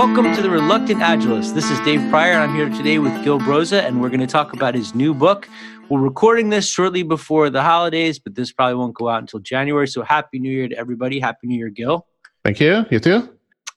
Welcome 0.00 0.34
to 0.34 0.40
the 0.40 0.48
Reluctant 0.48 1.02
Agilist. 1.02 1.52
This 1.52 1.70
is 1.70 1.78
Dave 1.80 2.00
Prior. 2.08 2.32
I'm 2.32 2.54
here 2.54 2.70
today 2.70 2.98
with 2.98 3.22
Gil 3.22 3.38
Broza, 3.38 3.82
and 3.82 4.00
we're 4.00 4.08
going 4.08 4.20
to 4.20 4.26
talk 4.26 4.54
about 4.54 4.74
his 4.74 4.94
new 4.94 5.12
book. 5.12 5.46
We're 5.90 6.00
recording 6.00 6.48
this 6.48 6.66
shortly 6.66 7.02
before 7.02 7.50
the 7.50 7.62
holidays, 7.62 8.18
but 8.18 8.34
this 8.34 8.50
probably 8.50 8.76
won't 8.76 8.94
go 8.94 9.10
out 9.10 9.20
until 9.20 9.40
January. 9.40 9.86
So 9.86 10.00
happy 10.02 10.38
New 10.38 10.50
Year 10.50 10.68
to 10.68 10.78
everybody. 10.78 11.20
Happy 11.20 11.48
New 11.48 11.58
Year, 11.58 11.68
Gil. 11.68 12.06
Thank 12.46 12.60
you. 12.60 12.86
You 12.90 12.98
too. 12.98 13.28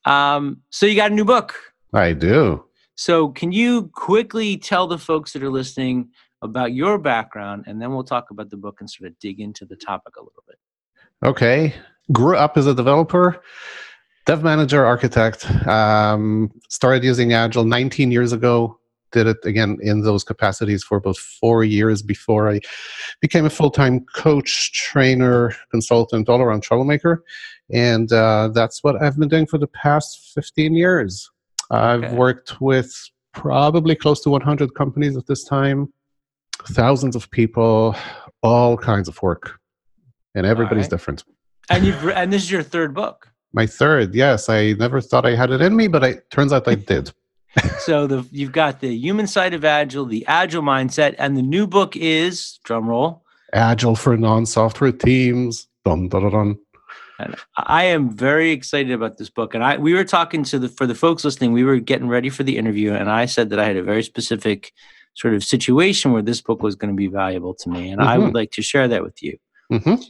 Um, 0.06 0.62
so 0.70 0.86
you 0.86 0.96
got 0.96 1.12
a 1.12 1.14
new 1.14 1.26
book. 1.26 1.56
I 1.94 2.14
do. 2.14 2.64
So 2.96 3.28
can 3.28 3.52
you 3.52 3.92
quickly 3.94 4.56
tell 4.56 4.88
the 4.88 4.98
folks 4.98 5.34
that 5.34 5.44
are 5.44 5.52
listening 5.52 6.12
about 6.42 6.72
your 6.72 7.00
background, 7.00 7.66
and 7.68 7.82
then 7.82 7.92
we'll 7.92 8.06
talk 8.06 8.32
about 8.32 8.50
the 8.50 8.56
book 8.56 8.78
and 8.80 8.90
sort 8.90 9.12
of 9.12 9.20
dig 9.20 9.42
into 9.42 9.66
the 9.66 9.76
topic 9.76 10.16
a 10.16 10.22
little 10.22 10.44
bit. 10.48 10.58
Okay. 11.22 11.76
Grew 12.14 12.38
up 12.38 12.56
as 12.56 12.66
a 12.66 12.74
developer 12.74 13.44
dev 14.26 14.44
manager 14.44 14.86
architect 14.86 15.50
um, 15.68 16.52
started 16.70 17.04
using 17.04 17.34
agile 17.34 17.64
19 17.64 18.12
years 18.12 18.32
ago 18.32 18.80
did 19.12 19.28
it 19.28 19.38
again 19.46 19.78
in 19.82 20.02
those 20.02 20.24
capacities 20.24 20.84
for 20.84 20.98
about 20.98 21.18
four 21.18 21.64
years 21.64 22.02
before 22.02 22.50
i 22.50 22.60
became 23.22 23.46
a 23.46 23.50
full-time 23.50 24.00
coach 24.16 24.72
trainer 24.74 25.54
consultant 25.72 26.30
all 26.30 26.42
around 26.42 26.64
troublemaker 26.64 27.24
and 27.72 28.12
uh, 28.14 28.48
that's 28.54 28.84
what 28.84 29.02
i've 29.02 29.18
been 29.18 29.30
doing 29.30 29.46
for 29.46 29.58
the 29.58 29.68
past 29.68 30.32
15 30.34 30.74
years 30.76 31.30
i've 31.72 32.04
okay. 32.04 32.16
worked 32.16 32.62
with 32.62 32.94
probably 33.34 33.96
close 33.96 34.22
to 34.22 34.30
100 34.30 34.74
companies 34.76 35.18
at 35.18 35.28
this 35.28 35.44
time 35.44 35.92
thousands 36.70 37.16
of 37.16 37.30
people 37.32 37.96
all 38.42 38.78
kinds 38.78 39.08
of 39.08 39.22
work 39.22 39.60
and 40.36 40.46
everybody's 40.46 40.86
right. 40.86 40.92
different 40.92 41.24
and 41.70 41.86
you've 41.86 42.08
and 42.10 42.32
this 42.32 42.44
is 42.44 42.52
your 42.52 42.64
third 42.64 42.94
book 42.94 43.33
my 43.54 43.68
third, 43.68 44.16
yes. 44.16 44.50
I 44.50 44.74
never 44.74 45.00
thought 45.00 45.26
I 45.26 45.36
had 45.36 45.52
it 45.52 45.62
in 45.62 45.76
me, 45.76 45.88
but 45.88 46.04
it 46.04 46.30
turns 46.32 46.52
out 46.52 46.68
I 46.68 46.76
did. 46.76 47.12
so 47.80 48.08
the 48.08 48.26
you've 48.32 48.52
got 48.52 48.82
the 48.82 48.96
human 48.96 49.28
side 49.28 49.54
of 49.54 49.64
agile, 49.64 50.06
the 50.06 50.26
agile 50.26 50.64
mindset, 50.64 51.16
and 51.20 51.38
the 51.38 51.42
new 51.42 51.68
book 51.68 51.96
is 51.96 52.60
drum 52.64 52.90
roll. 52.90 53.24
Agile 53.54 53.96
for 53.96 54.18
non-software 54.18 54.92
teams. 54.92 55.68
Dun, 55.86 56.10
dun, 56.10 56.32
dun, 56.32 56.58
And 57.20 57.36
I 57.58 57.84
am 57.84 58.10
very 58.10 58.52
excited 58.52 58.92
about 58.92 59.18
this 59.18 59.30
book. 59.30 59.54
And 59.54 59.64
I 59.64 59.78
we 59.78 59.94
were 59.94 60.04
talking 60.04 60.44
to 60.46 60.58
the 60.58 60.68
for 60.68 60.88
the 60.88 60.96
folks 60.96 61.24
listening, 61.24 61.54
we 61.54 61.64
were 61.64 61.80
getting 61.80 62.08
ready 62.08 62.30
for 62.30 62.42
the 62.42 62.58
interview, 62.58 62.94
and 62.94 63.10
I 63.10 63.26
said 63.26 63.52
that 63.52 63.60
I 63.60 63.66
had 63.66 63.78
a 63.78 63.84
very 63.84 64.02
specific 64.02 64.74
sort 65.14 65.36
of 65.36 65.44
situation 65.44 66.12
where 66.12 66.24
this 66.24 66.42
book 66.42 66.64
was 66.64 66.76
going 66.76 66.92
to 66.92 66.98
be 66.98 67.08
valuable 67.08 67.54
to 67.54 67.70
me, 67.70 67.92
and 67.92 68.02
mm-hmm. 68.02 68.10
I 68.10 68.18
would 68.18 68.34
like 68.34 68.50
to 68.54 68.64
share 68.64 68.88
that 68.88 69.04
with 69.04 69.22
you. 69.22 69.38
Mm-hmm 69.72 70.02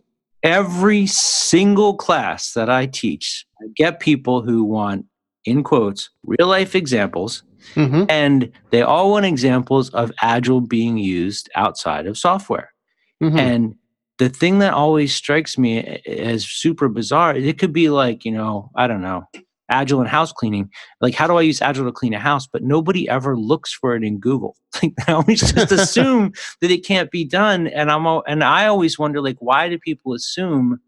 every 0.44 1.08
single 1.08 1.96
class 1.96 2.54
that 2.54 2.70
I 2.70 2.86
teach, 2.86 3.46
I 3.62 3.68
get 3.76 4.00
people 4.00 4.42
who 4.42 4.64
want, 4.64 5.06
in 5.46 5.64
quotes, 5.64 6.10
real 6.24 6.48
life 6.48 6.76
examples. 6.76 7.44
Mm-hmm. 7.76 8.04
And 8.10 8.52
they 8.72 8.82
all 8.82 9.12
want 9.12 9.26
examples 9.26 9.90
of 9.92 10.12
Agile 10.22 10.62
being 10.62 10.98
used 10.98 11.50
outside 11.56 12.08
of 12.08 12.18
software. 12.18 12.74
Mm-hmm. 13.22 13.40
And 13.40 13.76
the 14.20 14.30
thing 14.30 14.60
that 14.60 14.74
always 14.74 15.16
strikes 15.16 15.58
me 15.58 15.80
as 16.06 16.46
super 16.46 16.90
bizarre, 16.90 17.36
it 17.36 17.58
could 17.58 17.74
be 17.74 17.90
like, 17.90 18.26
you 18.26 18.32
know, 18.32 18.70
I 18.76 18.88
don't 18.88 19.02
know, 19.02 19.24
agile 19.70 20.00
and 20.00 20.10
house 20.10 20.32
cleaning 20.32 20.70
like 21.02 21.14
how 21.14 21.28
do 21.28 21.36
i 21.36 21.42
use 21.42 21.62
agile 21.62 21.86
to 21.86 21.92
clean 21.92 22.14
a 22.14 22.20
house? 22.20 22.48
But 22.48 22.64
nobody 22.64 23.08
ever 23.08 23.38
looks 23.38 23.74
for 23.74 23.96
it 23.96 24.04
in 24.04 24.20
google. 24.20 24.56
Like 24.82 24.94
i 25.08 25.12
always 25.14 25.40
just 25.40 25.72
assume 25.80 26.34
that 26.62 26.72
it 26.72 26.86
can't 26.86 27.12
be 27.12 27.24
done 27.26 27.68
and 27.68 27.92
i'm 27.92 28.06
and 28.28 28.44
i 28.44 28.66
always 28.66 28.98
wonder 28.98 29.22
like 29.22 29.38
why 29.40 29.70
do 29.70 29.78
people 29.78 30.14
assume 30.14 30.80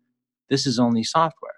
this 0.50 0.68
is 0.68 0.80
only 0.80 1.04
software? 1.04 1.54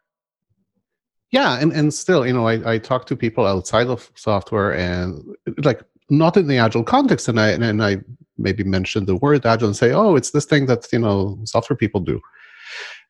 Yeah 1.32 1.60
and, 1.60 1.72
and 1.74 1.94
still 1.94 2.26
you 2.28 2.34
know 2.34 2.48
I, 2.48 2.74
I 2.74 2.78
talk 2.78 3.06
to 3.08 3.16
people 3.16 3.46
outside 3.46 3.88
of 3.88 4.12
software 4.16 4.76
and 4.76 5.24
like 5.64 5.82
not 6.10 6.38
in 6.38 6.48
the 6.48 6.58
agile 6.58 6.84
context 6.84 7.28
and 7.28 7.40
i 7.40 7.50
and 7.50 7.84
i 7.84 7.98
maybe 8.38 8.64
mention 8.64 9.06
the 9.06 9.16
word 9.16 9.46
agile 9.46 9.68
and 9.68 9.76
say 9.76 9.92
oh 9.92 10.16
it's 10.16 10.32
this 10.32 10.46
thing 10.46 10.68
that 10.68 10.88
you 10.92 11.00
know 11.00 11.40
software 11.46 11.78
people 11.78 12.02
do. 12.02 12.22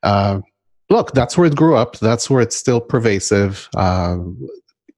Uh, 0.02 0.40
look, 0.90 1.12
that's 1.12 1.36
where 1.36 1.46
it 1.46 1.56
grew 1.56 1.76
up. 1.76 1.98
That's 1.98 2.30
where 2.30 2.40
it's 2.40 2.56
still 2.56 2.80
pervasive. 2.80 3.68
Um, 3.76 4.38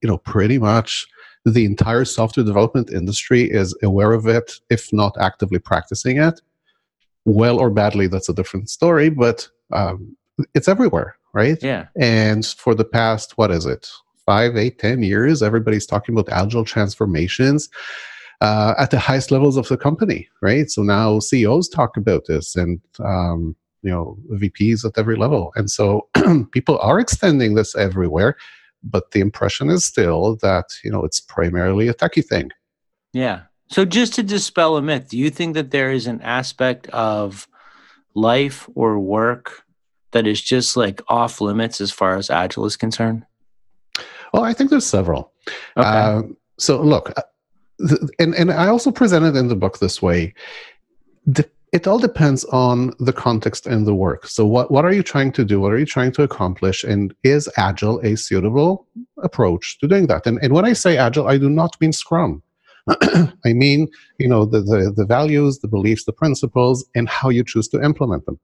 you 0.02 0.08
know, 0.08 0.18
pretty 0.18 0.58
much 0.58 1.06
the 1.44 1.64
entire 1.64 2.04
software 2.04 2.44
development 2.44 2.90
industry 2.90 3.50
is 3.50 3.76
aware 3.82 4.12
of 4.12 4.26
it, 4.26 4.52
if 4.68 4.92
not 4.92 5.14
actively 5.20 5.58
practicing 5.58 6.18
it. 6.18 6.40
Well 7.24 7.58
or 7.58 7.70
badly, 7.70 8.06
that's 8.06 8.28
a 8.28 8.34
different 8.34 8.70
story, 8.70 9.10
but 9.10 9.48
um, 9.72 10.16
it's 10.54 10.68
everywhere, 10.68 11.16
right? 11.34 11.58
Yeah. 11.62 11.86
And 11.96 12.44
for 12.44 12.74
the 12.74 12.84
past, 12.84 13.36
what 13.36 13.50
is 13.50 13.66
it, 13.66 13.88
five, 14.24 14.56
eight, 14.56 14.78
ten 14.78 15.02
years, 15.02 15.42
everybody's 15.42 15.86
talking 15.86 16.14
about 16.14 16.32
agile 16.32 16.64
transformations. 16.64 17.68
Uh, 18.42 18.72
at 18.78 18.90
the 18.90 18.98
highest 18.98 19.30
levels 19.30 19.58
of 19.58 19.68
the 19.68 19.76
company, 19.76 20.26
right? 20.40 20.70
So 20.70 20.82
now 20.82 21.18
CEOs 21.18 21.68
talk 21.68 21.98
about 21.98 22.24
this, 22.26 22.56
and 22.56 22.80
um, 23.04 23.54
you 23.82 23.90
know 23.90 24.16
VPs 24.32 24.84
at 24.84 24.98
every 24.98 25.16
level, 25.16 25.52
and 25.56 25.70
so 25.70 26.08
people 26.52 26.78
are 26.78 26.98
extending 27.00 27.54
this 27.54 27.74
everywhere. 27.76 28.36
But 28.82 29.10
the 29.10 29.20
impression 29.20 29.68
is 29.68 29.84
still 29.84 30.36
that 30.42 30.66
you 30.84 30.90
know 30.90 31.04
it's 31.04 31.20
primarily 31.20 31.88
a 31.88 31.94
techie 31.94 32.24
thing. 32.24 32.50
Yeah. 33.12 33.42
So 33.68 33.84
just 33.84 34.14
to 34.14 34.22
dispel 34.24 34.76
a 34.76 34.82
myth, 34.82 35.08
do 35.08 35.16
you 35.16 35.30
think 35.30 35.54
that 35.54 35.70
there 35.70 35.92
is 35.92 36.06
an 36.08 36.20
aspect 36.22 36.88
of 36.88 37.46
life 38.14 38.68
or 38.74 38.98
work 38.98 39.62
that 40.10 40.26
is 40.26 40.42
just 40.42 40.76
like 40.76 41.00
off 41.08 41.40
limits 41.40 41.80
as 41.80 41.92
far 41.92 42.16
as 42.16 42.30
agile 42.30 42.66
is 42.66 42.76
concerned? 42.76 43.24
Well, 44.32 44.44
I 44.44 44.52
think 44.52 44.70
there's 44.70 44.86
several. 44.86 45.32
Okay. 45.76 45.88
Uh, 45.88 46.22
so 46.58 46.80
look, 46.82 47.12
uh, 47.16 47.96
and 48.18 48.34
and 48.34 48.52
I 48.52 48.68
also 48.68 48.90
presented 48.90 49.36
in 49.36 49.48
the 49.48 49.56
book 49.56 49.78
this 49.78 50.02
way. 50.02 50.34
The 51.26 51.48
it 51.72 51.86
all 51.86 51.98
depends 51.98 52.44
on 52.46 52.92
the 52.98 53.12
context 53.12 53.66
and 53.66 53.86
the 53.86 53.94
work. 53.94 54.26
So, 54.26 54.44
what, 54.44 54.70
what 54.70 54.84
are 54.84 54.92
you 54.92 55.02
trying 55.02 55.32
to 55.32 55.44
do? 55.44 55.60
What 55.60 55.72
are 55.72 55.78
you 55.78 55.86
trying 55.86 56.12
to 56.12 56.22
accomplish? 56.22 56.82
And 56.82 57.14
is 57.22 57.48
Agile 57.56 58.00
a 58.00 58.16
suitable 58.16 58.86
approach 59.22 59.78
to 59.78 59.86
doing 59.88 60.08
that? 60.08 60.26
And, 60.26 60.38
and 60.42 60.52
when 60.52 60.64
I 60.64 60.72
say 60.72 60.96
Agile, 60.96 61.28
I 61.28 61.38
do 61.38 61.48
not 61.48 61.80
mean 61.80 61.92
Scrum. 61.92 62.42
I 62.88 63.52
mean, 63.52 63.88
you 64.18 64.28
know, 64.28 64.44
the, 64.44 64.62
the, 64.62 64.92
the 64.96 65.06
values, 65.06 65.60
the 65.60 65.68
beliefs, 65.68 66.04
the 66.04 66.12
principles, 66.12 66.84
and 66.94 67.08
how 67.08 67.28
you 67.28 67.44
choose 67.44 67.68
to 67.68 67.82
implement 67.82 68.26
them. 68.26 68.40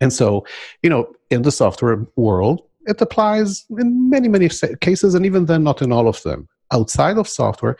And 0.00 0.12
so, 0.12 0.44
you 0.82 0.90
know, 0.90 1.12
in 1.30 1.42
the 1.42 1.52
software 1.52 2.06
world, 2.16 2.62
it 2.86 3.00
applies 3.00 3.64
in 3.78 4.10
many, 4.10 4.28
many 4.28 4.50
cases, 4.80 5.14
and 5.14 5.24
even 5.24 5.46
then, 5.46 5.62
not 5.62 5.80
in 5.80 5.92
all 5.92 6.08
of 6.08 6.22
them. 6.22 6.48
Outside 6.72 7.18
of 7.18 7.28
software, 7.28 7.76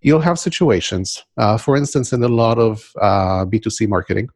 you'll 0.00 0.20
have 0.20 0.38
situations, 0.38 1.24
uh, 1.36 1.58
for 1.58 1.76
instance, 1.76 2.12
in 2.12 2.22
a 2.22 2.28
lot 2.28 2.58
of 2.58 2.92
uh, 3.00 3.44
B2C 3.44 3.88
marketing, 3.88 4.28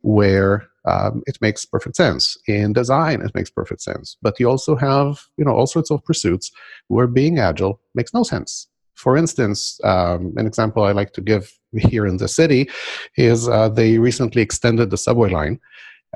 where 0.00 0.68
um, 0.86 1.22
it 1.26 1.38
makes 1.40 1.64
perfect 1.64 1.96
sense. 1.96 2.36
In 2.46 2.72
design, 2.72 3.20
it 3.22 3.34
makes 3.34 3.50
perfect 3.50 3.82
sense. 3.82 4.16
But 4.22 4.38
you 4.38 4.48
also 4.48 4.76
have, 4.76 5.20
you 5.36 5.44
know, 5.44 5.52
all 5.52 5.66
sorts 5.66 5.90
of 5.90 6.04
pursuits 6.04 6.50
where 6.88 7.06
being 7.06 7.38
agile 7.38 7.80
makes 7.94 8.14
no 8.14 8.22
sense. 8.22 8.68
For 8.94 9.16
instance, 9.16 9.78
um, 9.84 10.32
an 10.36 10.46
example 10.46 10.84
I 10.84 10.92
like 10.92 11.12
to 11.14 11.20
give 11.20 11.52
here 11.76 12.06
in 12.06 12.16
the 12.16 12.28
city 12.28 12.70
is 13.16 13.48
uh, 13.48 13.68
they 13.68 13.98
recently 13.98 14.42
extended 14.42 14.90
the 14.90 14.96
subway 14.96 15.30
line, 15.30 15.60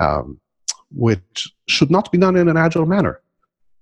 um, 0.01 0.41
which 0.91 1.53
should 1.69 1.91
not 1.91 2.11
be 2.11 2.19
done 2.19 2.37
in 2.37 2.49
an 2.49 2.57
agile 2.57 2.87
manner 2.87 3.21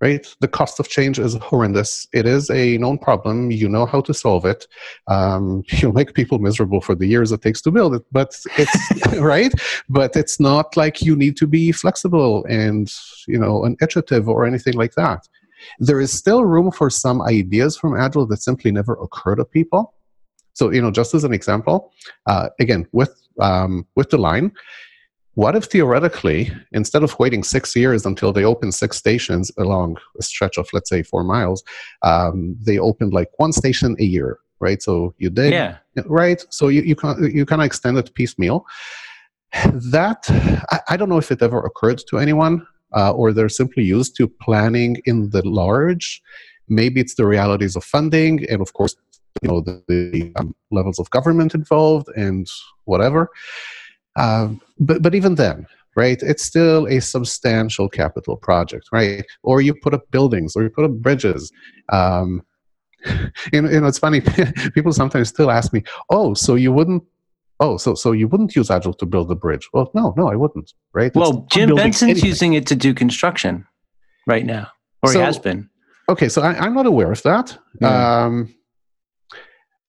right? 0.00 0.26
The 0.40 0.48
cost 0.48 0.78
of 0.78 0.88
change 0.88 1.18
is 1.18 1.34
horrendous. 1.36 2.06
It 2.12 2.26
is 2.26 2.50
a 2.50 2.78
known 2.78 2.98
problem. 2.98 3.50
You 3.50 3.68
know 3.68 3.84
how 3.84 4.00
to 4.02 4.14
solve 4.14 4.44
it. 4.44 4.66
Um, 5.08 5.64
you'll 5.68 5.92
make 5.92 6.14
people 6.14 6.38
miserable 6.38 6.80
for 6.80 6.94
the 6.94 7.06
years 7.06 7.32
it 7.32 7.42
takes 7.42 7.60
to 7.62 7.70
build 7.70 7.94
it, 7.94 8.02
but 8.12 8.36
it's 8.56 9.16
right. 9.18 9.52
But 9.88 10.16
it's 10.16 10.38
not 10.38 10.76
like 10.76 11.02
you 11.02 11.16
need 11.16 11.36
to 11.38 11.46
be 11.46 11.72
flexible 11.72 12.44
and 12.46 12.92
you 13.26 13.38
know 13.38 13.64
an 13.64 13.76
iterative 13.80 14.28
or 14.28 14.46
anything 14.46 14.74
like 14.74 14.94
that. 14.94 15.28
There 15.80 16.00
is 16.00 16.12
still 16.12 16.44
room 16.44 16.70
for 16.70 16.88
some 16.88 17.20
ideas 17.22 17.76
from 17.76 17.98
Agile 17.98 18.26
that 18.26 18.42
simply 18.42 18.70
never 18.70 18.94
occur 18.94 19.34
to 19.34 19.44
people. 19.44 19.94
So 20.52 20.70
you 20.70 20.80
know, 20.80 20.90
just 20.90 21.14
as 21.14 21.24
an 21.24 21.32
example, 21.32 21.92
uh, 22.26 22.50
again 22.60 22.86
with 22.92 23.20
um, 23.40 23.86
with 23.96 24.10
the 24.10 24.18
line, 24.18 24.52
what 25.38 25.54
if 25.54 25.66
theoretically, 25.66 26.50
instead 26.72 27.04
of 27.04 27.16
waiting 27.20 27.44
six 27.44 27.76
years 27.76 28.04
until 28.04 28.32
they 28.32 28.44
open 28.44 28.72
six 28.72 28.96
stations 28.96 29.52
along 29.56 29.96
a 30.18 30.22
stretch 30.24 30.58
of, 30.58 30.68
let's 30.72 30.90
say, 30.90 31.00
four 31.00 31.22
miles, 31.22 31.62
um, 32.02 32.56
they 32.60 32.76
opened 32.76 33.12
like 33.12 33.30
one 33.36 33.52
station 33.52 33.94
a 34.00 34.02
year, 34.02 34.40
right? 34.58 34.82
So 34.82 35.14
you 35.18 35.30
did, 35.30 35.52
yeah. 35.52 35.76
right? 36.06 36.44
So 36.50 36.66
you, 36.66 36.82
you, 36.82 36.96
can, 36.96 37.30
you 37.32 37.46
kind 37.46 37.62
of 37.62 37.66
extend 37.66 37.98
it 37.98 38.12
piecemeal. 38.14 38.66
That, 39.92 40.24
I, 40.72 40.80
I, 40.88 40.96
don't 40.96 41.08
know 41.08 41.18
if 41.18 41.30
it 41.30 41.40
ever 41.40 41.60
occurred 41.60 42.02
to 42.08 42.18
anyone, 42.18 42.66
uh, 42.96 43.12
or 43.12 43.32
they're 43.32 43.48
simply 43.48 43.84
used 43.84 44.16
to 44.16 44.26
planning 44.26 44.96
in 45.04 45.30
the 45.30 45.46
large. 45.46 46.20
Maybe 46.68 47.00
it's 47.00 47.14
the 47.14 47.26
realities 47.26 47.76
of 47.76 47.84
funding, 47.84 48.44
and 48.50 48.60
of 48.60 48.72
course, 48.72 48.96
you 49.40 49.48
know, 49.48 49.60
the, 49.60 49.84
the 49.86 50.32
um, 50.34 50.52
levels 50.72 50.98
of 50.98 51.08
government 51.10 51.54
involved 51.54 52.08
and 52.16 52.50
whatever. 52.86 53.30
Um, 54.18 54.60
but 54.78 55.02
but 55.02 55.14
even 55.14 55.36
then, 55.36 55.66
right? 55.96 56.20
It's 56.22 56.44
still 56.44 56.86
a 56.86 57.00
substantial 57.00 57.88
capital 57.88 58.36
project, 58.36 58.88
right? 58.92 59.24
Or 59.42 59.60
you 59.60 59.74
put 59.74 59.94
up 59.94 60.10
buildings, 60.10 60.56
or 60.56 60.62
you 60.62 60.70
put 60.70 60.84
up 60.84 60.92
bridges. 60.92 61.50
Um, 61.90 62.42
you 63.52 63.62
know, 63.62 63.70
you 63.70 63.80
know, 63.80 63.86
it's 63.86 63.98
funny. 63.98 64.20
People 64.74 64.92
sometimes 64.92 65.28
still 65.28 65.50
ask 65.50 65.72
me, 65.72 65.82
"Oh, 66.10 66.34
so 66.34 66.56
you 66.56 66.72
wouldn't 66.72 67.04
oh, 67.60 67.76
so 67.76 67.94
so 67.94 68.12
you 68.12 68.28
wouldn't 68.28 68.54
use 68.54 68.70
Agile 68.70 68.94
to 68.94 69.06
build 69.06 69.30
a 69.30 69.34
bridge? 69.34 69.68
Well, 69.72 69.90
no, 69.94 70.14
no, 70.16 70.28
I 70.28 70.36
wouldn't. 70.36 70.72
Right? 70.92 71.14
Well, 71.14 71.44
it's 71.44 71.54
Jim 71.54 71.74
Benson's 71.74 72.10
anything. 72.10 72.28
using 72.28 72.52
it 72.54 72.66
to 72.68 72.76
do 72.76 72.94
construction 72.94 73.66
right 74.26 74.44
now, 74.44 74.68
or 75.02 75.12
so, 75.12 75.18
he 75.18 75.24
has 75.24 75.38
been. 75.38 75.68
Okay, 76.08 76.28
so 76.28 76.42
I, 76.42 76.66
am 76.66 76.74
not 76.74 76.86
aware 76.86 77.12
of 77.12 77.22
that. 77.22 77.56
Yeah. 77.80 78.24
Um, 78.24 78.54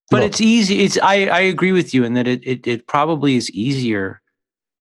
but 0.09 0.21
look. 0.21 0.27
it's 0.29 0.41
easy. 0.41 0.79
It's 0.83 0.97
I, 1.01 1.25
I 1.27 1.39
agree 1.41 1.71
with 1.71 1.93
you 1.93 2.03
in 2.03 2.13
that 2.13 2.27
it, 2.27 2.45
it, 2.45 2.67
it 2.67 2.87
probably 2.87 3.35
is 3.35 3.49
easier 3.51 4.21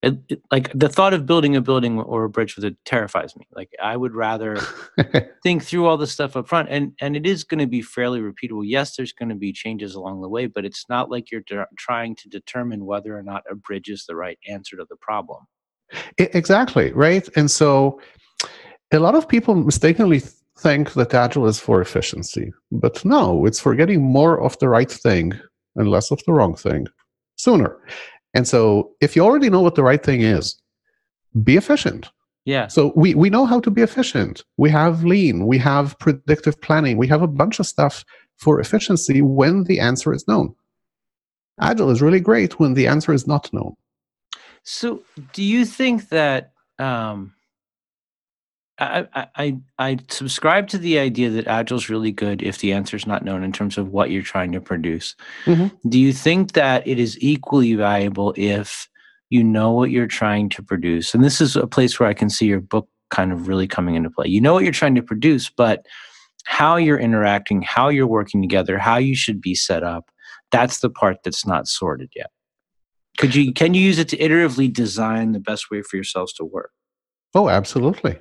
it, 0.02 0.18
it, 0.28 0.42
like 0.52 0.70
the 0.74 0.88
thought 0.88 1.12
of 1.12 1.26
building 1.26 1.56
a 1.56 1.60
building 1.60 1.98
or 1.98 2.24
a 2.24 2.28
bridge 2.28 2.54
with 2.54 2.64
it 2.64 2.76
terrifies 2.84 3.34
me. 3.34 3.46
Like 3.52 3.70
I 3.82 3.96
would 3.96 4.14
rather 4.14 4.56
think 5.42 5.64
through 5.64 5.86
all 5.86 5.96
the 5.96 6.06
stuff 6.06 6.36
up 6.36 6.48
front, 6.48 6.68
and 6.70 6.92
and 7.00 7.16
it 7.16 7.26
is 7.26 7.42
going 7.42 7.58
to 7.58 7.66
be 7.66 7.82
fairly 7.82 8.20
repeatable. 8.20 8.62
Yes, 8.64 8.96
there's 8.96 9.12
going 9.12 9.28
to 9.30 9.34
be 9.34 9.52
changes 9.52 9.94
along 9.94 10.20
the 10.20 10.28
way, 10.28 10.46
but 10.46 10.64
it's 10.64 10.84
not 10.88 11.10
like 11.10 11.30
you're 11.30 11.42
de- 11.42 11.66
trying 11.76 12.14
to 12.16 12.28
determine 12.28 12.86
whether 12.86 13.16
or 13.16 13.22
not 13.22 13.42
a 13.50 13.56
bridge 13.56 13.88
is 13.88 14.06
the 14.06 14.14
right 14.14 14.38
answer 14.48 14.76
to 14.76 14.86
the 14.88 14.96
problem. 14.96 15.44
Exactly 16.18 16.92
right, 16.92 17.28
and 17.34 17.50
so 17.50 18.00
a 18.92 19.00
lot 19.00 19.16
of 19.16 19.28
people 19.28 19.54
mistakenly 19.56 20.22
think 20.58 20.92
that 20.94 21.14
agile 21.14 21.46
is 21.46 21.60
for 21.60 21.80
efficiency, 21.80 22.52
but 22.72 23.04
no, 23.04 23.46
it's 23.46 23.60
for 23.60 23.74
getting 23.74 24.02
more 24.02 24.40
of 24.40 24.58
the 24.58 24.68
right 24.68 24.90
thing 24.90 25.32
and 25.76 25.88
less 25.88 26.10
of 26.10 26.22
the 26.24 26.32
wrong 26.32 26.56
thing 26.56 26.86
sooner. 27.36 27.76
And 28.34 28.46
so 28.46 28.92
if 29.00 29.16
you 29.16 29.24
already 29.24 29.50
know 29.50 29.60
what 29.60 29.76
the 29.76 29.82
right 29.82 30.02
thing 30.02 30.22
is, 30.22 30.60
be 31.42 31.56
efficient. 31.56 32.10
Yeah. 32.44 32.66
So 32.68 32.92
we, 32.96 33.14
we 33.14 33.30
know 33.30 33.46
how 33.46 33.60
to 33.60 33.70
be 33.70 33.82
efficient. 33.82 34.42
We 34.56 34.70
have 34.70 35.04
lean, 35.04 35.46
we 35.46 35.58
have 35.58 35.98
predictive 35.98 36.60
planning, 36.60 36.96
we 36.96 37.06
have 37.08 37.22
a 37.22 37.28
bunch 37.28 37.60
of 37.60 37.66
stuff 37.66 38.04
for 38.36 38.60
efficiency 38.60 39.22
when 39.22 39.64
the 39.64 39.80
answer 39.80 40.12
is 40.12 40.26
known. 40.26 40.54
Agile 41.60 41.90
is 41.90 42.02
really 42.02 42.20
great 42.20 42.58
when 42.58 42.74
the 42.74 42.86
answer 42.86 43.12
is 43.12 43.26
not 43.26 43.52
known. 43.52 43.74
So 44.62 45.02
do 45.32 45.42
you 45.42 45.64
think 45.64 46.08
that 46.08 46.52
um, 46.78 47.34
I, 48.80 49.26
I 49.34 49.56
I 49.78 49.98
subscribe 50.08 50.68
to 50.68 50.78
the 50.78 50.98
idea 50.98 51.30
that 51.30 51.48
agile 51.48 51.78
is 51.78 51.88
really 51.88 52.12
good 52.12 52.42
if 52.42 52.58
the 52.58 52.72
answer 52.72 52.96
is 52.96 53.06
not 53.06 53.24
known 53.24 53.42
in 53.42 53.52
terms 53.52 53.76
of 53.76 53.88
what 53.88 54.10
you're 54.10 54.22
trying 54.22 54.52
to 54.52 54.60
produce. 54.60 55.16
Mm-hmm. 55.46 55.88
Do 55.88 55.98
you 55.98 56.12
think 56.12 56.52
that 56.52 56.86
it 56.86 56.98
is 56.98 57.18
equally 57.20 57.74
valuable 57.74 58.34
if 58.36 58.88
you 59.30 59.42
know 59.42 59.72
what 59.72 59.90
you're 59.90 60.06
trying 60.06 60.48
to 60.50 60.62
produce? 60.62 61.12
And 61.12 61.24
this 61.24 61.40
is 61.40 61.56
a 61.56 61.66
place 61.66 61.98
where 61.98 62.08
I 62.08 62.14
can 62.14 62.30
see 62.30 62.46
your 62.46 62.60
book 62.60 62.88
kind 63.10 63.32
of 63.32 63.48
really 63.48 63.66
coming 63.66 63.96
into 63.96 64.10
play. 64.10 64.28
You 64.28 64.40
know 64.40 64.54
what 64.54 64.62
you're 64.62 64.72
trying 64.72 64.94
to 64.94 65.02
produce, 65.02 65.50
but 65.50 65.84
how 66.44 66.76
you're 66.76 66.98
interacting, 66.98 67.62
how 67.62 67.88
you're 67.88 68.06
working 68.06 68.40
together, 68.40 68.78
how 68.78 68.96
you 68.96 69.16
should 69.16 69.40
be 69.40 69.54
set 69.54 69.82
up, 69.82 70.10
that's 70.50 70.80
the 70.80 70.90
part 70.90 71.18
that's 71.24 71.46
not 71.46 71.66
sorted 71.68 72.10
yet. 72.14 72.30
Could 73.18 73.34
you 73.34 73.52
can 73.52 73.74
you 73.74 73.82
use 73.82 73.98
it 73.98 74.08
to 74.10 74.16
iteratively 74.16 74.72
design 74.72 75.32
the 75.32 75.40
best 75.40 75.70
way 75.70 75.82
for 75.82 75.96
yourselves 75.96 76.32
to 76.34 76.44
work? 76.44 76.70
Oh, 77.34 77.48
absolutely. 77.48 78.18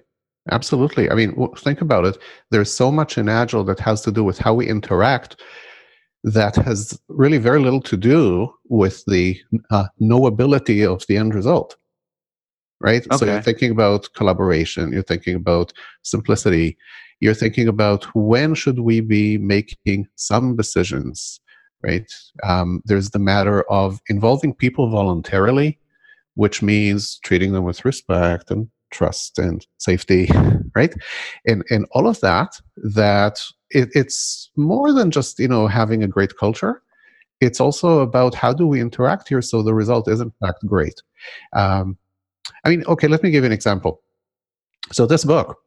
Absolutely. 0.52 1.10
I 1.10 1.16
mean, 1.16 1.48
think 1.58 1.82
about 1.82 2.06
it. 2.06 2.18
There's 2.52 2.72
so 2.74 2.92
much 2.92 3.18
in 3.18 3.30
Agile 3.30 3.64
that 3.66 3.80
has 3.80 4.02
to 4.02 4.12
do 4.12 4.24
with 4.24 4.38
how 4.38 4.54
we 4.54 4.68
interact 4.68 5.42
that 6.24 6.56
has 6.56 7.00
really 7.10 7.38
very 7.38 7.60
little 7.60 7.82
to 7.82 7.98
do 7.98 8.54
with 8.70 9.04
the 9.06 9.40
uh, 9.70 9.86
knowability 10.02 10.86
of 10.86 11.06
the 11.08 11.18
end 11.18 11.34
result. 11.34 11.76
Right? 12.80 13.06
Okay. 13.08 13.18
So 13.18 13.26
you're 13.26 13.42
thinking 13.42 13.72
about 13.72 14.08
collaboration, 14.14 14.94
you're 14.94 15.04
thinking 15.04 15.36
about 15.36 15.74
simplicity, 16.04 16.78
you're 17.20 17.34
thinking 17.34 17.68
about 17.68 18.06
when 18.16 18.54
should 18.54 18.80
we 18.80 19.02
be 19.02 19.38
making 19.38 20.08
some 20.16 20.56
decisions, 20.56 21.40
right? 21.82 22.12
Um, 22.44 22.82
there's 22.86 23.10
the 23.10 23.20
matter 23.20 23.64
of 23.64 24.00
involving 24.10 24.54
people 24.54 24.90
voluntarily, 24.90 25.80
which 26.36 26.62
means 26.62 27.20
treating 27.24 27.54
them 27.54 27.64
with 27.64 27.84
respect 27.84 28.52
and 28.52 28.70
trust 28.92 29.39
and 29.39 29.66
safety, 29.78 30.30
right? 30.75 30.94
And 31.45 31.63
and 31.69 31.86
all 31.92 32.07
of 32.07 32.19
that 32.22 32.60
that 32.78 33.44
it, 33.69 33.89
it's 33.94 34.50
more 34.56 34.94
than 34.94 35.12
just 35.12 35.39
you 35.39 35.48
know 35.48 35.68
having 35.68 36.04
a 36.04 36.07
great 36.07 36.38
culture. 36.38 36.81
It's 37.39 37.60
also 37.60 38.00
about 38.00 38.34
how 38.34 38.51
do 38.51 38.66
we 38.68 38.81
interact 38.81 39.30
here 39.30 39.44
so 39.44 39.62
the 39.62 39.74
result 39.74 40.07
is 40.07 40.22
in 40.22 40.31
fact 40.39 40.66
great. 40.66 41.01
Um, 41.54 41.98
I 42.66 42.69
mean, 42.69 42.84
okay, 42.86 43.07
let 43.07 43.22
me 43.22 43.30
give 43.30 43.44
you 43.44 43.48
an 43.48 43.54
example. 43.54 44.01
So 44.92 45.06
this 45.06 45.24
book, 45.24 45.57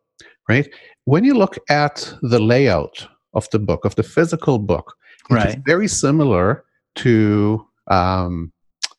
right? 0.49 0.69
When 1.05 1.25
you 1.25 1.35
look 1.35 1.57
at 1.69 2.13
the 2.23 2.41
layout 2.41 3.07
of 3.35 3.49
the 3.51 3.59
book, 3.59 3.85
of 3.85 3.95
the 3.95 4.03
physical 4.03 4.59
book, 4.59 4.97
right. 5.31 5.47
it's 5.47 5.63
very 5.65 5.87
similar 5.87 6.65
to 6.97 7.67
um, 7.89 8.53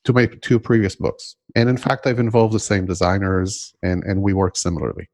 to 0.04 0.12
my 0.12 0.26
two 0.26 0.58
previous 0.58 0.96
books. 0.96 1.36
And 1.54 1.68
in 1.68 1.76
fact, 1.76 2.06
I've 2.06 2.18
involved 2.18 2.54
the 2.54 2.60
same 2.60 2.86
designers 2.86 3.74
and, 3.82 4.02
and 4.04 4.22
we 4.22 4.32
work 4.32 4.56
similarly. 4.56 5.08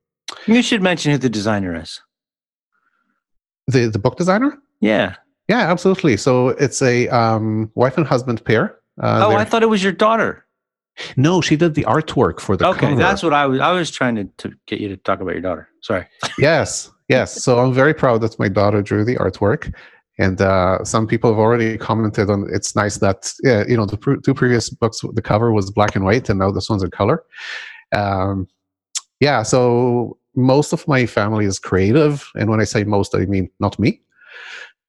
You 0.47 0.63
should 0.63 0.83
mention 0.83 1.13
who 1.13 1.19
the 1.19 1.29
designer 1.29 1.75
is. 1.81 2.01
The, 3.67 3.87
the 3.87 3.99
book 3.99 4.17
designer? 4.17 4.59
Yeah. 4.81 5.17
Yeah, 5.49 5.71
absolutely. 5.71 6.17
So 6.17 6.51
it's 6.51 6.83
a 6.83 7.09
um, 7.09 7.71
wife 7.75 7.97
and 7.97 8.07
husband 8.07 8.45
pair. 8.45 8.79
Uh, 9.01 9.27
oh, 9.27 9.37
I 9.37 9.45
thought 9.45 9.63
it 9.63 9.69
was 9.69 9.83
your 9.83 9.93
daughter. 9.93 10.45
No, 11.17 11.41
she 11.41 11.57
did 11.57 11.75
the 11.75 11.85
artwork 11.85 12.41
for 12.41 12.57
the 12.57 12.67
okay, 12.69 12.81
cover. 12.81 12.97
that's 12.97 13.23
what 13.23 13.33
I 13.33 13.47
was. 13.47 13.61
I 13.61 13.71
was 13.73 13.91
trying 13.91 14.17
to, 14.17 14.25
to 14.39 14.53
get 14.67 14.81
you 14.81 14.89
to 14.89 14.97
talk 14.97 15.21
about 15.21 15.33
your 15.33 15.41
daughter. 15.41 15.69
Sorry. 15.81 16.07
yes, 16.39 16.91
yes. 17.09 17.43
So 17.43 17.61
I'm 17.61 17.73
very 17.73 17.95
proud 17.95 18.21
that 18.23 18.39
my 18.39 18.49
daughter 18.49 18.83
drew 18.83 19.05
the 19.05 19.17
artwork, 19.17 19.73
and 20.19 20.41
uh, 20.41 20.85
some 20.85 21.07
people 21.07 21.31
have 21.31 21.39
already 21.39 21.79
commented 21.79 22.29
on 22.29 22.47
it's 22.53 22.75
nice 22.75 22.99
that 22.99 23.33
yeah, 23.43 23.65
you 23.69 23.77
know 23.77 23.87
the 23.87 23.97
pr- 23.97 24.17
two 24.17 24.35
previous 24.35 24.69
books 24.69 25.01
the 25.15 25.23
cover 25.23 25.53
was 25.53 25.71
black 25.71 25.95
and 25.95 26.05
white 26.05 26.29
and 26.29 26.39
now 26.39 26.51
this 26.51 26.69
one's 26.69 26.83
in 26.83 26.91
color. 26.91 27.25
Um, 27.93 28.49
yeah 29.21 29.43
so 29.43 30.19
most 30.35 30.73
of 30.73 30.87
my 30.87 31.07
family 31.07 31.45
is 31.45 31.59
creative. 31.59 32.31
And 32.35 32.51
when 32.51 32.61
i 32.61 32.65
say 32.65 32.85
most 32.85 33.15
i 33.15 33.27
mean 33.27 33.49
not 33.61 33.79
me. 33.79 34.01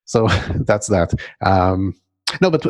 So 0.05 0.27
that's 0.65 0.87
that. 0.87 1.13
Um, 1.45 1.95
no 2.41 2.49
but 2.49 2.65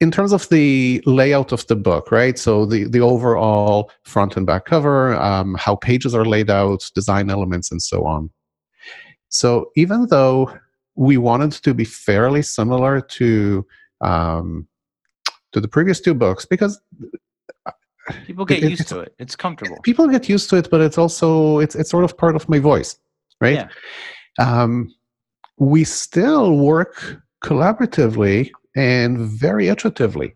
in 0.00 0.10
terms 0.10 0.32
of 0.32 0.48
the 0.50 1.02
layout 1.06 1.52
of 1.52 1.66
the 1.66 1.76
book 1.76 2.12
right? 2.12 2.38
So 2.38 2.66
the 2.66 2.84
the 2.84 3.00
overall 3.00 3.90
front 4.04 4.36
and 4.36 4.46
back 4.46 4.66
cover 4.66 5.14
um, 5.14 5.56
how 5.58 5.76
pages 5.76 6.14
are 6.14 6.26
laid 6.26 6.50
out 6.50 6.90
design 6.94 7.30
elements 7.30 7.70
and 7.72 7.80
so 7.80 8.04
on. 8.04 8.30
So 9.30 9.70
even 9.74 10.06
though 10.06 10.52
we 10.98 11.16
wanted 11.16 11.52
to 11.52 11.72
be 11.72 11.84
fairly 11.84 12.42
similar 12.42 13.00
to 13.00 13.64
um, 14.00 14.66
to 15.52 15.60
the 15.60 15.68
previous 15.68 16.00
two 16.00 16.12
books 16.12 16.44
because 16.44 16.80
uh, 17.66 17.70
people 18.26 18.44
get 18.44 18.64
it, 18.64 18.70
used 18.70 18.88
to 18.88 19.00
it. 19.00 19.14
It's 19.20 19.36
comfortable. 19.36 19.78
People 19.82 20.08
get 20.08 20.28
used 20.28 20.50
to 20.50 20.56
it, 20.56 20.68
but 20.70 20.80
it's 20.80 20.98
also 20.98 21.60
it's 21.60 21.76
it's 21.76 21.88
sort 21.88 22.02
of 22.02 22.18
part 22.18 22.34
of 22.34 22.48
my 22.48 22.58
voice, 22.58 22.98
right? 23.40 23.54
Yeah. 23.54 23.68
Um, 24.40 24.92
we 25.56 25.84
still 25.84 26.56
work 26.56 27.22
collaboratively 27.44 28.50
and 28.74 29.18
very 29.20 29.66
iteratively 29.66 30.34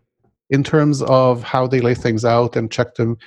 in 0.49 0.63
terms 0.63 1.01
of 1.03 1.43
how 1.43 1.67
they 1.67 1.81
lay 1.81 1.93
things 1.93 2.23
out 2.23 2.55
and 2.55 2.71
check 2.71 2.95
them 2.95 3.17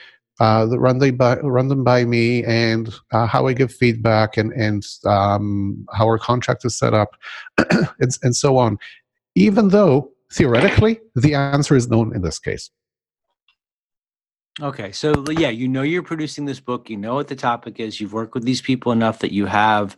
uh, 0.40 0.66
run 0.70 0.98
them 0.98 1.16
by 1.16 1.36
run 1.38 1.68
them 1.68 1.84
by 1.84 2.04
me 2.04 2.44
and 2.44 2.94
uh, 3.12 3.26
how 3.26 3.46
I 3.46 3.52
give 3.52 3.72
feedback 3.72 4.36
and 4.36 4.52
and 4.52 4.86
um, 5.04 5.86
how 5.92 6.06
our 6.06 6.18
contract 6.18 6.64
is 6.64 6.76
set 6.76 6.94
up 6.94 7.16
and, 7.98 8.18
and 8.22 8.36
so 8.36 8.58
on. 8.58 8.78
Even 9.34 9.68
though 9.68 10.12
theoretically 10.32 11.00
the 11.14 11.34
answer 11.34 11.76
is 11.76 11.88
known 11.88 12.14
in 12.14 12.22
this 12.22 12.38
case. 12.38 12.70
Okay, 14.60 14.90
so 14.92 15.24
yeah, 15.32 15.50
you 15.50 15.68
know 15.68 15.82
you're 15.82 16.02
producing 16.02 16.46
this 16.46 16.60
book. 16.60 16.88
You 16.88 16.96
know 16.96 17.14
what 17.14 17.28
the 17.28 17.36
topic 17.36 17.78
is. 17.78 18.00
You've 18.00 18.14
worked 18.14 18.34
with 18.34 18.44
these 18.44 18.62
people 18.62 18.90
enough 18.90 19.18
that 19.18 19.32
you 19.32 19.44
have 19.46 19.96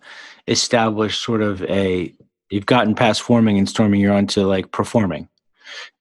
established 0.48 1.22
sort 1.22 1.42
of 1.42 1.62
a. 1.64 2.12
You've 2.50 2.66
gotten 2.66 2.94
past 2.94 3.22
forming 3.22 3.58
and 3.58 3.68
storming. 3.68 4.00
You're 4.00 4.14
on 4.14 4.26
to 4.28 4.46
like 4.46 4.72
performing 4.72 5.28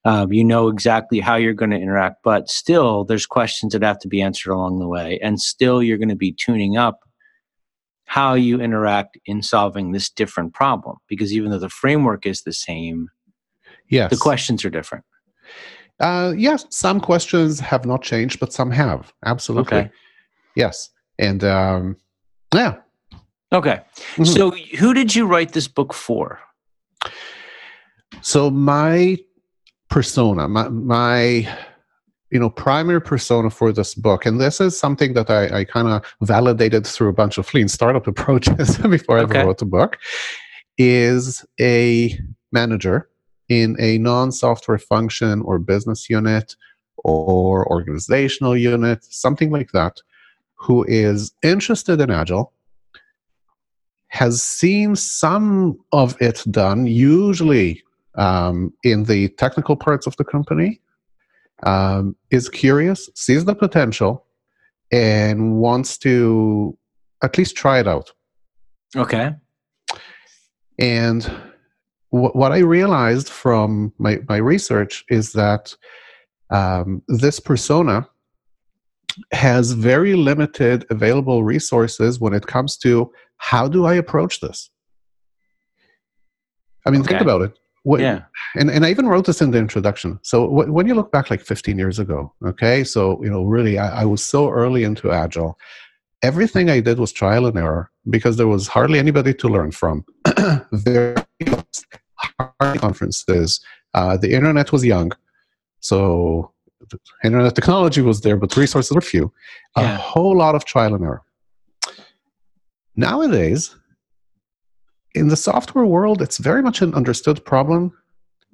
um, 0.04 0.32
you 0.32 0.44
know 0.44 0.68
exactly 0.68 1.20
how 1.20 1.36
you're 1.36 1.54
going 1.54 1.70
to 1.70 1.76
interact, 1.76 2.16
but 2.22 2.48
still, 2.48 3.04
there's 3.04 3.26
questions 3.26 3.72
that 3.72 3.82
have 3.82 3.98
to 4.00 4.08
be 4.08 4.22
answered 4.22 4.52
along 4.52 4.78
the 4.78 4.88
way. 4.88 5.18
And 5.22 5.40
still, 5.40 5.82
you're 5.82 5.98
going 5.98 6.08
to 6.08 6.16
be 6.16 6.32
tuning 6.32 6.76
up 6.76 7.00
how 8.06 8.34
you 8.34 8.60
interact 8.60 9.18
in 9.26 9.42
solving 9.42 9.92
this 9.92 10.08
different 10.08 10.54
problem. 10.54 10.96
Because 11.08 11.32
even 11.32 11.50
though 11.50 11.58
the 11.58 11.68
framework 11.68 12.26
is 12.26 12.42
the 12.42 12.54
same, 12.54 13.08
yes. 13.90 14.10
the 14.10 14.16
questions 14.16 14.64
are 14.64 14.70
different. 14.70 15.04
Uh, 16.00 16.32
yes, 16.36 16.64
some 16.70 17.00
questions 17.00 17.60
have 17.60 17.84
not 17.84 18.02
changed, 18.02 18.40
but 18.40 18.52
some 18.52 18.70
have. 18.70 19.12
Absolutely. 19.24 19.78
Okay. 19.78 19.90
Yes. 20.54 20.90
And 21.18 21.44
um, 21.44 21.96
yeah. 22.54 22.76
Okay. 23.52 23.80
Mm-hmm. 23.96 24.24
So, 24.24 24.50
who 24.78 24.94
did 24.94 25.14
you 25.14 25.26
write 25.26 25.52
this 25.52 25.68
book 25.68 25.92
for? 25.94 26.38
So, 28.20 28.50
my 28.50 29.18
persona, 29.88 30.48
my, 30.48 30.68
my 30.68 31.48
you 32.30 32.38
know 32.38 32.50
primary 32.50 33.00
persona 33.00 33.48
for 33.48 33.72
this 33.72 33.94
book 33.94 34.26
and 34.26 34.38
this 34.38 34.60
is 34.60 34.78
something 34.78 35.14
that 35.14 35.30
i, 35.30 35.60
I 35.60 35.64
kind 35.64 35.88
of 35.88 36.04
validated 36.20 36.86
through 36.86 37.08
a 37.08 37.14
bunch 37.14 37.38
of 37.38 37.54
lean 37.54 37.68
startup 37.68 38.06
approaches 38.12 38.76
before 38.76 39.16
i 39.16 39.22
okay. 39.22 39.38
ever 39.38 39.46
wrote 39.46 39.56
the 39.56 39.64
book 39.64 39.96
is 40.76 41.42
a 41.58 42.14
manager 42.52 43.08
in 43.48 43.76
a 43.78 43.98
non 43.98 44.30
software 44.30 44.78
function 44.78 45.42
or 45.42 45.58
business 45.58 46.08
unit 46.08 46.54
or 46.98 47.66
organizational 47.70 48.56
unit, 48.56 49.04
something 49.04 49.50
like 49.50 49.72
that, 49.72 50.00
who 50.54 50.84
is 50.88 51.32
interested 51.42 52.00
in 52.00 52.10
Agile, 52.10 52.52
has 54.08 54.42
seen 54.42 54.96
some 54.96 55.78
of 55.92 56.20
it 56.20 56.42
done, 56.50 56.86
usually 56.86 57.82
um, 58.18 58.72
in 58.82 59.04
the 59.04 59.28
technical 59.30 59.76
parts 59.76 60.06
of 60.06 60.16
the 60.16 60.24
company, 60.24 60.80
um, 61.62 62.14
is 62.30 62.48
curious, 62.48 63.08
sees 63.14 63.44
the 63.44 63.54
potential, 63.54 64.26
and 64.92 65.56
wants 65.56 65.98
to 65.98 66.76
at 67.22 67.38
least 67.38 67.56
try 67.56 67.78
it 67.80 67.88
out. 67.88 68.12
Okay. 68.96 69.34
And 70.78 71.22
w- 72.12 72.30
what 72.32 72.52
I 72.52 72.58
realized 72.58 73.28
from 73.28 73.92
my, 73.98 74.18
my 74.28 74.36
research 74.36 75.04
is 75.08 75.32
that 75.32 75.74
um, 76.50 77.02
this 77.08 77.40
persona 77.40 78.08
has 79.32 79.72
very 79.72 80.14
limited 80.14 80.86
available 80.90 81.42
resources 81.42 82.20
when 82.20 82.32
it 82.32 82.46
comes 82.46 82.76
to 82.78 83.10
how 83.38 83.68
do 83.68 83.84
I 83.84 83.94
approach 83.94 84.40
this? 84.40 84.70
I 86.86 86.90
mean, 86.90 87.00
okay. 87.02 87.10
think 87.10 87.22
about 87.22 87.42
it. 87.42 87.58
What, 87.88 88.00
yeah. 88.00 88.24
And, 88.54 88.68
and 88.68 88.84
I 88.84 88.90
even 88.90 89.08
wrote 89.08 89.24
this 89.24 89.40
in 89.40 89.50
the 89.50 89.56
introduction. 89.56 90.18
So 90.22 90.46
w- 90.46 90.70
when 90.70 90.86
you 90.86 90.94
look 90.94 91.10
back 91.10 91.30
like 91.30 91.40
15 91.40 91.78
years 91.78 91.98
ago, 91.98 92.34
okay, 92.44 92.84
so, 92.84 93.18
you 93.24 93.30
know, 93.30 93.44
really, 93.44 93.78
I, 93.78 94.02
I 94.02 94.04
was 94.04 94.22
so 94.22 94.50
early 94.50 94.84
into 94.84 95.10
Agile. 95.10 95.58
Everything 96.20 96.68
I 96.68 96.80
did 96.80 96.98
was 96.98 97.12
trial 97.12 97.46
and 97.46 97.56
error 97.56 97.90
because 98.10 98.36
there 98.36 98.46
was 98.46 98.68
hardly 98.68 98.98
anybody 98.98 99.32
to 99.32 99.48
learn 99.48 99.70
from. 99.70 100.04
Very 100.72 101.16
hard 102.60 102.78
conferences. 102.78 103.58
Uh, 103.94 104.18
the 104.18 104.34
internet 104.34 104.70
was 104.70 104.84
young. 104.84 105.10
So 105.80 106.52
internet 107.24 107.54
technology 107.54 108.02
was 108.02 108.20
there, 108.20 108.36
but 108.36 108.54
resources 108.54 108.94
were 108.94 109.00
few. 109.00 109.32
Yeah. 109.78 109.94
A 109.94 109.96
whole 109.96 110.36
lot 110.36 110.54
of 110.54 110.66
trial 110.66 110.94
and 110.94 111.04
error. 111.04 111.22
Nowadays, 112.96 113.74
in 115.18 115.28
the 115.28 115.36
software 115.36 115.84
world, 115.84 116.22
it's 116.22 116.38
very 116.38 116.62
much 116.62 116.80
an 116.82 116.94
understood 116.94 117.44
problem. 117.44 117.92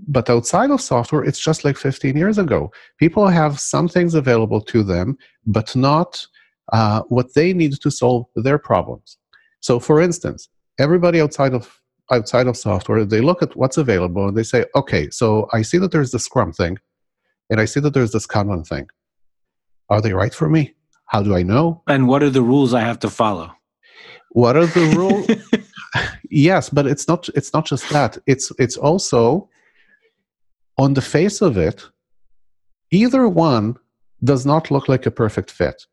But 0.08 0.28
outside 0.28 0.70
of 0.70 0.80
software, 0.80 1.22
it's 1.22 1.38
just 1.38 1.64
like 1.64 1.76
15 1.76 2.16
years 2.16 2.38
ago. 2.38 2.72
People 2.98 3.28
have 3.28 3.60
some 3.60 3.86
things 3.86 4.14
available 4.14 4.60
to 4.62 4.82
them, 4.82 5.16
but 5.46 5.76
not 5.76 6.26
uh, 6.72 7.02
what 7.08 7.34
they 7.34 7.52
need 7.52 7.80
to 7.80 7.90
solve 7.90 8.26
their 8.34 8.58
problems. 8.58 9.18
So, 9.60 9.78
for 9.78 10.00
instance, 10.00 10.48
everybody 10.78 11.20
outside 11.20 11.54
of 11.54 11.80
outside 12.10 12.46
of 12.46 12.56
software, 12.56 13.04
they 13.04 13.20
look 13.20 13.40
at 13.40 13.56
what's 13.56 13.78
available 13.78 14.28
and 14.28 14.36
they 14.36 14.42
say, 14.42 14.66
okay, 14.74 15.08
so 15.10 15.48
I 15.52 15.62
see 15.62 15.78
that 15.78 15.90
there's 15.90 16.10
the 16.10 16.18
Scrum 16.18 16.52
thing, 16.52 16.78
and 17.48 17.60
I 17.60 17.64
see 17.64 17.80
that 17.80 17.94
there's 17.94 18.12
this 18.12 18.26
Kanban 18.26 18.66
thing. 18.66 18.88
Are 19.88 20.02
they 20.02 20.12
right 20.12 20.34
for 20.34 20.48
me? 20.48 20.74
How 21.06 21.22
do 21.22 21.36
I 21.36 21.42
know? 21.42 21.82
And 21.86 22.08
what 22.08 22.22
are 22.22 22.30
the 22.30 22.42
rules 22.42 22.74
I 22.74 22.80
have 22.80 22.98
to 23.00 23.10
follow? 23.10 23.52
What 24.30 24.56
are 24.56 24.66
the 24.66 24.86
rules? 24.96 25.26
yes, 26.30 26.70
but 26.70 26.86
it's 26.86 27.08
not 27.08 27.28
it's 27.34 27.52
not 27.52 27.66
just 27.66 27.88
that. 27.90 28.18
It's 28.26 28.52
it's 28.58 28.76
also 28.76 29.48
on 30.78 30.94
the 30.94 31.02
face 31.02 31.40
of 31.40 31.56
it, 31.56 31.84
either 32.90 33.28
one 33.28 33.76
does 34.22 34.44
not 34.46 34.70
look 34.70 34.88
like 34.88 35.06
a 35.06 35.10
perfect 35.10 35.50
fit. 35.50 35.86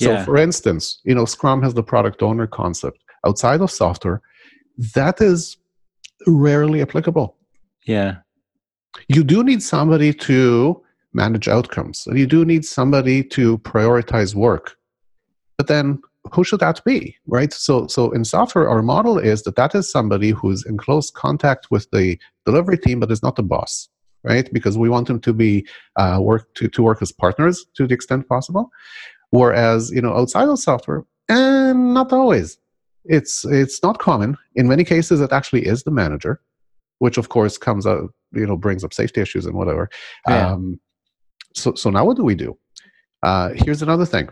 So 0.00 0.12
yeah. 0.12 0.24
for 0.24 0.36
instance, 0.36 1.00
you 1.04 1.14
know, 1.14 1.24
Scrum 1.24 1.62
has 1.62 1.74
the 1.74 1.82
product 1.82 2.22
owner 2.22 2.46
concept. 2.46 2.98
Outside 3.26 3.60
of 3.60 3.70
software, 3.70 4.22
that 4.94 5.20
is 5.20 5.56
rarely 6.26 6.82
applicable. 6.82 7.36
Yeah. 7.86 8.16
You 9.08 9.24
do 9.24 9.42
need 9.42 9.62
somebody 9.62 10.12
to 10.12 10.82
manage 11.12 11.48
outcomes. 11.48 12.06
And 12.06 12.18
you 12.18 12.26
do 12.26 12.44
need 12.44 12.64
somebody 12.64 13.24
to 13.24 13.58
prioritize 13.58 14.34
work. 14.34 14.76
But 15.56 15.66
then 15.66 16.00
who 16.32 16.44
should 16.44 16.60
that 16.60 16.84
be, 16.84 17.16
right? 17.26 17.52
So, 17.52 17.86
so 17.86 18.10
in 18.10 18.24
software, 18.24 18.68
our 18.68 18.82
model 18.82 19.18
is 19.18 19.42
that 19.42 19.56
that 19.56 19.74
is 19.74 19.90
somebody 19.90 20.30
who's 20.30 20.64
in 20.66 20.76
close 20.76 21.10
contact 21.10 21.68
with 21.70 21.88
the 21.90 22.18
delivery 22.44 22.78
team, 22.78 23.00
but 23.00 23.10
is 23.10 23.22
not 23.22 23.36
the 23.36 23.42
boss, 23.42 23.88
right? 24.24 24.52
Because 24.52 24.76
we 24.76 24.88
want 24.88 25.06
them 25.06 25.20
to 25.20 25.32
be 25.32 25.66
uh, 25.96 26.18
work 26.20 26.52
to, 26.54 26.68
to 26.68 26.82
work 26.82 27.00
as 27.02 27.12
partners 27.12 27.64
to 27.76 27.86
the 27.86 27.94
extent 27.94 28.28
possible. 28.28 28.70
Whereas, 29.30 29.90
you 29.90 30.00
know, 30.00 30.14
outside 30.14 30.48
of 30.48 30.58
software, 30.58 31.04
and 31.28 31.94
not 31.94 32.12
always. 32.12 32.58
It's 33.04 33.44
it's 33.44 33.82
not 33.82 33.98
common. 33.98 34.36
In 34.54 34.68
many 34.68 34.84
cases, 34.84 35.20
it 35.20 35.32
actually 35.32 35.66
is 35.66 35.82
the 35.82 35.90
manager, 35.90 36.40
which 36.98 37.16
of 37.16 37.28
course 37.28 37.56
comes 37.56 37.86
out, 37.86 38.12
you 38.32 38.46
know, 38.46 38.56
brings 38.56 38.84
up 38.84 38.92
safety 38.92 39.20
issues 39.20 39.46
and 39.46 39.54
whatever. 39.54 39.88
Yeah. 40.26 40.52
Um, 40.52 40.80
so, 41.54 41.74
so 41.74 41.90
now 41.90 42.04
what 42.04 42.16
do 42.16 42.24
we 42.24 42.34
do? 42.34 42.58
Uh, 43.22 43.50
here's 43.54 43.82
another 43.82 44.04
thing. 44.04 44.28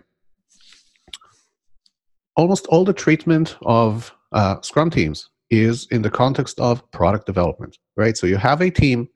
Almost 2.37 2.67
all 2.67 2.85
the 2.85 2.93
treatment 2.93 3.57
of 3.63 4.13
uh, 4.31 4.61
Scrum 4.61 4.89
teams 4.89 5.29
is 5.49 5.87
in 5.91 6.01
the 6.03 6.09
context 6.09 6.59
of 6.59 6.89
product 6.91 7.25
development, 7.25 7.77
right? 7.95 8.15
So 8.15 8.27
you 8.27 8.37
have 8.37 8.61
a 8.61 8.69
team, 8.69 9.09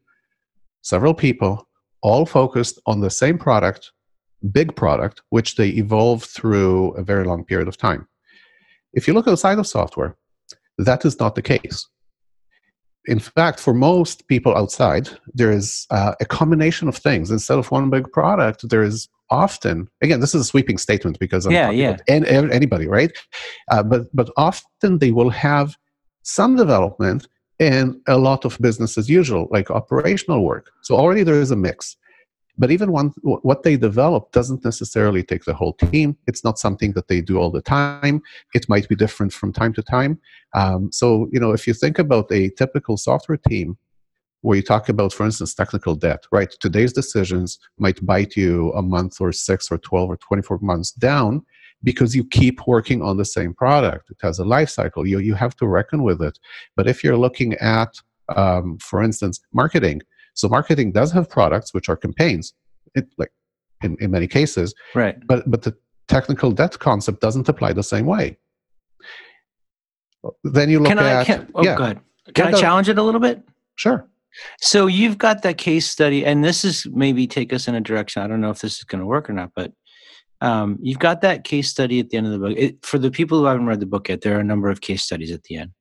several 0.82 1.14
people, 1.14 1.68
all 2.02 2.26
focused 2.26 2.82
on 2.88 3.00
the 3.00 3.12
same 3.12 3.38
product, 3.38 3.92
big 4.52 4.76
product, 4.76 5.22
which 5.30 5.56
they 5.56 5.70
evolve 5.70 6.24
through 6.24 6.92
a 6.94 7.04
very 7.04 7.24
long 7.24 7.46
period 7.46 7.68
of 7.68 7.78
time. 7.78 8.08
If 8.94 9.08
you 9.08 9.14
look 9.14 9.28
outside 9.28 9.60
of 9.60 9.68
software, 9.68 10.18
that 10.80 11.06
is 11.06 11.20
not 11.20 11.36
the 11.36 11.44
case 11.44 11.88
in 13.06 13.20
fact, 13.20 13.60
for 13.60 13.74
most 13.74 14.28
people 14.28 14.56
outside, 14.56 15.10
there 15.34 15.52
is 15.52 15.88
uh, 15.90 16.14
a 16.20 16.26
combination 16.26 16.88
of 16.88 16.96
things. 16.96 17.32
Instead 17.32 17.58
of 17.58 17.72
one 17.72 17.90
big 17.90 18.12
product, 18.12 18.70
there 18.70 18.84
is 18.84 19.10
often 19.30 19.88
again 20.02 20.20
this 20.20 20.36
is 20.36 20.42
a 20.42 20.46
sweeping 20.46 20.78
statement 20.78 21.18
because 21.18 21.46
I'm 21.46 21.54
yeah, 21.54 21.72
yeah. 21.72 21.98
Any, 22.08 22.28
anybody, 22.28 22.88
right? 22.88 23.12
Uh, 23.72 23.84
but 23.84 24.14
but 24.14 24.30
often 24.38 25.00
they 25.00 25.12
will 25.12 25.30
have 25.30 25.78
some 26.24 26.56
development 26.56 27.28
and 27.60 27.96
a 28.08 28.18
lot 28.18 28.44
of 28.44 28.58
business 28.60 28.98
as 28.98 29.10
usual, 29.10 29.48
like 29.52 29.70
operational 29.70 30.44
work. 30.44 30.72
So 30.82 30.96
already 30.96 31.24
there 31.24 31.40
is 31.40 31.52
a 31.52 31.56
mix. 31.56 31.96
But 32.58 32.72
even 32.72 32.92
one, 32.92 33.14
what 33.22 33.64
they 33.64 33.78
develop 33.78 34.32
doesn't 34.32 34.64
necessarily 34.64 35.24
take 35.24 35.46
the 35.46 35.54
whole 35.54 35.74
team. 35.74 36.18
It's 36.28 36.44
not 36.44 36.60
something 36.60 36.94
that 36.94 37.08
they 37.08 37.22
do 37.22 37.38
all 37.38 37.52
the 37.52 37.62
time. 37.62 38.22
It 38.54 38.68
might 38.70 38.88
be 38.88 38.96
different 38.96 39.34
from 39.34 39.54
time 39.54 39.74
to 39.74 39.84
time. 39.84 40.20
Um, 40.54 40.92
so, 40.92 41.30
you 41.32 41.40
know, 41.40 41.52
if 41.52 41.66
you 41.66 41.74
think 41.74 41.98
about 41.98 42.32
a 42.32 42.50
typical 42.50 42.98
software 42.98 43.38
team, 43.38 43.78
where 44.42 44.58
you 44.58 44.64
talk 44.64 44.90
about, 44.90 45.14
for 45.14 45.26
instance, 45.26 45.54
technical 45.54 45.96
debt, 45.96 46.26
right? 46.32 46.52
Today's 46.60 46.94
decisions 46.94 47.60
might 47.78 48.04
bite 48.06 48.36
you 48.36 48.72
a 48.74 48.82
month 48.82 49.22
or 49.22 49.32
six 49.32 49.72
or 49.72 49.78
12 49.78 50.10
or 50.10 50.18
24 50.18 50.60
months 50.62 50.92
down 50.92 51.46
because 51.84 52.16
you 52.16 52.24
keep 52.24 52.68
working 52.68 53.02
on 53.02 53.18
the 53.18 53.26
same 53.26 53.54
product. 53.54 54.10
It 54.10 54.18
has 54.22 54.40
a 54.40 54.46
life 54.46 54.70
cycle. 54.70 55.08
You, 55.08 55.20
you 55.20 55.36
have 55.36 55.56
to 55.58 55.68
reckon 55.68 56.04
with 56.04 56.22
it. 56.22 56.38
But 56.76 56.88
if 56.88 57.04
you're 57.04 57.18
looking 57.18 57.54
at, 57.56 57.94
um, 58.36 58.78
for 58.80 59.02
instance, 59.02 59.40
marketing, 59.54 60.02
so 60.34 60.48
marketing 60.48 60.92
does 60.92 61.12
have 61.12 61.30
products 61.30 61.74
which 61.74 61.90
are 61.90 61.98
campaigns, 61.98 62.54
it, 62.96 63.08
like 63.18 63.32
in, 63.84 63.98
in 64.00 64.12
many 64.12 64.28
cases. 64.28 64.74
Right. 64.96 65.16
But 65.28 65.50
but 65.50 65.64
the 65.64 65.76
technical 66.08 66.52
debt 66.52 66.78
concept 66.80 67.22
doesn't 67.22 67.48
apply 67.48 67.74
the 67.74 67.84
same 67.84 68.06
way. 68.06 68.38
Then 70.44 70.70
you 70.70 70.80
look 70.80 70.90
can 70.90 71.00
at 71.00 71.06
I, 71.06 71.24
can, 71.24 71.52
oh, 71.56 71.64
yeah. 71.64 71.76
Can 71.76 72.02
yeah, 72.38 72.48
I 72.48 72.52
challenge 72.52 72.90
it 72.90 72.98
a 72.98 73.04
little 73.04 73.22
bit? 73.22 73.42
Sure. 73.76 74.08
So 74.62 74.88
you've 74.88 75.18
got 75.18 75.42
that 75.42 75.58
case 75.58 75.90
study, 75.90 76.26
and 76.26 76.44
this 76.44 76.64
is 76.64 76.88
maybe 76.92 77.28
take 77.28 77.52
us 77.52 77.68
in 77.68 77.76
a 77.76 77.82
direction. 77.82 78.22
I 78.22 78.28
don't 78.28 78.40
know 78.40 78.52
if 78.52 78.60
this 78.60 78.78
is 78.78 78.84
going 78.84 79.00
to 79.00 79.06
work 79.06 79.30
or 79.30 79.34
not, 79.34 79.52
but 79.56 79.74
um, 80.40 80.78
you've 80.82 81.00
got 81.00 81.22
that 81.22 81.44
case 81.44 81.70
study 81.70 82.00
at 82.00 82.10
the 82.10 82.18
end 82.18 82.28
of 82.28 82.34
the 82.34 82.40
book. 82.40 82.54
It, 82.56 82.86
for 82.86 82.98
the 82.98 83.12
people 83.12 83.40
who 83.40 83.46
haven't 83.46 83.66
read 83.66 83.80
the 83.80 83.86
book 83.86 84.10
yet, 84.10 84.22
there 84.22 84.38
are 84.38 84.40
a 84.40 84.44
number 84.44 84.70
of 84.70 84.80
case 84.82 85.04
studies 85.04 85.32
at 85.32 85.44
the 85.44 85.58
end 85.58 85.72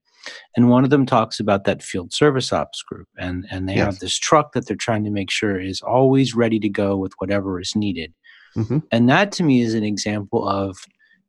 and 0.57 0.69
one 0.69 0.85
of 0.85 0.91
them 0.91 1.07
talks 1.07 1.41
about 1.41 1.65
that 1.65 1.83
field 1.83 2.13
service 2.13 2.53
ops 2.53 2.83
group 2.83 3.09
and 3.19 3.47
and 3.51 3.69
they 3.69 3.77
yes. 3.77 3.87
have 3.87 3.99
this 3.99 4.19
truck 4.19 4.53
that 4.53 4.67
they're 4.67 4.77
trying 4.77 5.05
to 5.05 5.11
make 5.11 5.31
sure 5.31 5.61
is 5.61 5.81
always 5.81 6.35
ready 6.35 6.59
to 6.59 6.69
go 6.69 6.97
with 6.97 7.13
whatever 7.19 7.61
is 7.61 7.75
needed 7.75 8.13
mm-hmm. 8.57 8.79
and 8.91 9.09
that 9.09 9.33
to 9.33 9.43
me 9.43 9.61
is 9.61 9.75
an 9.75 9.85
example 9.85 10.47
of 10.49 10.79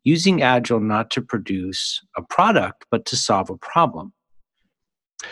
using 0.04 0.42
agile 0.42 0.80
not 0.80 1.10
to 1.12 1.22
produce 1.22 2.02
a 2.18 2.22
product 2.22 2.86
but 2.92 3.06
to 3.06 3.16
solve 3.16 3.50
a 3.50 3.58
problem 3.58 4.14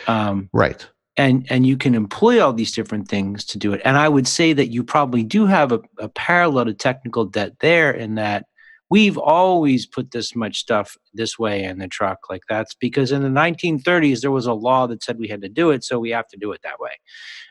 um, 0.06 0.48
right 0.52 0.88
and 1.16 1.46
and 1.50 1.66
you 1.66 1.76
can 1.76 1.94
employ 1.94 2.40
all 2.42 2.52
these 2.52 2.72
different 2.72 3.08
things 3.08 3.44
to 3.44 3.58
do 3.58 3.72
it 3.72 3.80
and 3.84 3.96
i 3.96 4.08
would 4.08 4.28
say 4.28 4.52
that 4.52 4.68
you 4.68 4.82
probably 4.84 5.22
do 5.22 5.46
have 5.46 5.72
a, 5.72 5.80
a 5.98 6.08
parallel 6.08 6.66
to 6.66 6.74
technical 6.74 7.24
debt 7.24 7.52
there 7.60 7.90
in 7.90 8.14
that 8.14 8.46
we've 8.90 9.16
always 9.18 9.86
put 9.86 10.10
this 10.10 10.34
much 10.34 10.58
stuff 10.58 10.96
this 11.14 11.38
way 11.38 11.64
in 11.64 11.78
the 11.78 11.88
truck 11.88 12.18
like 12.28 12.42
that's 12.48 12.74
because 12.74 13.12
in 13.12 13.22
the 13.22 13.28
1930s 13.28 14.20
there 14.20 14.30
was 14.30 14.46
a 14.46 14.52
law 14.52 14.86
that 14.86 15.02
said 15.02 15.18
we 15.18 15.28
had 15.28 15.42
to 15.42 15.48
do 15.48 15.70
it 15.70 15.84
so 15.84 15.98
we 15.98 16.10
have 16.10 16.28
to 16.28 16.36
do 16.36 16.52
it 16.52 16.60
that 16.62 16.78
way 16.80 16.92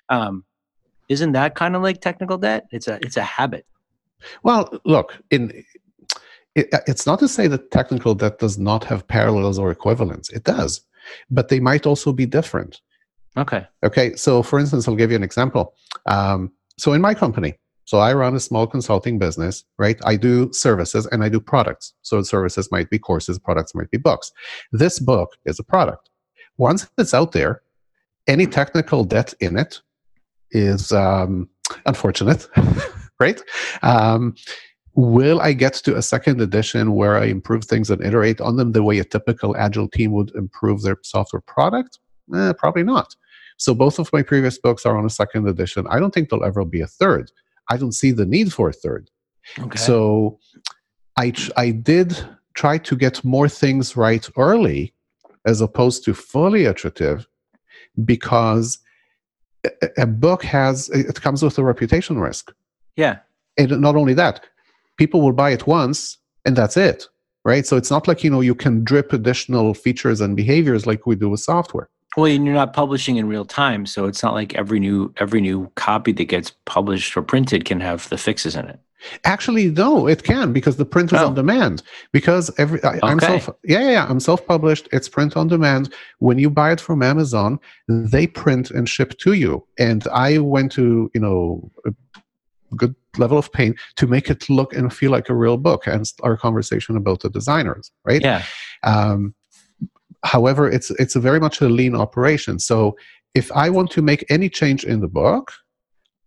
um, 0.10 0.44
isn't 1.08 1.32
that 1.32 1.56
kind 1.56 1.76
of 1.76 1.82
like 1.82 2.02
technical 2.02 2.38
debt 2.38 2.66
it's 2.72 2.88
a 2.88 2.96
it's 3.02 3.18
a 3.18 3.24
habit 3.24 3.66
well 4.44 4.70
look 4.86 5.18
in 5.32 5.64
it, 6.56 6.68
it's 6.88 7.06
not 7.06 7.20
to 7.20 7.28
say 7.28 7.48
that 7.48 7.72
technical 7.72 8.16
debt 8.16 8.40
does 8.40 8.58
not 8.58 8.84
have 8.84 9.08
parallels 9.08 9.58
or 9.60 9.72
equivalents 9.72 10.30
it 10.30 10.44
does 10.44 10.82
but 11.30 11.50
they 11.50 11.60
might 11.60 11.86
also 11.86 12.12
be 12.12 12.26
different. 12.26 12.82
Okay. 13.38 13.66
Okay. 13.84 14.16
So, 14.16 14.44
for 14.44 14.60
instance, 14.60 14.88
I'll 14.88 14.96
give 14.96 15.12
you 15.12 15.16
an 15.16 15.24
example. 15.24 15.76
Um, 16.06 16.52
so, 16.78 16.94
in 16.94 17.02
my 17.02 17.14
company, 17.14 17.56
so 17.90 17.98
I 17.98 18.14
run 18.14 18.36
a 18.36 18.40
small 18.40 18.68
consulting 18.68 19.18
business, 19.18 19.64
right? 19.80 20.00
I 20.06 20.16
do 20.16 20.54
services 20.54 21.08
and 21.08 21.24
I 21.24 21.30
do 21.30 21.40
products. 21.40 21.96
So, 22.04 22.22
services 22.22 22.72
might 22.72 22.88
be 22.92 23.00
courses, 23.00 23.40
products 23.40 23.74
might 23.74 23.90
be 23.90 23.98
books. 23.98 24.32
This 24.72 25.00
book 25.00 25.38
is 25.46 25.58
a 25.58 25.64
product. 25.64 26.12
Once 26.60 26.88
it's 27.00 27.16
out 27.16 27.32
there, 27.32 27.64
any 28.28 28.46
technical 28.46 29.04
debt 29.04 29.34
in 29.40 29.58
it 29.58 29.82
is 30.52 30.92
um, 30.92 31.50
unfortunate, 31.88 32.48
right? 33.20 33.42
Um, 33.82 34.36
will 34.94 35.42
I 35.42 35.54
get 35.54 35.74
to 35.86 35.98
a 35.98 36.04
second 36.04 36.42
edition 36.42 36.94
where 36.94 37.18
I 37.18 37.26
improve 37.26 37.66
things 37.66 37.90
and 37.90 38.06
iterate 38.06 38.40
on 38.40 38.58
them 38.58 38.74
the 38.74 38.84
way 38.84 39.00
a 39.00 39.04
typical 39.04 39.58
agile 39.58 39.90
team 39.90 40.12
would 40.12 40.30
improve 40.36 40.84
their 40.84 40.98
software 41.02 41.42
product? 41.42 41.98
Eh, 42.36 42.54
probably 42.56 42.84
not. 42.84 43.16
So 43.58 43.74
both 43.74 43.98
of 43.98 44.14
my 44.14 44.22
previous 44.22 44.60
books 44.60 44.86
are 44.86 44.96
on 44.96 45.08
a 45.08 45.10
second 45.10 45.48
edition. 45.48 45.88
I 45.90 45.98
don't 45.98 46.14
think 46.14 46.30
there'll 46.30 46.46
ever 46.46 46.64
be 46.66 46.82
a 46.82 46.88
third. 46.88 47.32
I 47.70 47.78
don't 47.78 47.94
see 47.94 48.12
the 48.12 48.26
need 48.26 48.52
for 48.54 48.70
a 48.70 48.74
third. 48.74 49.10
Okay. 49.58 49.78
So 49.78 50.40
I 51.18 51.34
I 51.58 51.72
did 51.72 52.18
try 52.54 52.78
to 52.78 52.96
get 52.96 53.24
more 53.24 53.50
things 53.50 53.96
right 53.96 54.28
early 54.38 54.94
as 55.46 55.62
opposed 55.62 56.04
to 56.06 56.14
fully 56.14 56.66
iterative 56.66 57.28
because 58.04 58.80
a, 59.66 59.70
a 60.00 60.06
book 60.06 60.44
has 60.44 60.90
it 60.90 61.22
comes 61.22 61.42
with 61.44 61.58
a 61.58 61.64
reputation 61.64 62.20
risk. 62.20 62.52
Yeah. 62.96 63.20
And 63.58 63.80
not 63.82 63.96
only 63.96 64.14
that, 64.14 64.46
people 64.98 65.22
will 65.22 65.34
buy 65.34 65.52
it 65.52 65.66
once 65.66 66.18
and 66.46 66.56
that's 66.56 66.78
it 66.78 67.08
right 67.46 67.66
so 67.66 67.78
it's 67.78 67.90
not 67.90 68.08
like 68.08 68.24
you 68.24 68.30
know 68.30 68.42
you 68.42 68.54
can 68.54 68.84
drip 68.84 69.14
additional 69.14 69.74
features 69.74 70.22
and 70.22 70.36
behaviors 70.36 70.86
like 70.86 71.08
we 71.08 71.16
do 71.16 71.30
with 71.30 71.40
software 71.40 71.90
well 72.20 72.32
and 72.32 72.46
you're 72.46 72.56
not 72.56 72.74
publishing 72.74 73.18
in 73.18 73.28
real 73.28 73.46
time 73.46 73.86
so 73.86 74.06
it's 74.06 74.22
not 74.22 74.34
like 74.34 74.56
every 74.56 74.80
new 74.80 75.14
every 75.18 75.42
new 75.42 75.72
copy 75.76 76.12
that 76.12 76.26
gets 76.26 76.52
published 76.66 77.16
or 77.18 77.22
printed 77.22 77.66
can 77.66 77.80
have 77.80 78.08
the 78.10 78.18
fixes 78.18 78.56
in 78.56 78.66
it. 78.68 78.80
Actually 79.24 79.70
no 79.70 80.08
it 80.08 80.24
can 80.24 80.52
because 80.54 80.78
the 80.78 80.86
print 80.86 81.12
is 81.14 81.20
oh. 81.20 81.28
on 81.28 81.34
demand. 81.34 81.82
Because 82.12 82.52
every 82.58 82.84
I, 82.84 83.00
am 83.04 83.20
self 83.20 83.50
yeah, 83.64 83.80
yeah 83.80 83.92
yeah 83.92 84.08
i'm 84.10 84.20
self-published 84.20 84.90
it's 84.92 85.10
print 85.10 85.36
on 85.38 85.48
demand. 85.48 85.94
When 86.20 86.38
you 86.38 86.50
buy 86.50 86.72
it 86.72 86.82
from 86.82 87.02
amazon 87.02 87.60
they 87.88 88.28
print 88.28 88.72
and 88.72 88.88
ship 88.88 89.18
to 89.20 89.34
you. 89.34 89.66
And 89.78 90.08
i 90.10 90.38
went 90.38 90.72
to 90.74 91.10
you 91.14 91.22
know 91.22 91.72
a 91.86 91.94
good 92.76 92.96
level 93.18 93.38
of 93.38 93.52
pain 93.52 93.76
to 93.96 94.06
make 94.06 94.30
it 94.30 94.50
look 94.50 94.74
and 94.76 94.94
feel 94.94 95.12
like 95.12 95.30
a 95.30 95.36
real 95.36 95.58
book 95.58 95.88
and 95.88 96.06
our 96.22 96.38
conversation 96.38 96.96
about 96.96 97.22
the 97.22 97.30
designers 97.30 97.92
right? 98.06 98.22
Yeah. 98.22 98.44
Um, 98.84 99.34
however 100.24 100.70
it's 100.70 100.92
it's 100.92 101.16
a 101.16 101.20
very 101.20 101.40
much 101.40 101.62
a 101.62 101.70
lean 101.70 101.96
operation. 101.96 102.60
So 102.60 102.96
if 103.36 103.52
i 103.52 103.70
want 103.70 103.92
to 103.92 104.02
make 104.02 104.26
any 104.30 104.50
change 104.50 104.84
in 104.84 105.02
the 105.02 105.08
book 105.08 105.52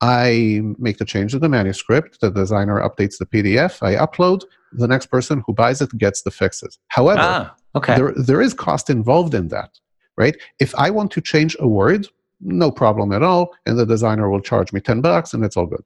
i 0.00 0.60
make 0.78 0.98
the 0.98 1.04
change 1.04 1.34
in 1.34 1.40
the 1.40 1.48
manuscript 1.48 2.20
the 2.20 2.30
designer 2.30 2.80
updates 2.80 3.18
the 3.18 3.26
pdf 3.26 3.82
i 3.82 3.94
upload 3.94 4.42
the 4.72 4.88
next 4.88 5.06
person 5.06 5.42
who 5.44 5.52
buys 5.52 5.82
it 5.82 5.90
gets 5.98 6.22
the 6.22 6.30
fixes. 6.30 6.78
However 6.88 7.20
ah, 7.22 7.54
okay. 7.74 7.96
there, 7.96 8.12
there 8.16 8.40
is 8.40 8.54
cost 8.54 8.88
involved 8.88 9.34
in 9.34 9.48
that 9.48 9.70
right? 10.16 10.36
If 10.60 10.74
i 10.76 10.90
want 10.90 11.10
to 11.12 11.20
change 11.20 11.56
a 11.60 11.68
word 11.68 12.06
no 12.42 12.70
problem 12.70 13.12
at 13.12 13.22
all 13.22 13.54
and 13.66 13.78
the 13.78 13.86
designer 13.86 14.28
will 14.30 14.40
charge 14.40 14.72
me 14.72 14.80
10 14.80 15.00
bucks 15.00 15.32
and 15.32 15.44
it's 15.44 15.56
all 15.56 15.66
good. 15.66 15.84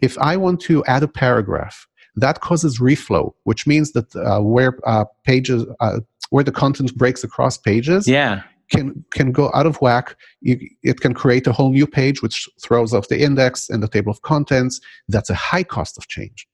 If 0.00 0.18
I 0.18 0.36
want 0.36 0.60
to 0.62 0.84
add 0.86 1.02
a 1.02 1.08
paragraph, 1.08 1.86
that 2.16 2.40
causes 2.40 2.78
reflow, 2.78 3.32
which 3.44 3.66
means 3.66 3.92
that 3.92 4.14
uh, 4.16 4.40
where 4.40 4.78
uh, 4.86 5.04
pages, 5.24 5.64
uh, 5.80 6.00
where 6.34 6.42
the 6.42 6.50
content 6.50 6.92
breaks 6.96 7.22
across 7.22 7.56
pages, 7.56 8.08
yeah, 8.08 8.42
can 8.68 9.04
can 9.12 9.30
go 9.30 9.52
out 9.54 9.66
of 9.66 9.76
whack. 9.80 10.16
You, 10.40 10.58
it 10.82 11.00
can 11.00 11.14
create 11.14 11.46
a 11.46 11.52
whole 11.52 11.70
new 11.70 11.86
page, 11.86 12.22
which 12.22 12.48
throws 12.60 12.92
off 12.92 13.06
the 13.06 13.22
index 13.22 13.70
and 13.70 13.80
the 13.80 13.86
table 13.86 14.10
of 14.10 14.20
contents. 14.22 14.80
That's 15.06 15.30
a 15.30 15.36
high 15.36 15.62
cost 15.62 15.96
of 15.96 16.08
change, 16.08 16.48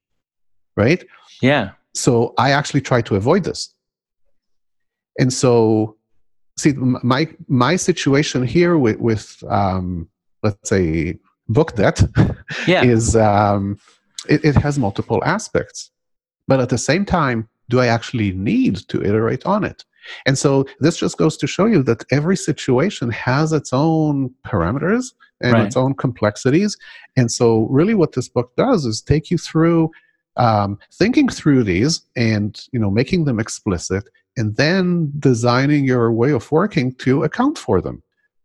right? 0.76 1.02
Yeah. 1.40 1.70
So 1.94 2.34
I 2.36 2.50
actually 2.50 2.82
try 2.82 3.00
to 3.00 3.16
avoid 3.16 3.44
this, 3.44 3.74
and 5.18 5.32
so 5.32 5.96
see 6.58 6.72
my 6.74 7.22
my 7.48 7.76
situation 7.76 8.46
here 8.46 8.76
with 8.76 8.98
with 8.98 9.42
um, 9.48 10.10
let's 10.42 10.68
say 10.68 11.18
book 11.48 11.74
debt 11.74 12.02
yeah. 12.66 12.84
is 12.94 13.16
um, 13.16 13.80
it, 14.28 14.44
it 14.44 14.56
has 14.56 14.78
multiple 14.78 15.22
aspects 15.24 15.90
but 16.46 16.60
at 16.60 16.68
the 16.68 16.82
same 16.90 17.04
time 17.06 17.48
do 17.70 17.80
i 17.80 17.86
actually 17.86 18.32
need 18.32 18.76
to 18.88 19.02
iterate 19.02 19.44
on 19.46 19.64
it? 19.64 19.84
And 20.26 20.36
so 20.38 20.66
this 20.80 20.96
just 20.96 21.16
goes 21.18 21.36
to 21.38 21.46
show 21.46 21.66
you 21.66 21.82
that 21.84 22.04
every 22.10 22.36
situation 22.36 23.10
has 23.10 23.52
its 23.52 23.72
own 23.72 24.34
parameters 24.46 25.12
and 25.40 25.52
right. 25.54 25.66
its 25.66 25.76
own 25.76 25.94
complexities. 25.94 26.76
And 27.16 27.30
so 27.30 27.66
really 27.70 27.94
what 27.94 28.12
this 28.12 28.28
book 28.28 28.52
does 28.56 28.84
is 28.84 29.00
take 29.00 29.30
you 29.30 29.38
through 29.38 29.90
um, 30.36 30.78
thinking 30.92 31.28
through 31.28 31.64
these 31.64 32.02
and 32.16 32.60
you 32.72 32.78
know 32.78 32.90
making 32.90 33.24
them 33.24 33.40
explicit 33.40 34.04
and 34.36 34.56
then 34.56 35.12
designing 35.18 35.84
your 35.84 36.12
way 36.12 36.30
of 36.30 36.50
working 36.52 36.94
to 36.94 37.24
account 37.24 37.58
for 37.58 37.80
them 37.80 38.02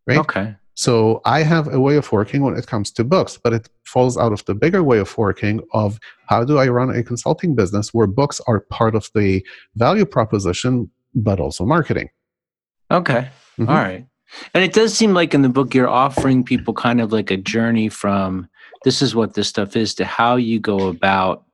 right? 0.08 0.18
Okay 0.18 0.56
so 0.76 1.22
I 1.24 1.42
have 1.44 1.74
a 1.74 1.80
way 1.80 1.96
of 1.96 2.12
working 2.12 2.42
when 2.42 2.58
it 2.58 2.68
comes 2.68 2.92
to 2.92 3.04
books, 3.06 3.40
but 3.42 3.54
it 3.54 3.70
falls 3.86 4.18
out 4.18 4.34
of 4.34 4.44
the 4.46 4.54
bigger 4.54 4.84
way 4.84 5.00
of 5.00 5.18
working 5.18 5.62
of 5.74 6.00
how 6.28 6.44
do 6.44 6.58
I 6.58 6.68
run 6.68 6.90
a 6.90 7.02
consulting 7.02 7.56
business 7.56 7.94
where 7.94 8.08
books 8.08 8.42
are 8.46 8.60
part 8.60 8.94
of 8.94 9.10
the 9.16 9.46
value 9.76 10.06
proposition, 10.06 10.92
but 11.16 11.40
also 11.40 11.66
marketing. 11.66 12.10
Okay. 12.92 13.30
Mm-hmm. 13.58 13.70
All 13.70 13.76
right. 13.76 14.06
And 14.54 14.64
it 14.64 14.74
does 14.74 14.94
seem 14.94 15.14
like 15.14 15.34
in 15.34 15.44
the 15.44 15.50
book 15.50 15.74
you're 15.74 15.88
offering 15.88 16.44
people 16.44 16.74
kind 16.74 17.00
of 17.00 17.14
like 17.14 17.32
a 17.32 17.38
journey 17.38 17.88
from 17.88 18.50
this 18.84 19.02
is 19.02 19.16
what 19.16 19.34
this 19.34 19.48
stuff 19.48 19.78
is 19.78 19.96
to 19.96 20.06
how 20.06 20.36
you 20.36 20.60
go 20.60 20.88
about 20.88 21.46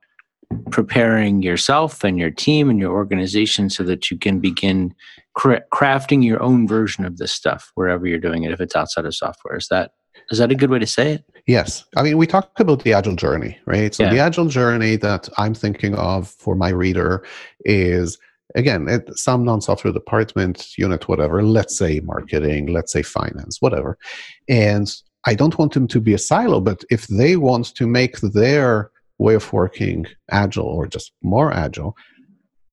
preparing 0.70 1.42
yourself 1.42 2.04
and 2.04 2.18
your 2.18 2.30
team 2.30 2.70
and 2.70 2.78
your 2.78 2.92
organization 2.92 3.70
so 3.70 3.82
that 3.84 4.10
you 4.10 4.18
can 4.18 4.40
begin 4.40 4.94
cra- 5.34 5.62
crafting 5.72 6.24
your 6.24 6.42
own 6.42 6.66
version 6.66 7.04
of 7.04 7.18
this 7.18 7.32
stuff 7.32 7.70
wherever 7.74 8.06
you're 8.06 8.18
doing 8.18 8.44
it 8.44 8.52
if 8.52 8.60
it's 8.60 8.76
outside 8.76 9.04
of 9.04 9.14
software. 9.14 9.56
Is 9.56 9.68
that 9.68 9.92
is 10.30 10.38
that 10.38 10.52
a 10.52 10.54
good 10.54 10.70
way 10.70 10.78
to 10.78 10.86
say 10.86 11.14
it? 11.14 11.24
Yes. 11.46 11.84
I 11.96 12.02
mean 12.02 12.16
we 12.16 12.26
talked 12.26 12.60
about 12.60 12.84
the 12.84 12.92
agile 12.92 13.16
journey 13.16 13.58
right? 13.66 13.94
So 13.94 14.04
yeah. 14.04 14.10
the 14.10 14.18
agile 14.18 14.46
journey 14.46 14.96
that 14.96 15.28
i'm 15.38 15.54
thinking 15.54 15.94
of 15.94 16.28
for 16.28 16.54
my 16.54 16.68
reader 16.68 17.24
is 17.64 18.18
again 18.54 18.88
it, 18.88 19.16
some 19.16 19.44
non-software 19.44 19.92
department 19.92 20.76
unit 20.78 21.08
whatever 21.08 21.42
let's 21.42 21.76
say 21.76 22.00
marketing 22.00 22.66
let's 22.66 22.92
say 22.92 23.02
finance 23.02 23.60
whatever. 23.60 23.98
And 24.48 24.94
i 25.24 25.34
don't 25.34 25.58
want 25.58 25.74
them 25.74 25.88
to 25.88 26.00
be 26.00 26.14
a 26.14 26.18
silo 26.18 26.60
but 26.60 26.84
if 26.90 27.06
they 27.08 27.36
want 27.36 27.74
to 27.74 27.86
make 27.86 28.20
their 28.20 28.90
way 29.18 29.34
of 29.34 29.52
working 29.52 30.06
agile 30.30 30.66
or 30.66 30.86
just 30.86 31.12
more 31.22 31.52
agile 31.52 31.96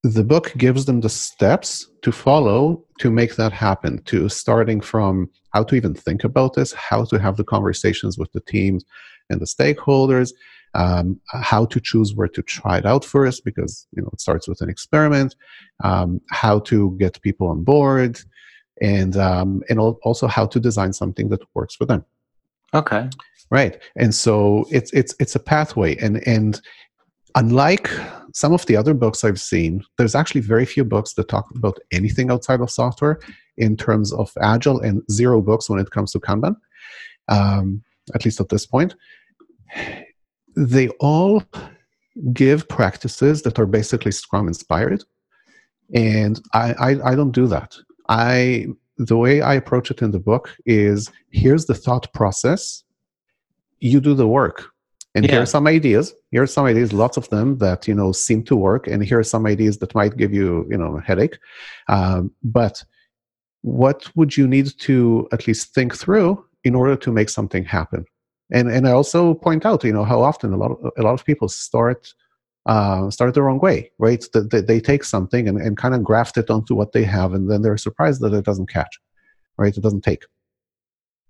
the 0.03 0.23
book 0.23 0.53
gives 0.57 0.85
them 0.85 1.01
the 1.01 1.09
steps 1.09 1.89
to 2.01 2.11
follow 2.11 2.81
to 2.99 3.11
make 3.11 3.35
that 3.35 3.51
happen 3.51 4.01
to 4.03 4.29
starting 4.29 4.79
from 4.79 5.29
how 5.53 5.63
to 5.63 5.75
even 5.75 5.93
think 5.93 6.23
about 6.23 6.53
this 6.53 6.71
how 6.73 7.03
to 7.03 7.19
have 7.19 7.35
the 7.37 7.43
conversations 7.43 8.17
with 8.17 8.31
the 8.31 8.39
teams 8.41 8.85
and 9.29 9.41
the 9.41 9.45
stakeholders 9.45 10.31
um, 10.75 11.19
how 11.27 11.65
to 11.65 11.79
choose 11.79 12.13
where 12.15 12.27
to 12.27 12.41
try 12.41 12.77
it 12.77 12.85
out 12.85 13.03
first 13.03 13.43
because 13.43 13.87
you 13.91 14.01
know 14.01 14.09
it 14.13 14.21
starts 14.21 14.47
with 14.47 14.61
an 14.61 14.69
experiment 14.69 15.35
um, 15.83 16.21
how 16.29 16.59
to 16.59 16.95
get 16.97 17.21
people 17.21 17.47
on 17.47 17.63
board 17.63 18.19
and 18.81 19.17
um, 19.17 19.61
and 19.69 19.79
also 19.79 20.27
how 20.27 20.45
to 20.45 20.59
design 20.59 20.93
something 20.93 21.27
that 21.29 21.41
works 21.53 21.75
for 21.75 21.85
them. 21.85 22.05
Okay 22.73 23.09
right 23.49 23.81
and 23.95 24.13
so 24.13 24.65
it's 24.71 24.91
it's 24.93 25.15
it's 25.19 25.35
a 25.35 25.39
pathway 25.39 25.95
and 25.97 26.25
and 26.27 26.61
unlike 27.35 27.89
some 28.33 28.53
of 28.53 28.65
the 28.65 28.75
other 28.75 28.93
books 28.93 29.23
I've 29.23 29.39
seen, 29.39 29.83
there's 29.97 30.15
actually 30.15 30.41
very 30.41 30.65
few 30.65 30.83
books 30.83 31.13
that 31.13 31.29
talk 31.29 31.49
about 31.55 31.79
anything 31.91 32.31
outside 32.31 32.61
of 32.61 32.69
software 32.69 33.19
in 33.57 33.75
terms 33.75 34.13
of 34.13 34.31
agile, 34.41 34.79
and 34.79 35.01
zero 35.11 35.41
books 35.41 35.69
when 35.69 35.79
it 35.79 35.91
comes 35.91 36.11
to 36.11 36.19
Kanban, 36.19 36.55
um, 37.27 37.83
at 38.15 38.25
least 38.25 38.39
at 38.39 38.49
this 38.49 38.65
point. 38.65 38.95
They 40.55 40.89
all 40.99 41.43
give 42.33 42.67
practices 42.67 43.43
that 43.43 43.59
are 43.59 43.65
basically 43.65 44.11
Scrum 44.11 44.47
inspired, 44.47 45.03
and 45.93 46.41
I, 46.53 46.73
I, 46.73 47.11
I 47.11 47.15
don't 47.15 47.31
do 47.31 47.47
that. 47.47 47.75
I 48.09 48.67
the 48.97 49.17
way 49.17 49.41
I 49.41 49.53
approach 49.53 49.91
it 49.91 50.01
in 50.01 50.11
the 50.11 50.19
book 50.19 50.53
is 50.65 51.09
here's 51.31 51.67
the 51.67 51.75
thought 51.75 52.11
process, 52.13 52.83
you 53.79 53.99
do 53.99 54.13
the 54.13 54.27
work 54.27 54.65
and 55.15 55.25
yeah. 55.25 55.31
here 55.31 55.41
are 55.41 55.45
some 55.45 55.67
ideas 55.67 56.13
here 56.31 56.43
are 56.43 56.47
some 56.47 56.65
ideas 56.65 56.93
lots 56.93 57.17
of 57.17 57.29
them 57.29 57.57
that 57.57 57.87
you 57.87 57.93
know 57.93 58.11
seem 58.11 58.43
to 58.43 58.55
work 58.55 58.87
and 58.87 59.03
here 59.03 59.19
are 59.19 59.23
some 59.23 59.45
ideas 59.45 59.77
that 59.79 59.95
might 59.95 60.17
give 60.17 60.33
you 60.33 60.65
you 60.69 60.77
know 60.77 60.97
a 60.97 61.01
headache 61.01 61.37
um, 61.87 62.31
but 62.43 62.83
what 63.61 64.09
would 64.15 64.37
you 64.37 64.47
need 64.47 64.67
to 64.79 65.27
at 65.31 65.47
least 65.47 65.73
think 65.73 65.95
through 65.95 66.43
in 66.63 66.75
order 66.75 66.95
to 66.95 67.11
make 67.11 67.29
something 67.29 67.63
happen 67.63 68.05
and 68.51 68.69
and 68.69 68.87
i 68.87 68.91
also 68.91 69.33
point 69.33 69.65
out 69.65 69.83
you 69.83 69.93
know 69.93 70.05
how 70.05 70.21
often 70.21 70.53
a 70.53 70.57
lot 70.57 70.71
of 70.71 70.91
a 70.97 71.01
lot 71.01 71.13
of 71.13 71.25
people 71.25 71.47
start 71.47 72.13
uh, 72.65 73.09
start 73.09 73.33
the 73.33 73.41
wrong 73.41 73.59
way, 73.59 73.91
right? 73.97 74.23
They, 74.33 74.61
they 74.61 74.79
take 74.79 75.03
something 75.03 75.47
and, 75.47 75.57
and 75.57 75.75
kind 75.75 75.95
of 75.95 76.03
graft 76.03 76.37
it 76.37 76.49
onto 76.49 76.75
what 76.75 76.91
they 76.91 77.03
have, 77.03 77.33
and 77.33 77.49
then 77.49 77.61
they're 77.61 77.77
surprised 77.77 78.21
that 78.21 78.33
it 78.33 78.45
doesn't 78.45 78.69
catch, 78.69 78.99
right? 79.57 79.75
It 79.75 79.81
doesn't 79.81 80.03
take. 80.03 80.23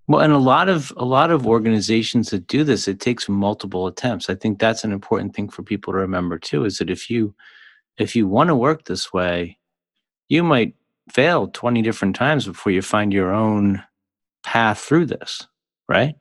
Well, 0.10 0.22
and 0.22 0.34
a 0.34 0.40
lot 0.40 0.70
of 0.70 0.92
a 0.98 1.06
lot 1.06 1.30
of 1.30 1.46
organizations 1.46 2.32
that 2.32 2.48
do 2.48 2.64
this, 2.64 2.88
it 2.88 3.00
takes 3.00 3.30
multiple 3.30 3.86
attempts. 3.86 4.28
I 4.28 4.34
think 4.34 4.58
that's 4.58 4.84
an 4.84 4.92
important 4.92 5.36
thing 5.36 5.50
for 5.50 5.62
people 5.62 5.94
to 5.94 6.00
remember 6.00 6.40
too. 6.40 6.66
Is 6.66 6.80
that 6.80 6.90
if 6.90 7.12
you 7.12 7.36
if 8.00 8.16
you 8.16 8.28
want 8.28 8.48
to 8.48 8.56
work 8.56 8.86
this 8.86 9.14
way, 9.14 9.60
you 10.28 10.42
might 10.42 10.74
fail 11.12 11.48
twenty 11.48 11.84
different 11.84 12.16
times 12.16 12.48
before 12.48 12.72
you 12.72 12.82
find 12.82 13.14
your 13.14 13.32
own 13.32 13.84
path 14.44 14.80
through 14.80 15.06
this, 15.06 15.48
right? 15.88 16.16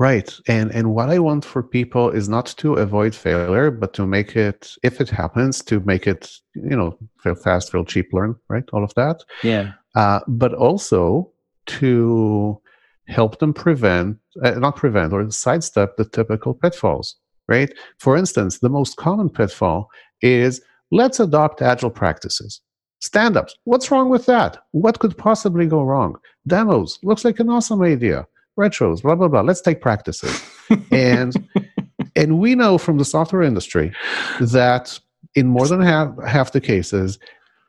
Right. 0.00 0.34
And 0.48 0.72
and 0.72 0.92
what 0.92 1.08
I 1.08 1.20
want 1.20 1.44
for 1.44 1.62
people 1.62 2.10
is 2.10 2.28
not 2.28 2.46
to 2.58 2.74
avoid 2.74 3.14
failure, 3.14 3.70
but 3.70 3.94
to 3.94 4.04
make 4.04 4.34
it, 4.34 4.72
if 4.82 5.00
it 5.00 5.10
happens, 5.10 5.62
to 5.66 5.78
make 5.78 6.08
it, 6.08 6.32
you 6.56 6.76
know, 6.76 6.98
fail 7.22 7.36
fast, 7.36 7.70
fail 7.70 7.84
cheap, 7.84 8.12
learn, 8.12 8.34
right? 8.48 8.64
All 8.72 8.82
of 8.82 8.92
that. 8.94 9.22
Yeah. 9.44 9.74
Uh, 9.94 10.20
but 10.26 10.54
also 10.54 11.30
to 11.66 12.60
help 13.08 13.38
them 13.38 13.52
prevent, 13.52 14.18
uh, 14.44 14.52
not 14.52 14.76
prevent, 14.76 15.12
or 15.12 15.30
sidestep 15.30 15.96
the 15.96 16.04
typical 16.04 16.54
pitfalls, 16.54 17.16
right? 17.48 17.72
For 17.98 18.16
instance, 18.16 18.58
the 18.58 18.68
most 18.68 18.96
common 18.96 19.28
pitfall 19.28 19.88
is 20.22 20.60
let's 20.90 21.20
adopt 21.20 21.62
agile 21.62 21.90
practices. 21.90 22.60
Stand 23.00 23.36
ups. 23.36 23.54
What's 23.64 23.90
wrong 23.90 24.08
with 24.08 24.26
that? 24.26 24.58
What 24.72 24.98
could 24.98 25.16
possibly 25.16 25.66
go 25.66 25.82
wrong? 25.82 26.16
Demos. 26.46 26.98
Looks 27.02 27.24
like 27.24 27.38
an 27.40 27.50
awesome 27.50 27.82
idea 27.82 28.26
retros, 28.58 29.02
blah 29.02 29.14
blah 29.14 29.28
blah. 29.28 29.42
Let's 29.42 29.60
take 29.60 29.80
practices, 29.80 30.42
and 30.90 31.34
and 32.16 32.38
we 32.38 32.54
know 32.54 32.78
from 32.78 32.98
the 32.98 33.04
software 33.04 33.42
industry 33.42 33.92
that 34.40 34.98
in 35.34 35.46
more 35.46 35.68
than 35.68 35.82
half 35.82 36.10
half 36.26 36.52
the 36.52 36.60
cases 36.60 37.18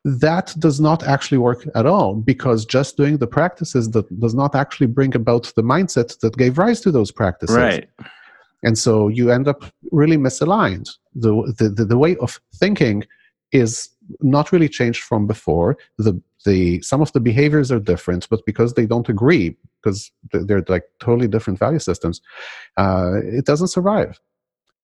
that 0.08 0.56
does 0.58 0.80
not 0.80 1.04
actually 1.04 1.38
work 1.38 1.68
at 1.76 1.86
all 1.86 2.16
because 2.16 2.66
just 2.66 2.96
doing 2.96 3.18
the 3.18 3.28
practices 3.28 3.92
that 3.92 4.20
does 4.22 4.34
not 4.34 4.56
actually 4.56 4.88
bring 4.88 5.14
about 5.14 5.52
the 5.56 5.62
mindset 5.62 6.18
that 6.22 6.38
gave 6.38 6.58
rise 6.58 6.80
to 6.82 6.92
those 6.92 7.12
practices. 7.12 7.58
Right. 7.58 7.90
And 8.64 8.78
so 8.78 9.10
you 9.10 9.32
end 9.32 9.50
up 9.50 9.66
really 9.92 10.18
misaligned. 10.18 10.90
The 11.14 11.54
the, 11.58 11.70
the, 11.70 11.86
the 11.86 11.98
way 11.98 12.16
of 12.18 12.40
thinking 12.56 13.04
is 13.52 13.90
not 14.22 14.52
really 14.54 14.70
changed 14.70 15.04
from 15.04 15.28
before. 15.28 15.78
The 15.98 16.22
the 16.46 16.82
some 16.82 17.02
of 17.02 17.12
the 17.12 17.20
behaviors 17.20 17.72
are 17.72 17.80
different 17.80 18.30
but 18.30 18.46
because 18.46 18.76
they 18.76 18.86
don't 18.86 19.10
agree 19.10 19.58
because 19.82 20.12
they're 20.32 20.64
like 20.70 20.86
totally 21.00 21.28
different 21.28 21.60
value 21.60 21.80
systems, 21.80 22.22
uh, 22.78 23.16
it 23.24 23.46
doesn't 23.46 23.68
survive. 23.68 24.20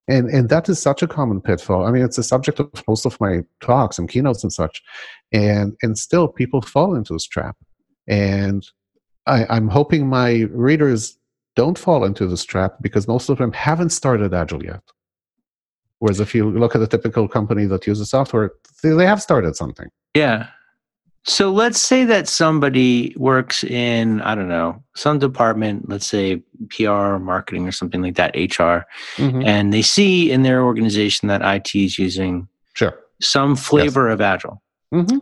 And, 0.06 0.28
and 0.28 0.48
that 0.50 0.68
is 0.68 0.80
such 0.80 1.02
a 1.02 1.06
common 1.06 1.40
pitfall. 1.40 1.86
I 1.86 1.90
mean, 1.90 2.04
it's 2.04 2.18
a 2.18 2.22
subject 2.22 2.60
of 2.60 2.70
most 2.86 3.06
of 3.06 3.18
my 3.20 3.40
talks 3.60 3.98
and 3.98 4.08
keynotes 4.08 4.42
and 4.42 4.52
such. 4.52 4.82
And, 5.32 5.76
and 5.82 5.98
still, 5.98 6.28
people 6.28 6.60
fall 6.60 6.94
into 6.94 7.14
this 7.14 7.26
trap. 7.26 7.56
And 8.06 8.66
I, 9.26 9.46
I'm 9.48 9.68
hoping 9.68 10.06
my 10.06 10.46
readers 10.50 11.18
don't 11.56 11.78
fall 11.78 12.04
into 12.04 12.26
this 12.26 12.44
trap 12.44 12.76
because 12.80 13.08
most 13.08 13.30
of 13.30 13.38
them 13.38 13.52
haven't 13.52 13.90
started 13.90 14.34
Agile 14.34 14.64
yet. 14.64 14.82
Whereas 16.00 16.20
if 16.20 16.34
you 16.34 16.50
look 16.50 16.74
at 16.74 16.82
a 16.82 16.86
typical 16.86 17.26
company 17.28 17.64
that 17.66 17.86
uses 17.86 18.10
software, 18.10 18.50
they 18.82 19.06
have 19.06 19.22
started 19.22 19.56
something. 19.56 19.88
Yeah. 20.14 20.48
So 21.26 21.50
let's 21.50 21.80
say 21.80 22.04
that 22.04 22.28
somebody 22.28 23.14
works 23.16 23.64
in, 23.64 24.20
I 24.20 24.34
don't 24.34 24.48
know, 24.48 24.82
some 24.94 25.18
department, 25.18 25.88
let's 25.88 26.06
say 26.06 26.42
PR, 26.68 27.16
marketing, 27.16 27.66
or 27.66 27.72
something 27.72 28.02
like 28.02 28.16
that, 28.16 28.34
HR, 28.36 28.84
mm-hmm. 29.16 29.42
and 29.42 29.72
they 29.72 29.80
see 29.80 30.30
in 30.30 30.42
their 30.42 30.62
organization 30.62 31.28
that 31.28 31.40
IT 31.40 31.74
is 31.74 31.98
using 31.98 32.46
sure. 32.74 32.98
some 33.22 33.56
flavor 33.56 34.08
yes. 34.08 34.14
of 34.14 34.20
Agile. 34.20 34.62
Mm-hmm. 34.92 35.18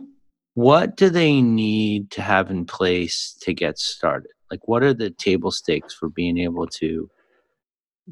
What 0.55 0.97
do 0.97 1.09
they 1.09 1.41
need 1.41 2.11
to 2.11 2.21
have 2.21 2.51
in 2.51 2.65
place 2.65 3.37
to 3.41 3.53
get 3.53 3.79
started? 3.79 4.29
Like, 4.51 4.67
what 4.67 4.83
are 4.83 4.93
the 4.93 5.09
table 5.09 5.51
stakes 5.51 5.93
for 5.93 6.09
being 6.09 6.37
able 6.37 6.67
to 6.67 7.09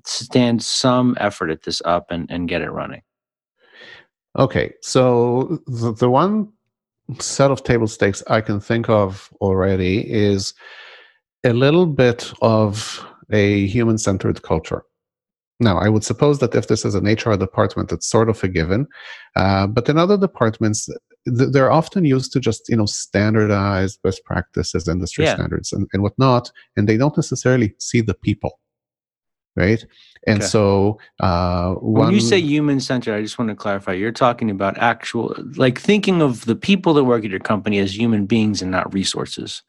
stand 0.05 0.63
some 0.63 1.17
effort 1.19 1.51
at 1.51 1.63
this 1.63 1.81
up 1.83 2.07
and, 2.09 2.31
and 2.31 2.47
get 2.47 2.61
it 2.61 2.71
running? 2.71 3.01
Okay, 4.39 4.73
so 4.81 5.59
the, 5.67 5.91
the 5.91 6.09
one 6.09 6.53
set 7.19 7.51
of 7.51 7.63
table 7.63 7.87
stakes 7.87 8.23
I 8.27 8.41
can 8.41 8.59
think 8.59 8.89
of 8.89 9.31
already 9.41 9.99
is 10.11 10.53
a 11.43 11.53
little 11.53 11.85
bit 11.85 12.31
of 12.41 13.05
a 13.31 13.65
human 13.67 13.97
centered 13.97 14.41
culture. 14.43 14.83
Now, 15.59 15.77
I 15.77 15.89
would 15.89 16.03
suppose 16.03 16.39
that 16.39 16.55
if 16.55 16.67
this 16.67 16.85
is 16.85 16.95
an 16.95 17.05
HR 17.05 17.37
department, 17.37 17.91
it's 17.91 18.07
sort 18.07 18.29
of 18.29 18.43
a 18.43 18.47
given. 18.47 18.87
Uh, 19.35 19.67
but 19.67 19.87
in 19.87 19.97
other 19.97 20.17
departments, 20.17 20.89
th- 21.27 21.49
they're 21.51 21.71
often 21.71 22.03
used 22.03 22.33
to 22.33 22.39
just 22.39 22.67
you 22.67 22.75
know 22.75 22.87
standardize 22.87 23.97
best 23.97 24.25
practices, 24.25 24.87
industry 24.87 25.25
yeah. 25.25 25.35
standards, 25.35 25.71
and, 25.71 25.87
and 25.93 26.01
whatnot, 26.01 26.51
and 26.75 26.89
they 26.89 26.97
don't 26.97 27.15
necessarily 27.15 27.75
see 27.77 28.01
the 28.01 28.15
people, 28.15 28.59
right? 29.55 29.83
And 30.27 30.39
okay. 30.39 30.47
so, 30.47 30.99
uh, 31.19 31.73
one, 31.73 32.05
when 32.05 32.13
you 32.13 32.19
say 32.19 32.37
human 32.37 32.79
centered, 32.79 33.15
I 33.15 33.21
just 33.21 33.39
want 33.39 33.49
to 33.49 33.55
clarify. 33.55 33.93
You're 33.93 34.11
talking 34.11 34.51
about 34.51 34.77
actual, 34.77 35.35
like 35.55 35.79
thinking 35.79 36.21
of 36.21 36.45
the 36.45 36.55
people 36.55 36.93
that 36.93 37.05
work 37.05 37.25
at 37.25 37.31
your 37.31 37.39
company 37.39 37.79
as 37.79 37.97
human 37.97 38.27
beings 38.27 38.61
and 38.61 38.69
not 38.69 38.93
resources, 38.93 39.63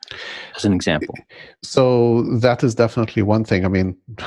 as 0.57 0.65
an 0.65 0.73
example. 0.75 1.15
So 1.63 2.23
that 2.41 2.63
is 2.63 2.75
definitely 2.75 3.23
one 3.23 3.45
thing. 3.45 3.65
I 3.65 3.69
mean, 3.69 3.97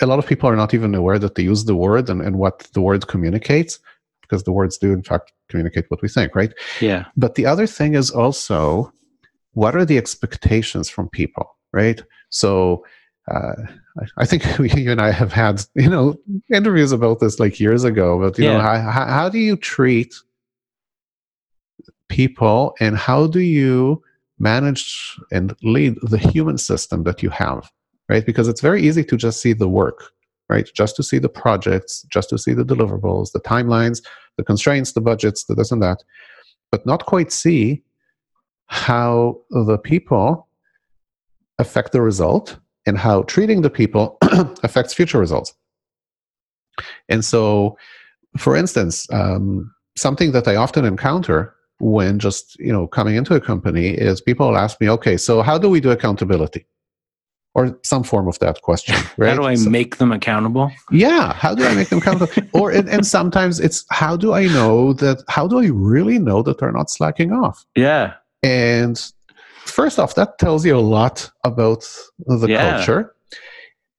a 0.00 0.06
lot 0.06 0.18
of 0.18 0.26
people 0.26 0.48
are 0.48 0.56
not 0.56 0.74
even 0.74 0.94
aware 0.94 1.18
that 1.18 1.34
they 1.34 1.42
use 1.42 1.64
the 1.64 1.76
word 1.76 2.08
and, 2.08 2.22
and 2.22 2.38
what 2.38 2.60
the 2.72 2.80
word 2.80 3.08
communicates, 3.08 3.80
because 4.22 4.44
the 4.44 4.52
words 4.52 4.78
do 4.78 4.92
in 4.92 5.02
fact 5.02 5.32
communicate 5.48 5.86
what 5.88 6.02
we 6.02 6.08
think, 6.08 6.34
right? 6.34 6.52
Yeah. 6.80 7.06
But 7.16 7.34
the 7.34 7.46
other 7.46 7.66
thing 7.66 7.94
is 7.94 8.10
also, 8.10 8.92
what 9.52 9.74
are 9.74 9.84
the 9.84 9.98
expectations 9.98 10.88
from 10.88 11.08
people, 11.08 11.56
right? 11.72 12.00
So 12.30 12.84
uh, 13.30 13.54
I 14.16 14.24
think 14.24 14.44
you 14.76 14.90
and 14.90 15.00
I 15.00 15.10
have 15.10 15.32
had 15.32 15.64
you 15.74 15.88
know 15.88 16.16
interviews 16.52 16.92
about 16.92 17.20
this 17.20 17.38
like 17.40 17.60
years 17.60 17.84
ago. 17.84 18.18
But 18.18 18.38
you 18.38 18.44
yeah. 18.44 18.54
know, 18.54 18.60
how, 18.60 19.06
how 19.06 19.28
do 19.28 19.38
you 19.38 19.56
treat 19.56 20.14
people, 22.08 22.74
and 22.80 22.96
how 22.96 23.26
do 23.26 23.40
you 23.40 24.02
manage 24.38 25.18
and 25.32 25.56
lead 25.62 25.96
the 26.02 26.18
human 26.18 26.58
system 26.58 27.04
that 27.04 27.22
you 27.22 27.30
have, 27.30 27.70
right? 28.08 28.24
Because 28.24 28.48
it's 28.48 28.60
very 28.60 28.82
easy 28.82 29.02
to 29.04 29.16
just 29.16 29.40
see 29.40 29.54
the 29.54 29.68
work, 29.68 30.12
right? 30.48 30.68
Just 30.74 30.94
to 30.96 31.02
see 31.02 31.18
the 31.18 31.28
projects, 31.28 32.02
just 32.10 32.28
to 32.30 32.38
see 32.38 32.52
the 32.52 32.64
deliverables, 32.64 33.32
the 33.32 33.40
timelines, 33.40 34.02
the 34.36 34.44
constraints, 34.44 34.92
the 34.92 35.00
budgets, 35.00 35.44
the 35.44 35.54
this 35.54 35.72
and 35.72 35.82
that, 35.82 36.04
but 36.70 36.84
not 36.86 37.06
quite 37.06 37.32
see 37.32 37.82
how 38.66 39.40
the 39.50 39.78
people 39.78 40.46
affect 41.58 41.92
the 41.92 42.02
result 42.02 42.58
and 42.86 42.96
how 42.96 43.22
treating 43.22 43.62
the 43.62 43.70
people 43.70 44.18
affects 44.62 44.94
future 44.94 45.18
results. 45.18 45.54
And 47.08 47.24
so, 47.24 47.76
for 48.38 48.56
instance, 48.56 49.06
um, 49.12 49.72
something 49.96 50.32
that 50.32 50.46
I 50.46 50.56
often 50.56 50.84
encounter 50.84 51.54
when 51.78 52.18
just 52.18 52.58
you 52.58 52.72
know 52.72 52.86
coming 52.86 53.16
into 53.16 53.34
a 53.34 53.40
company 53.40 53.88
is 53.88 54.20
people 54.20 54.56
ask 54.56 54.80
me, 54.80 54.88
okay, 54.90 55.16
so 55.16 55.42
how 55.42 55.58
do 55.58 55.68
we 55.68 55.80
do 55.80 55.90
accountability? 55.90 56.66
Or 57.54 57.78
some 57.82 58.02
form 58.02 58.28
of 58.28 58.38
that 58.40 58.60
question. 58.60 58.94
Right? 59.16 59.30
how 59.30 59.36
do 59.36 59.44
I 59.44 59.54
so, 59.54 59.70
make 59.70 59.96
them 59.96 60.12
accountable? 60.12 60.70
Yeah, 60.90 61.32
how 61.32 61.54
do 61.54 61.64
I 61.64 61.74
make 61.74 61.88
them 61.88 62.00
accountable? 62.00 62.30
or 62.52 62.70
and, 62.70 62.86
and 62.88 63.06
sometimes 63.06 63.60
it's 63.60 63.86
how 63.90 64.14
do 64.16 64.34
I 64.34 64.46
know 64.46 64.92
that? 64.94 65.24
How 65.28 65.46
do 65.46 65.58
I 65.58 65.68
really 65.68 66.18
know 66.18 66.42
that 66.42 66.58
they're 66.58 66.72
not 66.72 66.90
slacking 66.90 67.32
off? 67.32 67.64
Yeah. 67.74 68.14
And 68.42 69.00
first 69.68 69.98
off, 69.98 70.14
that 70.14 70.38
tells 70.38 70.64
you 70.64 70.76
a 70.76 70.80
lot 70.80 71.30
about 71.44 71.88
the 72.26 72.48
yeah. 72.48 72.76
culture. 72.76 73.14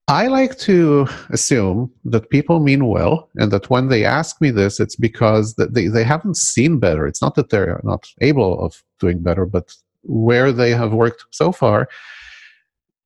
I 0.10 0.28
like 0.28 0.58
to 0.60 1.06
assume 1.32 1.92
that 2.06 2.30
people 2.30 2.62
mean 2.62 2.88
well, 2.88 3.30
and 3.36 3.52
that 3.52 3.70
when 3.70 3.90
they 3.90 4.06
ask 4.06 4.40
me 4.40 4.52
this, 4.52 4.80
it's 4.80 4.96
because 4.96 5.56
that 5.56 5.74
they, 5.74 5.88
they 5.88 6.06
haven't 6.06 6.38
seen 6.38 6.80
better. 6.80 7.06
It's 7.06 7.22
not 7.22 7.36
that 7.36 7.50
they're 7.50 7.82
not 7.84 8.08
able 8.22 8.64
of 8.64 8.82
doing 9.00 9.22
better, 9.22 9.46
but 9.46 9.76
where 10.04 10.54
they 10.54 10.72
have 10.72 10.94
worked 10.94 11.26
so 11.32 11.52
far, 11.52 11.90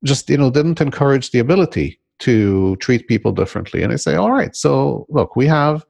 just 0.04 0.30
you 0.30 0.36
know, 0.36 0.50
didn't 0.50 0.80
encourage 0.80 1.32
the 1.32 1.40
ability 1.40 1.98
to 2.20 2.76
treat 2.76 3.08
people 3.08 3.32
differently. 3.32 3.82
And 3.82 3.92
I 3.92 3.96
say, 3.96 4.14
all 4.14 4.30
right, 4.30 4.54
so 4.54 5.06
look, 5.08 5.34
we 5.34 5.48
have 5.48 5.84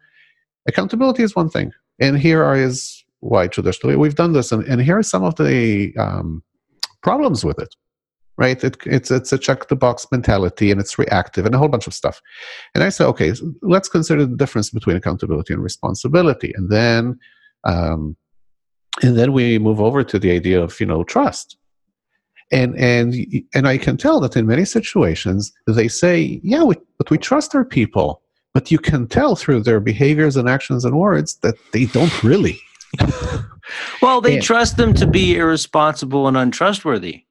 accountability 0.67 1.23
is 1.23 1.37
one 1.37 1.51
thing, 1.51 1.73
and 2.01 2.19
here 2.19 2.43
are 2.43 2.57
is 2.57 3.05
why 3.21 3.49
traditionally 3.49 3.97
we've 3.97 4.15
done 4.15 4.33
this, 4.33 4.51
and, 4.51 4.65
and 4.65 4.81
here 4.81 4.97
are 4.97 5.03
some 5.03 5.25
of 5.25 5.37
the 5.37 5.95
um, 5.99 6.43
problems 7.03 7.45
with 7.45 7.59
it 7.59 7.75
right? 8.39 8.63
It, 8.65 8.77
it's 8.87 9.11
it's 9.11 9.33
a 9.33 9.39
check 9.39 9.69
the 9.69 9.77
box 9.77 10.07
mentality 10.11 10.71
and 10.71 10.81
it's 10.81 10.99
reactive 10.99 11.47
and 11.47 11.55
a 11.55 11.59
whole 11.59 11.69
bunch 11.69 11.87
of 11.87 11.95
stuff. 11.95 12.21
And 12.75 12.83
i 12.83 12.89
say 12.89 13.05
okay 13.05 13.35
so 13.35 13.53
let's 13.63 13.89
consider 13.89 14.25
the 14.27 14.37
difference 14.37 14.71
between 14.71 14.97
accountability 14.97 15.53
and 15.55 15.63
responsibility. 15.63 16.53
And 16.57 16.71
then 16.71 17.19
um, 17.65 18.17
and 19.03 19.17
then 19.17 19.33
we 19.33 19.59
move 19.59 19.81
over 19.81 20.03
to 20.05 20.19
the 20.19 20.31
idea 20.31 20.63
of 20.63 20.79
you 20.81 20.87
know 20.87 21.05
trust. 21.05 21.57
And 22.51 22.77
and 22.77 23.15
and 23.55 23.67
i 23.69 23.79
can 23.79 23.97
tell 23.97 24.21
that 24.21 24.37
in 24.37 24.47
many 24.47 24.65
situations 24.65 25.53
they 25.67 25.89
say 25.89 26.41
yeah 26.43 26.65
we, 26.65 26.75
but 26.99 27.11
we 27.11 27.19
trust 27.19 27.55
our 27.55 27.65
people. 27.65 28.23
But 28.55 28.71
you 28.71 28.79
can 28.79 29.07
tell 29.09 29.35
through 29.35 29.63
their 29.63 29.81
behaviors 29.81 30.37
and 30.37 30.47
actions 30.47 30.85
and 30.85 30.99
words 30.99 31.37
that 31.37 31.55
they 31.73 31.87
don't 31.87 32.23
really. 32.23 32.61
well, 34.01 34.21
they 34.21 34.35
And- 34.35 34.43
trust 34.43 34.77
them 34.77 34.95
to 34.95 35.07
be 35.07 35.37
irresponsible 35.37 36.29
and 36.29 36.37
untrustworthy. 36.37 37.25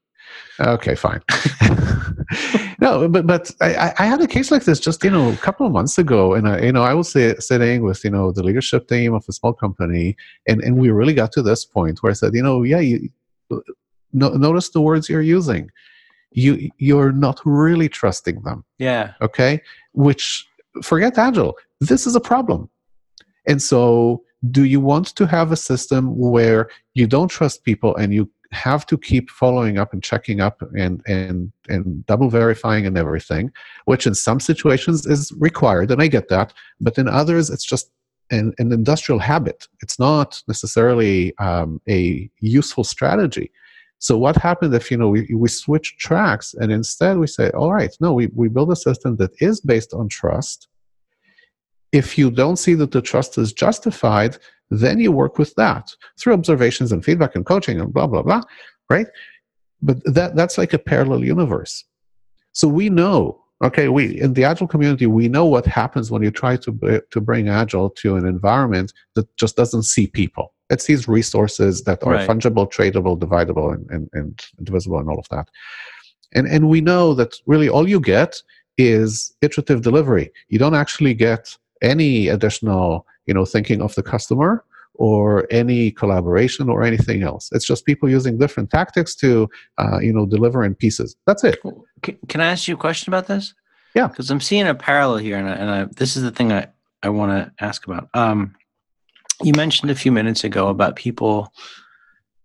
Okay, 0.60 0.96
fine. 0.96 1.22
no, 2.80 3.08
but 3.08 3.26
but 3.26 3.52
I, 3.62 3.94
I- 3.98 4.06
had 4.06 4.22
a 4.22 4.28
case 4.28 4.52
like 4.52 4.64
this 4.64 4.80
just 4.80 5.04
you 5.04 5.10
know 5.10 5.30
a 5.32 5.36
couple 5.38 5.66
of 5.66 5.72
months 5.72 5.98
ago, 5.98 6.34
and 6.34 6.48
I, 6.48 6.60
you 6.62 6.72
know 6.72 6.84
I 6.84 6.94
was 6.94 7.12
si- 7.12 7.36
sitting 7.40 7.84
with 7.84 8.04
you 8.04 8.10
know 8.12 8.32
the 8.32 8.44
leadership 8.44 8.88
team 8.88 9.14
of 9.14 9.26
a 9.28 9.34
small 9.34 9.54
company, 9.54 10.16
and 10.48 10.62
and 10.64 10.78
we 10.78 10.90
really 10.92 11.14
got 11.14 11.32
to 11.34 11.42
this 11.42 11.66
point 11.66 12.02
where 12.02 12.12
I 12.12 12.14
said, 12.14 12.34
you 12.34 12.44
know, 12.44 12.64
yeah, 12.64 12.80
you 12.80 13.10
no, 14.14 14.30
notice 14.30 14.70
the 14.70 14.82
words 14.82 15.10
you're 15.10 15.22
using. 15.22 15.70
You 16.32 16.70
you're 16.78 17.12
not 17.12 17.42
really 17.44 17.90
trusting 17.90 18.42
them. 18.44 18.64
Yeah. 18.78 19.14
Okay, 19.22 19.62
which 19.94 20.46
forget 20.84 21.18
agile. 21.18 21.56
This 21.80 22.06
is 22.08 22.16
a 22.16 22.22
problem, 22.22 22.70
and 23.48 23.62
so 23.62 24.24
do 24.50 24.64
you 24.64 24.80
want 24.80 25.08
to 25.16 25.28
have 25.28 25.52
a 25.52 25.56
system 25.56 26.18
where 26.18 26.70
you 26.96 27.06
don't 27.06 27.28
trust 27.28 27.64
people 27.64 27.96
and 27.96 28.14
you 28.14 28.30
have 28.52 28.86
to 28.86 28.98
keep 28.98 29.30
following 29.30 29.78
up 29.78 29.94
and 29.94 30.04
checking 30.04 30.42
up 30.42 30.62
and 30.78 31.02
and 31.08 31.52
and 31.70 32.06
double 32.06 32.30
verifying 32.30 32.86
and 32.86 32.98
everything 32.98 33.50
which 33.86 34.06
in 34.06 34.14
some 34.14 34.40
situations 34.40 35.06
is 35.06 35.32
required 35.38 35.90
and 35.90 36.02
i 36.02 36.08
get 36.08 36.28
that 36.28 36.52
but 36.82 36.98
in 36.98 37.08
others 37.08 37.50
it's 37.50 37.64
just 37.64 37.92
an, 38.32 38.54
an 38.58 38.72
industrial 38.72 39.20
habit. 39.20 39.68
It's 39.82 40.00
not 40.00 40.42
necessarily 40.48 41.38
um, 41.38 41.82
a 41.88 42.30
useful 42.40 42.84
strategy. 42.84 43.52
So 44.00 44.18
what 44.18 44.36
happened 44.36 44.74
if 44.74 44.90
you 44.90 44.98
know 44.98 45.10
we, 45.10 45.30
we 45.36 45.48
switch 45.48 45.96
tracks 45.98 46.56
and 46.56 46.72
instead 46.72 47.20
we 47.20 47.28
say 47.28 47.52
all 47.52 47.72
right 47.72 47.96
no 48.00 48.14
we, 48.14 48.28
we 48.34 48.48
build 48.48 48.72
a 48.72 48.76
system 48.76 49.16
that 49.18 49.30
is 49.40 49.62
based 49.62 49.94
on 49.94 50.10
trust 50.10 50.68
if 51.92 52.18
you 52.18 52.32
don't 52.32 52.58
see 52.58 52.74
that 52.76 52.92
the 52.92 53.02
trust 53.02 53.38
is 53.38 53.54
justified 53.54 54.38
then 54.74 55.00
you 55.00 55.12
work 55.12 55.38
with 55.38 55.54
that 55.56 55.94
through 56.18 56.34
observations 56.34 56.92
and 56.94 57.04
feedback 57.04 57.36
and 57.36 57.46
coaching 57.46 57.80
and 57.80 57.94
blah 57.94 58.08
blah 58.08 58.22
blah 58.22 58.42
right? 58.90 59.08
But 59.82 59.98
that 60.14 60.36
that's 60.36 60.58
like 60.58 60.74
a 60.74 60.80
parallel 60.80 61.24
universe. 61.24 61.86
So 62.54 62.68
we 62.68 62.90
know 62.90 63.42
okay 63.64 63.88
we 63.90 64.20
in 64.20 64.34
the 64.34 64.44
agile 64.44 64.68
community 64.68 65.06
we 65.08 65.28
know 65.28 65.46
what 65.46 65.66
happens 65.66 66.10
when 66.12 66.24
you 66.24 66.32
try 66.32 66.58
to 66.58 67.02
to 67.14 67.22
bring 67.22 67.50
agile 67.50 67.90
to 68.02 68.16
an 68.16 68.26
environment 68.26 68.94
that 69.16 69.28
just 69.38 69.56
doesn't 69.56 69.84
see 69.84 70.08
people. 70.08 70.54
It 70.70 70.82
sees 70.82 71.08
resources 71.08 71.84
that 71.84 72.00
are 72.04 72.14
Right. 72.14 72.30
fungible 72.30 72.68
tradable 72.72 73.20
dividable 73.20 73.74
and, 73.74 73.90
and, 73.90 74.10
and 74.14 74.42
divisible 74.64 75.00
and 75.00 75.10
all 75.10 75.20
of 75.20 75.28
that. 75.30 75.48
And 76.34 76.48
and 76.48 76.70
we 76.70 76.80
know 76.82 77.14
that 77.16 77.36
really 77.46 77.70
all 77.70 77.88
you 77.90 78.00
get 78.00 78.42
is 78.78 79.36
iterative 79.42 79.82
delivery. 79.82 80.32
You 80.48 80.60
don't 80.60 80.76
actually 80.84 81.14
get 81.14 81.58
any 81.82 82.28
additional 82.28 83.06
you 83.26 83.34
know 83.34 83.46
thinking 83.46 83.82
of 83.82 83.94
the 83.96 84.04
customer 84.04 84.64
or 84.96 85.48
any 85.50 85.90
collaboration 85.92 86.70
or 86.70 86.84
anything 86.84 87.24
else 87.24 87.50
it's 87.54 87.66
just 87.66 87.86
people 87.86 88.10
using 88.10 88.38
different 88.38 88.70
tactics 88.70 89.16
to 89.16 89.50
uh, 89.78 90.00
you 90.00 90.14
know 90.14 90.26
deliver 90.26 90.64
in 90.64 90.76
pieces 90.76 91.16
that's 91.26 91.44
it 91.44 91.60
Can, 92.02 92.18
can 92.28 92.42
I 92.42 92.48
ask 92.48 92.68
you 92.68 92.74
a 92.76 92.78
question 92.78 93.12
about 93.12 93.28
this? 93.28 93.54
Yeah. 93.96 94.08
Because 94.08 94.32
I'm 94.32 94.42
seeing 94.42 94.68
a 94.68 94.76
parallel 94.76 95.18
here, 95.18 95.38
and, 95.38 95.50
I, 95.50 95.54
and 95.54 95.70
I, 95.70 95.84
this 95.86 96.16
is 96.16 96.24
the 96.24 96.32
thing 96.32 96.52
I, 96.52 96.68
I 97.04 97.10
want 97.10 97.32
to 97.32 97.64
ask 97.64 97.86
about. 97.86 98.10
Um, 98.14 98.56
you 99.44 99.54
mentioned 99.54 99.92
a 99.92 99.96
few 99.96 100.12
minutes 100.12 100.44
ago 100.44 100.68
about 100.68 100.96
people 100.96 101.52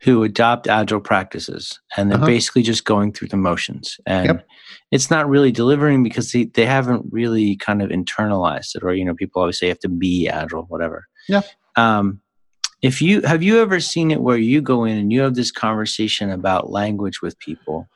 who 0.06 0.22
adopt 0.22 0.68
agile 0.68 1.00
practices 1.00 1.80
and 1.96 2.08
they're 2.10 2.16
Uh-huh. 2.18 2.26
basically 2.26 2.62
just 2.62 2.84
going 2.84 3.12
through 3.12 3.28
the 3.28 3.36
motions 3.36 3.98
and 4.06 4.26
Yep. 4.26 4.46
it's 4.92 5.10
not 5.10 5.28
really 5.28 5.50
delivering 5.52 6.02
because 6.04 6.30
they, 6.32 6.44
they 6.44 6.64
haven't 6.64 7.04
really 7.10 7.56
kind 7.56 7.82
of 7.82 7.90
internalized 7.90 8.76
it 8.76 8.82
or 8.84 8.94
you 8.94 9.04
know 9.04 9.14
people 9.14 9.42
always 9.42 9.58
say 9.58 9.66
you 9.66 9.70
have 9.72 9.80
to 9.80 9.88
be 9.88 10.28
agile 10.28 10.62
whatever 10.68 11.06
Yeah. 11.28 11.42
um, 11.76 12.20
if 12.82 13.02
you 13.02 13.20
have 13.22 13.42
you 13.42 13.60
ever 13.60 13.80
seen 13.80 14.10
it 14.12 14.20
where 14.20 14.38
you 14.38 14.60
go 14.60 14.84
in 14.84 14.96
and 14.96 15.12
you 15.12 15.20
have 15.22 15.34
this 15.34 15.50
conversation 15.50 16.30
about 16.30 16.70
language 16.70 17.20
with 17.20 17.36
people 17.40 17.88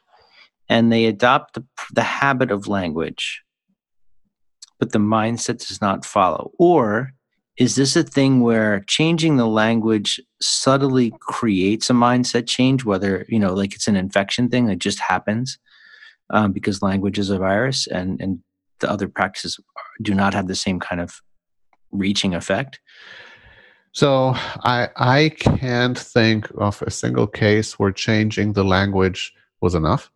and 0.68 0.90
they 0.92 1.04
adopt 1.06 1.54
the, 1.54 1.64
the 1.94 2.02
habit 2.02 2.50
of 2.50 2.66
language 2.66 3.42
but 4.80 4.90
the 4.92 4.98
mindset 4.98 5.58
does 5.68 5.80
not 5.80 6.04
follow 6.04 6.50
or 6.58 7.12
is 7.60 7.74
this 7.74 7.94
a 7.94 8.02
thing 8.02 8.40
where 8.40 8.80
changing 8.88 9.36
the 9.36 9.46
language 9.46 10.18
subtly 10.40 11.12
creates 11.20 11.90
a 11.90 11.92
mindset 11.92 12.48
change 12.48 12.84
whether 12.84 13.26
you 13.28 13.38
know 13.38 13.52
like 13.52 13.74
it's 13.74 13.86
an 13.86 13.96
infection 13.96 14.48
thing 14.48 14.66
that 14.66 14.78
just 14.78 14.98
happens 14.98 15.58
um, 16.30 16.52
because 16.52 16.82
language 16.82 17.18
is 17.18 17.30
a 17.30 17.38
virus 17.38 17.86
and 17.86 18.20
and 18.20 18.40
the 18.80 18.90
other 18.90 19.08
practices 19.08 19.60
do 20.00 20.14
not 20.14 20.32
have 20.32 20.48
the 20.48 20.54
same 20.54 20.80
kind 20.80 21.02
of 21.02 21.20
reaching 21.92 22.34
effect? 22.34 22.80
So 23.92 24.34
i 24.64 24.88
i 24.96 25.28
can't 25.28 25.98
think 25.98 26.50
of 26.56 26.82
a 26.82 26.90
single 26.90 27.26
case 27.26 27.78
where 27.78 27.92
changing 27.92 28.54
the 28.54 28.64
language 28.64 29.34
was 29.60 29.74
enough 29.74 30.10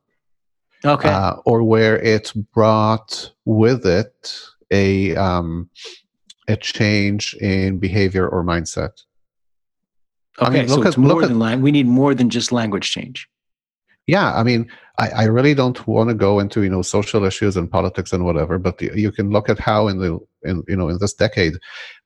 okay. 0.85 1.11
uh, 1.11 1.35
or 1.45 1.63
where 1.63 1.97
it 1.99 2.33
brought 2.55 3.33
with 3.45 3.85
it 3.85 4.39
a 4.71 5.15
um, 5.17 5.69
a 6.49 6.57
change 6.57 7.35
in 7.41 7.79
behavior 7.79 8.29
or 8.29 8.45
mindset. 8.45 9.03
I 10.41 10.47
okay 10.49 10.61
mean, 10.61 10.69
so 10.69 10.77
look 10.77 10.87
it's 10.87 10.97
at- 10.97 11.03
look 11.03 11.13
more 11.15 11.23
at- 11.23 11.29
than 11.29 11.39
lang- 11.39 11.63
we 11.63 11.71
need 11.73 11.87
more 11.87 12.15
than 12.15 12.29
just 12.31 12.51
language 12.53 12.91
change 12.91 13.29
Yeah, 14.07 14.35
I 14.41 14.43
mean, 14.43 14.63
I, 14.99 15.07
I 15.23 15.25
really 15.37 15.55
don't 15.55 15.81
want 15.87 16.09
to 16.11 16.15
go 16.27 16.33
into 16.43 16.59
you 16.65 16.69
know 16.75 16.83
social 16.83 17.25
issues 17.25 17.57
and 17.57 17.71
politics 17.71 18.13
and 18.13 18.23
whatever, 18.29 18.59
but 18.59 18.75
you, 18.83 18.93
you 19.05 19.11
can 19.13 19.31
look 19.31 19.49
at 19.49 19.59
how 19.69 19.89
in 19.89 19.97
the 20.03 20.11
in 20.49 20.63
you 20.71 20.77
know 20.79 20.89
in 20.93 20.99
this 21.01 21.15
decade 21.15 21.55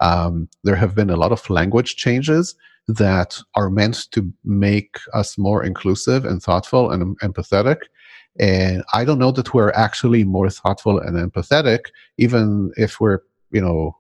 um, 0.09 0.33
there 0.67 0.77
have 0.83 0.95
been 0.95 1.11
a 1.11 1.17
lot 1.25 1.33
of 1.33 1.51
language 1.51 1.91
changes 2.05 2.55
that 3.03 3.31
are 3.59 3.71
meant 3.81 3.97
to 4.15 4.21
make 4.45 4.95
us 5.21 5.37
more 5.37 5.61
inclusive 5.71 6.25
and 6.25 6.43
thoughtful 6.43 6.85
and 6.93 7.01
empathetic. 7.29 7.81
And 8.41 8.83
I 8.99 9.05
don't 9.05 9.19
know 9.19 9.33
that 9.39 9.53
we're 9.55 9.73
actually 9.87 10.23
more 10.25 10.49
thoughtful 10.51 10.97
and 11.07 11.15
empathetic, 11.27 11.81
even 12.25 12.71
if 12.77 13.01
we're 13.01 13.21
you 13.57 13.61
know 13.67 13.97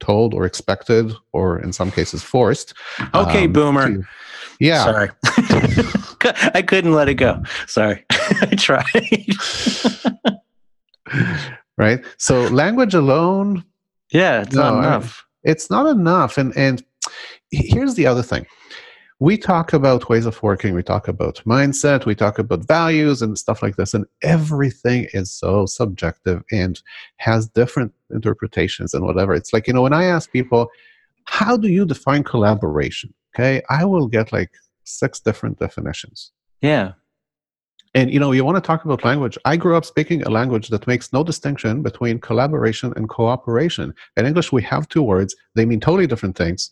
told 0.00 0.34
or 0.34 0.44
expected 0.44 1.12
or 1.32 1.58
in 1.60 1.72
some 1.72 1.90
cases 1.90 2.22
forced. 2.22 2.74
okay 3.14 3.44
um, 3.44 3.52
boomer. 3.52 3.88
to- 3.88 4.02
yeah. 4.60 4.84
sorry. 4.84 5.10
I 6.54 6.62
couldn't 6.66 6.92
let 6.92 7.08
it 7.08 7.14
go. 7.14 7.42
Sorry. 7.66 8.04
I 8.10 8.54
tried. 8.56 9.26
Right? 11.76 12.04
So 12.16 12.42
language 12.48 12.94
alone 12.94 13.64
yeah 14.10 14.42
it's 14.42 14.54
No, 14.54 14.62
not 14.62 14.74
I- 14.74 14.78
enough. 14.88 15.24
it's 15.44 15.70
not 15.70 15.86
enough. 15.86 16.36
And 16.38 16.56
and 16.56 16.82
here's 17.50 17.94
the 17.94 18.06
other 18.06 18.22
thing. 18.22 18.46
We 19.20 19.36
talk 19.36 19.72
about 19.72 20.08
ways 20.08 20.26
of 20.26 20.40
working. 20.42 20.74
We 20.74 20.82
talk 20.82 21.08
about 21.08 21.42
mindset. 21.46 22.04
We 22.06 22.14
talk 22.14 22.38
about 22.38 22.66
values 22.68 23.20
and 23.22 23.36
stuff 23.38 23.62
like 23.62 23.74
this. 23.76 23.92
And 23.94 24.06
everything 24.22 25.08
is 25.12 25.30
so 25.30 25.66
subjective 25.66 26.42
and 26.52 26.80
has 27.16 27.48
different 27.48 27.92
interpretations 28.10 28.94
and 28.94 29.04
whatever 29.04 29.34
it's 29.34 29.52
like 29.52 29.66
you 29.66 29.72
know 29.72 29.82
when 29.82 29.92
i 29.92 30.04
ask 30.04 30.30
people 30.32 30.68
how 31.24 31.56
do 31.56 31.68
you 31.68 31.84
define 31.84 32.22
collaboration 32.22 33.12
okay 33.34 33.62
i 33.70 33.84
will 33.84 34.06
get 34.06 34.32
like 34.32 34.50
six 34.84 35.20
different 35.20 35.58
definitions 35.58 36.32
yeah 36.62 36.92
and 37.94 38.12
you 38.12 38.20
know, 38.20 38.32
you 38.32 38.44
want 38.44 38.56
to 38.56 38.60
talk 38.60 38.84
about 38.84 39.04
language. 39.04 39.38
I 39.44 39.56
grew 39.56 39.76
up 39.76 39.84
speaking 39.84 40.22
a 40.22 40.30
language 40.30 40.68
that 40.68 40.86
makes 40.86 41.12
no 41.12 41.24
distinction 41.24 41.82
between 41.82 42.18
collaboration 42.18 42.92
and 42.96 43.08
cooperation. 43.08 43.94
In 44.16 44.26
English, 44.26 44.52
we 44.52 44.62
have 44.62 44.88
two 44.88 45.02
words; 45.02 45.34
they 45.54 45.64
mean 45.64 45.80
totally 45.80 46.06
different 46.06 46.36
things. 46.36 46.70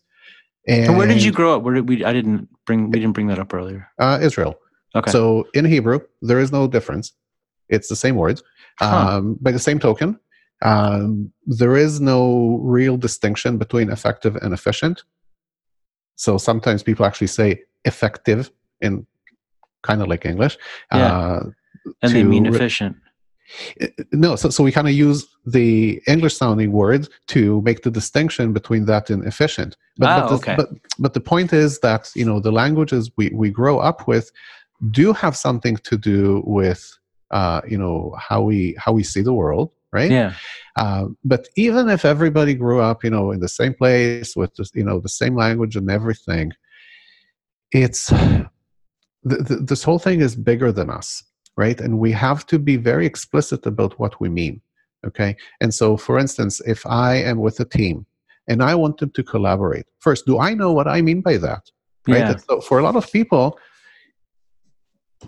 And, 0.69 0.87
And 0.87 0.99
where 0.99 1.07
did 1.07 1.23
you 1.23 1.33
grow 1.33 1.57
up? 1.57 1.63
Where 1.63 1.75
did 1.75 1.89
we? 1.89 2.05
I 2.05 2.13
didn't 2.13 2.49
bring. 2.67 2.91
We 2.91 3.01
didn't 3.01 3.15
bring 3.15 3.29
that 3.29 3.39
up 3.39 3.55
earlier. 3.55 3.89
Uh, 3.99 4.19
Israel. 4.21 4.59
Okay. 4.95 5.11
So 5.11 5.47
in 5.55 5.65
Hebrew, 5.65 6.01
there 6.23 6.39
is 6.39 6.53
no 6.53 6.67
difference. 6.67 7.13
It's 7.69 7.89
the 7.89 7.97
same 7.97 8.17
words. 8.17 8.43
Huh. 8.79 9.17
Um, 9.17 9.39
by 9.41 9.53
the 9.53 9.59
same 9.59 9.79
token, 9.79 10.19
um, 10.63 11.33
there 11.47 11.77
is 11.77 12.01
no 12.01 12.59
real 12.63 12.97
distinction 12.97 13.59
between 13.59 13.91
effective 13.91 14.37
and 14.37 14.55
efficient. 14.55 15.03
So 16.17 16.39
sometimes 16.39 16.83
people 16.83 17.05
actually 17.05 17.27
say 17.27 17.63
effective 17.85 18.51
in 18.81 19.07
kind 19.83 20.03
of 20.03 20.09
like 20.09 20.25
English. 20.25 20.57
Yeah. 20.93 21.17
Uh, 21.17 21.43
and 22.03 22.13
they 22.13 22.25
mean 22.25 22.45
re- 22.45 22.57
efficient. 22.57 22.97
no 24.13 24.35
so, 24.35 24.51
so 24.51 24.65
we 24.65 24.73
kind 24.73 24.89
of 24.89 24.95
use 24.95 25.27
the 25.47 26.03
english 26.09 26.35
sounding 26.37 26.73
word 26.73 27.09
to 27.29 27.61
make 27.63 27.83
the 27.85 27.91
distinction 27.91 28.53
between 28.53 28.87
that 28.87 29.09
and 29.09 29.25
efficient 29.25 29.77
but 29.99 30.09
Ah, 30.09 30.21
but, 30.21 30.29
the, 30.29 30.35
okay. 30.35 30.55
but 30.57 30.69
but 30.99 31.15
the 31.15 31.21
point 31.21 31.53
is 31.53 31.79
that 31.79 32.11
you 32.17 32.25
know 32.25 32.41
the 32.41 32.51
languages 32.51 33.09
we 33.17 33.31
we 33.31 33.51
grow 33.51 33.79
up 33.79 34.09
with 34.09 34.33
do 34.91 35.13
have 35.13 35.37
something 35.37 35.77
to 35.77 35.97
do 35.97 36.43
with 36.45 36.83
uh 37.31 37.61
you 37.69 37.79
know 37.79 38.15
how 38.19 38.43
we 38.43 38.75
how 38.79 38.91
we 38.93 39.05
see 39.05 39.23
the 39.23 39.33
world 39.33 39.71
right 39.93 40.11
Yeah. 40.11 40.35
uh, 40.77 41.07
but 41.25 41.49
even 41.57 41.89
if 41.89 42.05
everybody 42.05 42.55
grew 42.55 42.81
up 42.81 43.05
you 43.05 43.11
know 43.11 43.31
in 43.33 43.41
the 43.41 43.49
same 43.49 43.75
place 43.75 44.35
with 44.37 44.55
just, 44.57 44.75
you 44.75 44.85
know 44.85 45.01
the 45.01 45.09
same 45.09 45.37
language 45.37 45.77
and 45.77 45.91
everything 45.91 46.53
it's 47.73 48.09
th- 48.09 48.47
th- 49.49 49.61
this 49.63 49.83
whole 49.83 49.99
thing 49.99 50.21
is 50.21 50.37
bigger 50.37 50.73
than 50.73 50.91
us 50.91 51.23
right 51.57 51.81
and 51.81 51.99
we 51.99 52.13
have 52.13 52.47
to 52.47 52.59
be 52.59 52.77
very 52.77 53.07
explicit 53.07 53.67
about 53.67 53.99
what 53.99 54.21
we 54.21 54.29
mean 54.29 54.61
Okay. 55.07 55.37
And 55.61 55.73
so, 55.73 55.97
for 55.97 56.19
instance, 56.19 56.61
if 56.67 56.85
I 56.87 57.17
am 57.17 57.39
with 57.39 57.61
a 57.61 57.65
team 57.65 58.07
and 58.49 58.63
I 58.63 58.75
want 58.75 58.99
them 58.99 59.11
to 59.11 59.23
collaborate, 59.23 59.87
first, 60.01 60.27
do 60.27 60.39
I 60.39 60.55
know 60.55 60.73
what 60.73 60.89
I 60.89 61.01
mean 61.01 61.21
by 61.21 61.37
that? 61.39 61.63
Right. 62.09 62.19
Yeah. 62.19 62.37
So 62.37 62.61
for 62.61 62.79
a 62.79 62.83
lot 62.83 62.97
of 62.97 63.11
people, 63.11 63.59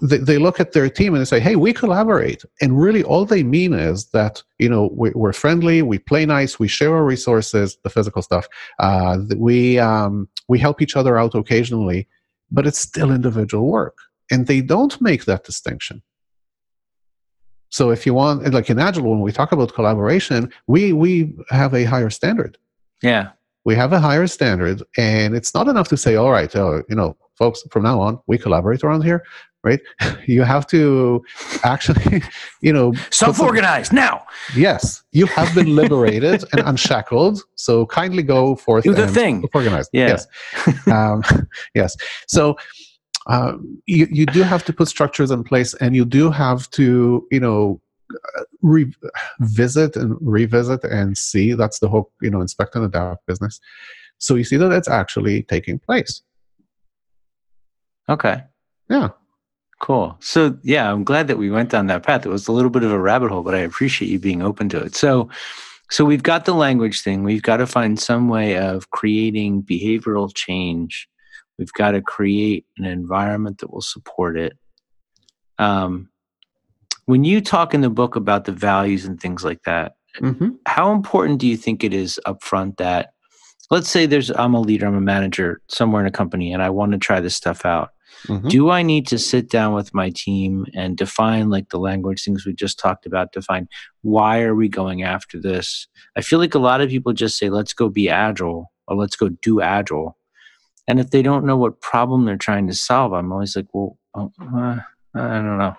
they, 0.03 0.19
they 0.19 0.39
look 0.39 0.61
at 0.61 0.73
their 0.73 0.89
team 0.89 1.15
and 1.15 1.21
they 1.21 1.25
say, 1.25 1.41
"Hey, 1.41 1.57
we 1.57 1.73
collaborate," 1.73 2.45
and 2.61 2.81
really 2.81 3.03
all 3.03 3.25
they 3.25 3.43
mean 3.43 3.73
is 3.73 4.07
that 4.07 4.43
you 4.59 4.69
know 4.69 4.91
we, 4.93 5.11
we're 5.11 5.33
friendly, 5.33 5.83
we 5.83 5.99
play 5.99 6.27
nice, 6.27 6.59
we 6.59 6.69
share 6.69 6.95
our 6.95 7.05
resources, 7.05 7.77
the 7.83 7.91
physical 7.91 8.23
stuff. 8.23 8.49
Uh, 8.79 9.19
we 9.37 9.79
um, 9.79 10.29
we 10.49 10.59
help 10.59 10.83
each 10.83 10.97
other 10.97 11.19
out 11.19 11.35
occasionally, 11.35 12.09
but 12.51 12.67
it's 12.67 12.79
still 12.79 13.11
individual 13.11 13.67
work, 13.67 13.99
and 14.31 14.47
they 14.47 14.61
don't 14.61 15.01
make 15.01 15.25
that 15.25 15.45
distinction. 15.45 16.03
So 17.71 17.91
if 17.91 18.07
you 18.07 18.15
want, 18.15 18.53
like 18.53 18.71
in 18.71 18.79
Agile, 18.79 19.11
when 19.11 19.21
we 19.21 19.33
talk 19.33 19.53
about 19.53 19.75
collaboration, 19.75 20.53
we 20.67 20.93
we 20.93 21.35
have 21.51 21.75
a 21.75 21.85
higher 21.85 22.11
standard. 22.11 22.59
Yeah. 23.03 23.31
We 23.68 23.74
have 23.74 23.92
a 23.92 24.00
higher 24.00 24.26
standard, 24.26 24.83
and 24.96 25.37
it's 25.37 25.52
not 25.52 25.68
enough 25.68 25.88
to 25.88 25.98
say, 25.98 26.16
"All 26.16 26.31
right, 26.31 26.52
uh, 26.57 26.76
you 26.88 26.96
know, 26.96 27.18
folks, 27.37 27.62
from 27.70 27.83
now 27.83 28.00
on, 28.00 28.18
we 28.26 28.38
collaborate 28.38 28.83
around 28.83 29.02
here." 29.04 29.22
Right? 29.62 29.81
You 30.26 30.42
have 30.42 30.66
to 30.68 31.22
actually, 31.64 32.22
you 32.66 32.72
know, 32.72 32.94
self-organized 33.11 33.92
now. 33.92 34.24
Yes, 34.57 35.02
you 35.12 35.26
have 35.26 35.54
been 35.54 35.76
liberated 35.76 36.44
and 36.52 36.62
unshackled. 36.70 37.42
So 37.57 37.85
kindly 37.85 38.22
go 38.22 38.57
forth. 38.57 38.85
Do 38.85 38.94
the 38.94 39.07
thing. 39.07 39.44
Organized. 39.52 39.90
Yeah. 39.92 40.09
Yes. 40.12 40.26
um, 40.87 41.22
yes. 41.74 41.96
So 42.26 42.57
um, 43.26 43.83
you, 43.85 44.07
you 44.11 44.24
do 44.24 44.42
have 44.52 44.64
to 44.64 44.72
put 44.72 44.88
structures 44.88 45.31
in 45.31 45.44
place 45.44 45.74
and 45.74 45.94
you 45.94 46.07
do 46.07 46.31
have 46.31 46.70
to 46.70 47.26
you 47.31 47.40
know 47.40 47.81
re- 48.62 48.92
visit 49.40 49.97
and 49.97 50.16
revisit 50.21 50.85
and 50.85 51.16
see 51.16 51.55
that's 51.55 51.79
the 51.79 51.88
whole 51.88 52.12
you 52.21 52.31
know 52.31 52.40
inspect 52.40 52.75
and 52.75 52.85
adapt 52.85 53.27
business. 53.27 53.61
So 54.18 54.35
you 54.35 54.44
see 54.44 54.57
that 54.57 54.73
it's 54.73 54.88
actually 54.88 55.42
taking 55.44 55.79
place. 55.79 56.23
Okay. 58.09 58.42
Yeah. 58.88 59.11
Cool. 59.81 60.16
So 60.21 60.59
yeah 60.62 60.90
i'm 60.90 61.05
glad 61.05 61.29
that 61.29 61.38
we 61.38 61.51
went 61.51 61.71
down 61.71 61.87
that 61.87 62.03
path. 62.03 62.27
It 62.27 62.31
was 62.31 62.49
a 62.49 62.53
little 62.53 62.71
bit 62.71 62.83
of 62.83 62.90
a 62.90 62.99
rabbit 62.99 63.31
hole 63.31 63.42
but 63.42 63.55
i 63.55 63.59
appreciate 63.59 64.11
you 64.11 64.18
being 64.18 64.42
open 64.42 64.68
to 64.71 64.79
it. 64.83 64.94
So 64.94 65.29
so 65.90 66.05
we've 66.05 66.23
got 66.23 66.44
the 66.44 66.55
language 66.55 67.01
thing. 67.03 67.23
We've 67.25 67.42
got 67.42 67.59
to 67.59 67.66
find 67.66 67.99
some 67.99 68.29
way 68.29 68.59
of 68.59 68.90
creating 68.90 69.62
behavioral 69.62 70.31
change. 70.35 71.09
We've 71.59 71.73
got 71.73 71.92
to 71.92 72.03
create 72.03 72.66
an 72.77 72.85
environment 72.85 73.59
that 73.59 73.73
will 73.73 73.81
support 73.81 74.38
it. 74.38 74.53
Um, 75.59 76.11
when 77.09 77.25
you 77.25 77.40
talk 77.40 77.73
in 77.73 77.81
the 77.81 77.88
book 77.88 78.16
about 78.16 78.44
the 78.44 78.53
values 78.53 79.07
and 79.07 79.18
things 79.18 79.42
like 79.42 79.62
that, 79.62 79.92
mm-hmm. 80.21 80.51
how 80.66 80.92
important 80.92 81.40
do 81.40 81.47
you 81.47 81.57
think 81.57 81.83
it 81.83 81.94
is 81.94 82.21
upfront 82.27 82.77
that, 82.77 83.14
let's 83.71 83.88
say 83.88 84.05
there's 84.05 84.31
I'm 84.31 84.53
a 84.53 84.61
leader, 84.61 84.87
I'm 84.87 84.94
a 84.94 85.01
manager 85.01 85.62
somewhere 85.68 86.03
in 86.03 86.07
a 86.07 86.11
company, 86.11 86.53
and 86.53 86.62
I 86.62 86.68
want 86.68 86.92
to 86.92 86.99
try 86.99 87.21
this 87.21 87.35
stuff 87.35 87.64
out. 87.64 87.92
Mm-hmm. 88.27 88.49
Do 88.49 88.68
I 88.68 88.83
need 88.83 89.07
to 89.07 89.18
sit 89.18 89.49
down 89.49 89.73
with 89.73 89.94
my 89.94 90.11
team 90.14 90.66
and 90.75 90.99
define 90.99 91.49
like 91.49 91.71
the 91.71 91.79
language 91.79 92.23
things 92.23 92.44
we 92.44 92.53
just 92.53 92.79
talked 92.79 93.07
about? 93.07 93.33
Define 93.33 93.68
why 94.03 94.42
are 94.42 94.55
we 94.55 94.68
going 94.68 95.03
after 95.03 95.40
this? 95.40 95.88
I 96.14 96.21
feel 96.21 96.38
like 96.38 96.55
a 96.55 96.59
lot 96.59 96.83
of 96.83 96.90
people 96.90 97.14
just 97.14 97.38
say, 97.38 97.49
let's 97.49 97.73
go 97.73 97.88
be 97.88 98.11
agile 98.11 98.71
or 98.87 98.97
let's 98.97 99.16
go 99.16 99.31
do 99.40 99.62
agile. 99.62 100.18
And 100.87 101.01
if 101.01 101.11
they 101.11 101.23
don't 101.23 101.47
know 101.47 101.57
what 101.57 101.81
problem 101.81 102.27
they're 102.27 102.37
trying 102.37 102.66
to 102.66 102.75
solve, 102.75 103.14
I'm 103.14 103.33
always 103.33 103.57
like, 103.57 103.68
well, 103.73 103.97
uh, 104.14 104.27
I 104.38 104.83
don't 105.14 105.57
know. 105.57 105.75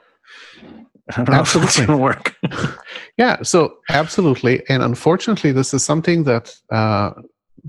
Absolutely. 1.18 1.96
work. 1.96 2.36
yeah, 3.18 3.42
so 3.42 3.78
absolutely. 3.90 4.64
And 4.70 4.84
unfortunately, 4.84 5.52
this 5.52 5.74
is 5.74 5.84
something 5.84 6.24
that 6.26 6.56
uh, 6.72 7.12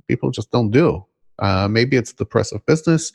people 0.09 0.31
just 0.31 0.51
don't 0.51 0.71
do. 0.71 1.05
Uh, 1.39 1.69
maybe 1.69 1.97
it's 1.97 2.13
the 2.13 2.27
press 2.27 2.53
of 2.53 2.65
business. 2.67 3.13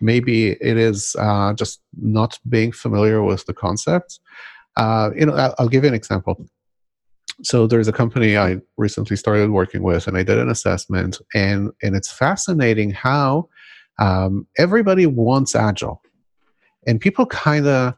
Maybe 0.00 0.50
it 0.50 0.76
is 0.76 1.16
uh, 1.18 1.52
just 1.54 1.80
not 2.00 2.38
being 2.48 2.70
familiar 2.70 3.22
with 3.22 3.44
the 3.46 3.54
concepts. 3.54 4.20
Uh, 4.76 5.10
you 5.16 5.26
know, 5.26 5.34
I'll, 5.34 5.54
I'll 5.58 5.68
give 5.68 5.84
you 5.84 5.88
an 5.88 5.94
example 5.94 6.46
so 7.42 7.66
there's 7.66 7.88
a 7.88 7.92
company 7.92 8.36
I 8.36 8.56
recently 8.76 9.16
started 9.16 9.50
working 9.50 9.82
with, 9.82 10.06
and 10.06 10.16
I 10.16 10.22
did 10.22 10.38
an 10.38 10.48
assessment, 10.48 11.20
and 11.34 11.70
and 11.82 11.94
it's 11.94 12.10
fascinating 12.10 12.90
how 12.90 13.48
um, 13.98 14.46
everybody 14.58 15.06
wants 15.06 15.54
agile, 15.54 16.00
and 16.86 17.00
people 17.00 17.26
kind 17.26 17.66
of 17.66 17.94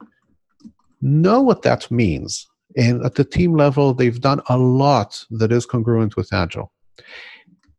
know 1.01 1.41
what 1.41 1.63
that 1.63 1.91
means. 1.91 2.47
And 2.77 3.05
at 3.05 3.15
the 3.15 3.25
team 3.25 3.55
level, 3.55 3.95
they've 3.95 4.21
done 4.21 4.41
a 4.49 4.59
lot 4.59 5.25
that 5.31 5.53
is 5.53 5.67
congruent 5.67 6.17
with 6.17 6.33
agile. 6.33 6.73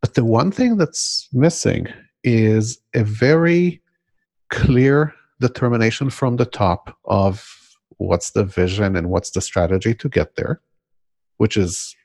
But 0.01 0.13
the 0.15 0.25
one 0.25 0.51
thing 0.51 0.77
that's 0.77 1.27
missing 1.33 1.87
is 2.23 2.79
a 2.93 3.03
very 3.03 3.81
clear 4.49 5.13
determination 5.39 6.09
from 6.09 6.37
the 6.37 6.45
top 6.45 6.97
of 7.05 7.45
what's 7.97 8.31
the 8.31 8.43
vision 8.43 8.95
and 8.95 9.09
what's 9.09 9.31
the 9.31 9.41
strategy 9.41 9.93
to 9.93 10.09
get 10.09 10.35
there, 10.35 10.61
which 11.37 11.57
is 11.57 11.95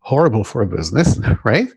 horrible 0.00 0.44
for 0.44 0.62
a 0.62 0.66
business, 0.66 1.18
right? 1.44 1.68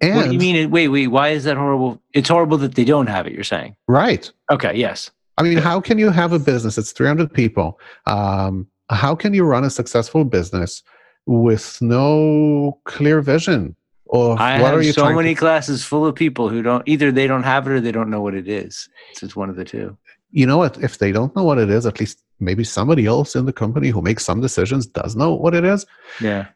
And 0.00 0.14
what 0.14 0.26
do 0.26 0.32
you 0.32 0.38
mean? 0.38 0.70
Wait, 0.70 0.88
wait. 0.88 1.08
Why 1.08 1.30
is 1.30 1.44
that 1.44 1.56
horrible? 1.56 2.00
It's 2.14 2.28
horrible 2.28 2.56
that 2.58 2.76
they 2.76 2.84
don't 2.84 3.08
have 3.08 3.26
it. 3.26 3.32
You're 3.32 3.42
saying, 3.42 3.74
right? 3.88 4.30
Okay. 4.50 4.76
Yes. 4.76 5.10
I 5.38 5.42
mean, 5.42 5.58
how 5.58 5.80
can 5.80 5.98
you 5.98 6.10
have 6.10 6.32
a 6.32 6.38
business? 6.38 6.78
It's 6.78 6.92
300 6.92 7.32
people. 7.32 7.78
Um, 8.06 8.66
how 8.90 9.14
can 9.14 9.34
you 9.34 9.44
run 9.44 9.64
a 9.64 9.70
successful 9.70 10.24
business 10.24 10.82
with 11.26 11.80
no 11.80 12.78
clear 12.84 13.20
vision? 13.20 13.76
Or 14.06 14.40
I 14.40 14.60
what 14.60 14.70
have 14.70 14.78
are 14.78 14.82
you 14.82 14.92
so 14.92 15.12
many 15.12 15.34
to- 15.34 15.38
classes 15.38 15.84
full 15.84 16.06
of 16.06 16.14
people 16.14 16.48
who 16.48 16.62
don't 16.62 16.82
either 16.86 17.12
they 17.12 17.26
don't 17.26 17.42
have 17.42 17.66
it 17.66 17.72
or 17.72 17.80
they 17.80 17.92
don't 17.92 18.10
know 18.10 18.22
what 18.22 18.34
it 18.34 18.48
is. 18.48 18.88
It's 19.22 19.36
one 19.36 19.50
of 19.50 19.56
the 19.56 19.64
two. 19.64 19.96
You 20.30 20.46
know 20.46 20.58
what? 20.58 20.78
If 20.82 20.98
they 20.98 21.12
don't 21.12 21.34
know 21.36 21.44
what 21.44 21.58
it 21.58 21.70
is, 21.70 21.86
at 21.86 22.00
least 22.00 22.22
maybe 22.40 22.64
somebody 22.64 23.06
else 23.06 23.36
in 23.36 23.44
the 23.46 23.52
company 23.52 23.88
who 23.88 24.02
makes 24.02 24.24
some 24.24 24.40
decisions 24.40 24.86
does 24.86 25.14
know 25.16 25.34
what 25.34 25.54
it 25.54 25.64
is. 25.64 25.86
Yeah 26.20 26.46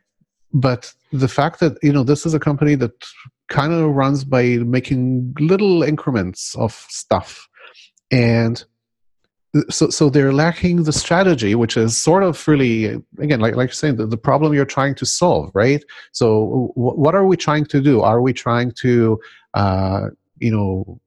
but 0.53 0.93
the 1.13 1.29
fact 1.29 1.61
that 1.61 1.79
you 1.83 1.93
know 1.93 2.03
this 2.03 2.27
is 2.27 2.35
a 2.35 2.39
company 2.39 2.75
that 2.75 2.93
kind 3.49 3.73
of 3.73 3.91
runs 3.95 4.25
by 4.25 4.59
making 4.59 5.35
little 5.39 5.83
increments 5.83 6.55
of 6.57 6.73
stuff 6.89 7.49
and 8.11 8.65
so 9.69 9.91
so 9.91 10.09
they're 10.09 10.33
lacking 10.33 10.85
the 10.85 10.93
strategy 10.93 11.55
which 11.55 11.77
is 11.77 11.97
sort 11.97 12.23
of 12.23 12.49
really 12.49 12.99
again 13.19 13.39
like 13.39 13.55
like 13.55 13.69
you're 13.69 13.75
saying 13.75 13.97
the, 13.97 14.07
the 14.07 14.17
problem 14.17 14.55
you're 14.55 14.65
trying 14.65 14.95
to 14.95 15.05
solve 15.05 15.51
right? 15.55 15.85
So 16.13 16.73
w- 16.75 16.97
what 16.97 17.15
are 17.15 17.27
we 17.27 17.37
trying 17.37 17.67
to 17.67 17.81
do? 17.81 18.01
Are 18.01 18.21
we 18.21 18.33
trying 18.33 18.73
to 18.83 19.21
uh, 19.55 20.09
you 20.39 20.51
know 20.51 21.01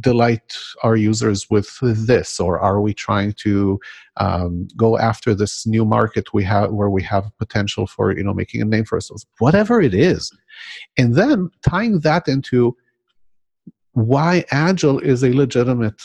delight 0.00 0.56
our 0.82 0.96
users 0.96 1.50
with 1.50 1.78
this? 1.82 2.40
Or 2.40 2.58
are 2.58 2.80
we 2.80 2.94
trying 2.94 3.34
to 3.44 3.78
um, 4.16 4.68
go 4.76 4.98
after 4.98 5.34
this 5.34 5.66
new 5.66 5.84
market 5.84 6.32
we 6.32 6.44
have 6.44 6.72
where 6.72 6.90
we 6.90 7.02
have 7.02 7.30
potential 7.38 7.86
for 7.86 8.16
you 8.16 8.24
know 8.24 8.34
making 8.34 8.62
a 8.62 8.64
name 8.64 8.84
for 8.84 8.96
ourselves? 8.96 9.26
Whatever 9.38 9.80
it 9.80 9.94
is. 9.94 10.32
And 10.96 11.14
then 11.14 11.50
tying 11.62 12.00
that 12.00 12.26
into 12.26 12.76
why 13.92 14.44
agile 14.50 14.98
is 14.98 15.22
a 15.22 15.32
legitimate 15.32 16.02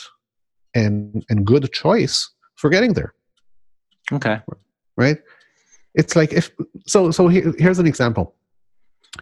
and 0.74 1.24
and 1.28 1.46
good 1.46 1.72
choice 1.72 2.30
for 2.54 2.70
getting 2.70 2.94
there. 2.94 3.14
Okay. 4.12 4.40
Right? 4.96 5.18
It's 5.94 6.16
like 6.16 6.32
if 6.32 6.50
so 6.86 7.10
so 7.10 7.28
here, 7.28 7.52
here's 7.58 7.78
an 7.78 7.86
example. 7.86 8.34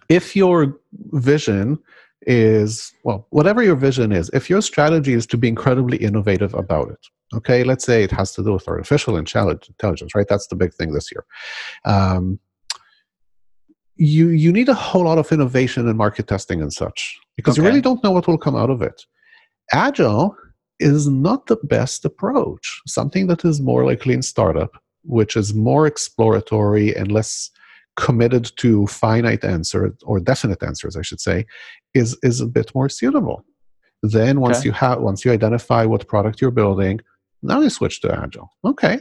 If 0.09 0.37
your 0.37 0.79
vision 1.13 1.79
is 2.27 2.93
well 3.03 3.27
whatever 3.31 3.63
your 3.63 3.77
vision 3.77 4.13
is 4.13 4.29
if 4.35 4.51
your 4.51 4.61
strategy 4.61 5.15
is 5.15 5.27
to 5.27 5.39
be 5.39 5.49
incredibly 5.49 5.97
innovative 5.97 6.53
about 6.53 6.91
it 6.91 6.99
okay? 7.35 7.65
Let's 7.65 7.85
say 7.85 8.03
it 8.03 8.11
has 8.11 8.33
to 8.35 8.43
do 8.43 8.53
with 8.53 8.69
artificial 8.69 9.17
intelligence 9.17 10.15
right? 10.15 10.27
That's 10.29 10.47
the 10.49 10.57
big 10.57 10.75
thing 10.75 10.93
this 10.93 11.11
year. 11.13 11.25
Um, 11.85 12.39
you 13.97 14.29
you 14.29 14.53
need 14.53 14.69
a 14.69 14.75
whole 14.75 15.05
lot 15.05 15.19
of 15.19 15.31
innovation 15.31 15.87
and 15.87 15.97
market 15.97 16.27
testing 16.27 16.63
and 16.63 16.73
such 16.73 17.19
because 17.37 17.59
okay. 17.59 17.63
you 17.63 17.69
really 17.69 17.83
don't 17.83 18.03
know 18.03 18.11
what 18.11 18.27
will 18.27 18.39
come 18.39 18.57
out 18.57 18.71
of 18.71 18.81
it. 18.81 19.03
Agile 19.73 20.35
is 20.81 21.07
not 21.07 21.47
the 21.47 21.57
best 21.65 22.05
approach 22.05 22.81
something 22.87 23.27
that 23.27 23.45
is 23.45 23.61
more 23.61 23.85
like 23.85 24.07
lean 24.07 24.23
startup 24.23 24.83
which 25.05 25.37
is 25.37 25.55
more 25.55 25.87
exploratory 25.87 26.95
and 26.95 27.11
less 27.11 27.51
committed 27.97 28.51
to 28.57 28.87
finite 28.87 29.45
answers 29.45 29.93
or 30.05 30.21
definite 30.21 30.63
answers, 30.63 30.97
I 30.97 31.03
should 31.03 31.21
say, 31.21 31.47
is 31.95 32.17
is 32.23 32.41
a 32.41 32.47
bit 32.47 32.75
more 32.75 32.89
suitable. 32.89 33.45
Then 34.03 34.41
once 34.41 34.59
okay. 34.59 34.67
you 34.67 34.73
have 34.73 35.01
once 35.01 35.25
you 35.25 35.33
identify 35.33 35.85
what 35.85 36.09
product 36.09 36.41
you're 36.41 36.51
building, 36.63 37.01
now 37.43 37.61
you 37.61 37.71
switch 37.71 38.01
to 38.01 38.13
agile. 38.13 38.51
Okay. 38.65 39.01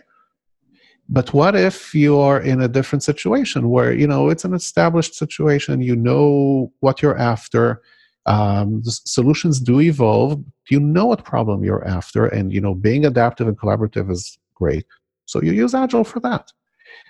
But 1.07 1.33
what 1.33 1.55
if 1.55 1.95
you 1.95 2.19
are 2.19 2.39
in 2.39 2.61
a 2.61 2.67
different 2.67 3.03
situation 3.03 3.69
where 3.69 3.93
you 3.93 4.07
know 4.07 4.29
it's 4.29 4.45
an 4.45 4.53
established 4.53 5.15
situation, 5.15 5.81
you 5.81 5.95
know 5.95 6.71
what 6.81 7.01
you're 7.01 7.17
after, 7.17 7.81
um, 8.29 8.81
the 8.83 8.91
solutions 8.91 9.59
do 9.59 9.81
evolve, 9.81 10.41
you 10.69 10.79
know 10.79 11.07
what 11.07 11.25
problem 11.25 11.63
you're 11.63 11.85
after, 11.87 12.27
and 12.27 12.53
you 12.53 12.61
know 12.61 12.75
being 12.75 13.05
adaptive 13.05 13.47
and 13.47 13.57
collaborative 13.57 14.09
is 14.11 14.37
great. 14.53 14.85
So 15.25 15.41
you 15.41 15.51
use 15.51 15.73
Agile 15.73 16.03
for 16.03 16.19
that. 16.21 16.51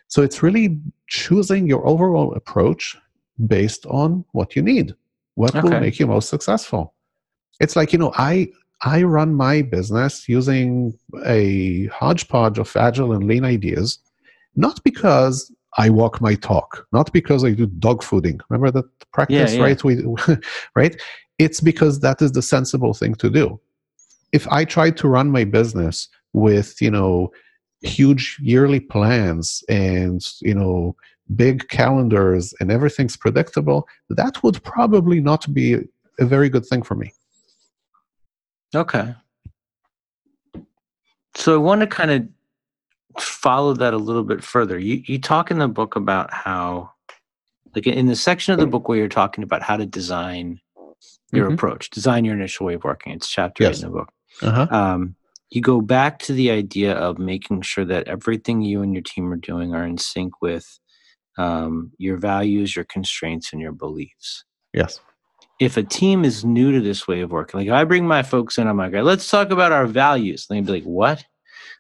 So 0.08 0.22
it's 0.24 0.42
really 0.42 0.80
choosing 1.08 1.68
your 1.68 1.86
overall 1.86 2.34
approach 2.34 2.98
based 3.48 3.86
on 3.88 4.24
what 4.32 4.56
you 4.56 4.62
need, 4.62 4.96
what 5.36 5.56
okay. 5.56 5.62
will 5.62 5.80
make 5.80 6.00
you 6.00 6.08
most 6.08 6.30
successful. 6.30 6.94
It's 7.60 7.76
like, 7.76 7.92
you 7.92 8.00
know, 8.00 8.14
I 8.16 8.48
I 8.82 9.04
run 9.04 9.36
my 9.36 9.62
business 9.62 10.30
using 10.30 10.98
a 11.26 11.88
hodgepodge 11.88 12.58
of 12.60 12.74
agile 12.78 13.12
and 13.12 13.26
lean 13.26 13.44
ideas, 13.44 14.00
not 14.56 14.82
because 14.86 15.52
I 15.78 15.90
walk 15.90 16.20
my 16.22 16.36
talk, 16.36 16.88
not 16.92 17.12
because 17.14 17.44
I 17.44 17.52
do 17.52 17.68
dog 17.68 18.02
fooding. 18.02 18.40
Remember 18.50 18.72
that 18.72 18.86
practice, 19.12 19.54
yeah, 19.54 19.60
yeah. 19.60 19.64
right? 19.64 19.84
We, 19.84 20.04
right? 20.76 21.00
It's 21.38 21.62
because 21.62 22.00
that 22.02 22.22
is 22.22 22.32
the 22.32 22.42
sensible 22.42 22.94
thing 22.94 23.16
to 23.16 23.30
do. 23.30 23.60
If 24.32 24.48
I 24.48 24.66
tried 24.66 24.98
to 24.98 25.08
run 25.08 25.32
my 25.32 25.44
business 25.44 26.08
with, 26.34 26.82
you 26.82 26.92
know, 26.92 27.32
huge 27.82 28.38
yearly 28.42 28.80
plans 28.80 29.64
and, 29.70 30.26
you 30.42 30.54
know, 30.54 30.96
big 31.36 31.68
calendars 31.70 32.54
and 32.60 32.72
everything's 32.72 33.16
predictable, 33.16 33.88
that 34.10 34.42
would 34.44 34.62
probably 34.64 35.20
not 35.22 35.52
be 35.54 35.78
a 36.20 36.26
very 36.26 36.50
good 36.50 36.66
thing 36.66 36.82
for 36.82 36.96
me. 36.96 37.14
Okay. 38.76 39.16
So 41.36 41.54
I 41.54 41.58
want 41.58 41.82
to 41.82 41.88
kind 41.88 42.12
of 42.12 42.28
follow 43.22 43.74
that 43.74 43.94
a 43.94 43.98
little 43.98 44.24
bit 44.24 44.44
further. 44.44 44.78
You 44.78 45.04
you 45.06 45.20
talk 45.20 45.52
in 45.52 45.60
the 45.60 45.68
book 45.68 45.96
about 45.96 46.34
how 46.34 46.92
like 47.76 47.88
in 47.88 48.08
the 48.08 48.16
section 48.16 48.54
of 48.54 48.60
the 48.60 48.68
book 48.68 48.88
where 48.88 48.98
you're 48.98 49.08
talking 49.08 49.44
about 49.44 49.62
how 49.62 49.78
to 49.78 49.86
design 49.86 50.60
your 51.32 51.46
mm-hmm. 51.46 51.54
approach, 51.54 51.90
design 51.90 52.26
your 52.26 52.36
initial 52.36 52.66
way 52.66 52.74
of 52.74 52.84
working. 52.84 53.14
It's 53.14 53.30
chapter 53.30 53.64
yes. 53.64 53.78
eight 53.78 53.84
in 53.84 53.92
the 53.92 53.98
book. 53.98 54.12
Uh-huh. 54.42 54.68
Um, 54.72 55.16
you 55.52 55.62
go 55.62 55.82
back 55.82 56.20
to 56.20 56.34
the 56.34 56.52
idea 56.52 56.94
of 56.94 57.20
making 57.20 57.62
sure 57.62 57.86
that 57.86 58.08
everything 58.08 58.62
you 58.62 58.82
and 58.82 58.94
your 58.94 59.04
team 59.04 59.32
are 59.32 59.38
doing 59.38 59.74
are 59.74 59.86
in 59.86 59.98
sync 59.98 60.42
with 60.42 60.80
um, 61.38 61.92
your 61.98 62.18
values, 62.18 62.76
your 62.76 62.86
constraints, 62.86 63.54
and 63.54 63.62
your 63.62 63.72
beliefs. 63.72 64.44
Yes 64.74 65.00
if 65.60 65.76
a 65.76 65.84
team 65.84 66.24
is 66.24 66.46
new 66.46 66.72
to 66.72 66.80
this 66.80 67.08
way 67.08 67.22
of 67.22 67.32
working, 67.32 67.60
like 67.60 67.68
if 67.68 67.74
I 67.74 67.84
bring 67.84 68.08
my 68.08 68.24
folks 68.24 68.58
in, 68.58 68.68
I'm 68.68 68.78
like, 68.78 68.94
let's 68.94 69.30
talk 69.30 69.52
about 69.52 69.74
our 69.74 69.86
values. 69.86 70.48
They'd 70.48 70.66
be 70.66 70.72
like, 70.72 70.84
what? 70.84 71.26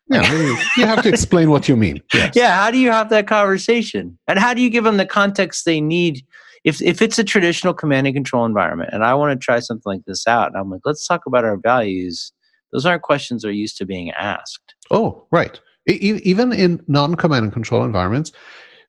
Yeah, 0.09 0.57
you 0.77 0.85
have 0.85 1.03
to 1.03 1.09
explain 1.09 1.51
what 1.51 1.69
you 1.69 1.75
mean. 1.75 2.01
Yes. 2.13 2.33
Yeah, 2.35 2.55
how 2.55 2.71
do 2.71 2.77
you 2.77 2.91
have 2.91 3.09
that 3.09 3.27
conversation? 3.27 4.17
And 4.27 4.39
how 4.39 4.53
do 4.53 4.61
you 4.61 4.69
give 4.69 4.83
them 4.83 4.97
the 4.97 5.05
context 5.05 5.65
they 5.65 5.79
need? 5.79 6.25
If 6.63 6.81
if 6.81 7.01
it's 7.01 7.19
a 7.19 7.23
traditional 7.23 7.73
command 7.73 8.07
and 8.07 8.15
control 8.15 8.45
environment, 8.45 8.89
and 8.91 9.03
I 9.03 9.13
want 9.13 9.39
to 9.39 9.43
try 9.43 9.59
something 9.59 9.83
like 9.85 10.05
this 10.05 10.27
out, 10.27 10.47
and 10.47 10.57
I'm 10.57 10.69
like, 10.69 10.81
let's 10.83 11.07
talk 11.07 11.25
about 11.25 11.45
our 11.45 11.57
values. 11.57 12.33
Those 12.73 12.85
aren't 12.85 13.03
questions 13.03 13.43
that 13.43 13.49
are 13.49 13.51
used 13.51 13.77
to 13.77 13.85
being 13.85 14.11
asked. 14.11 14.75
Oh, 14.91 15.25
right. 15.31 15.59
E- 15.87 16.19
even 16.23 16.53
in 16.53 16.83
non-command 16.87 17.45
and 17.45 17.53
control 17.53 17.83
environments, 17.83 18.31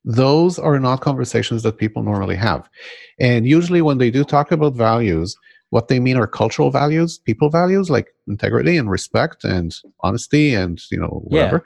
those 0.04 0.58
are 0.58 0.78
not 0.78 1.00
conversations 1.00 1.62
that 1.62 1.78
people 1.78 2.02
normally 2.02 2.36
have. 2.36 2.68
And 3.18 3.46
usually, 3.46 3.82
when 3.82 3.98
they 3.98 4.10
do 4.10 4.24
talk 4.24 4.50
about 4.52 4.74
values, 4.74 5.36
what 5.70 5.88
they 5.88 6.00
mean 6.00 6.16
are 6.16 6.26
cultural 6.26 6.70
values, 6.70 7.18
people 7.18 7.48
values 7.48 7.90
like 7.90 8.08
integrity 8.28 8.76
and 8.76 8.90
respect 8.90 9.44
and 9.44 9.76
honesty 10.00 10.54
and 10.54 10.82
you 10.90 10.98
know 10.98 11.22
whatever, 11.24 11.64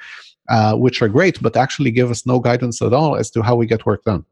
yeah. 0.48 0.56
uh, 0.56 0.76
which 0.76 1.02
are 1.02 1.08
great, 1.08 1.40
but 1.42 1.56
actually 1.56 1.90
give 1.90 2.10
us 2.10 2.26
no 2.26 2.38
guidance 2.38 2.80
at 2.80 2.92
all 2.92 3.16
as 3.16 3.30
to 3.30 3.42
how 3.42 3.56
we 3.56 3.66
get 3.66 3.86
work 3.86 4.04
done. 4.04 4.24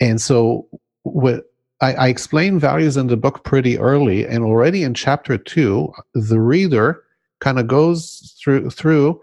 And 0.00 0.20
so, 0.20 0.68
what 1.02 1.44
I, 1.80 1.94
I 1.94 2.08
explain 2.08 2.58
values 2.58 2.96
in 2.96 3.08
the 3.08 3.16
book 3.16 3.44
pretty 3.44 3.78
early, 3.78 4.26
and 4.26 4.44
already 4.44 4.82
in 4.82 4.94
chapter 4.94 5.38
two, 5.38 5.92
the 6.14 6.40
reader 6.40 7.02
kind 7.40 7.58
of 7.58 7.66
goes 7.66 8.36
through 8.42 8.70
through 8.70 9.20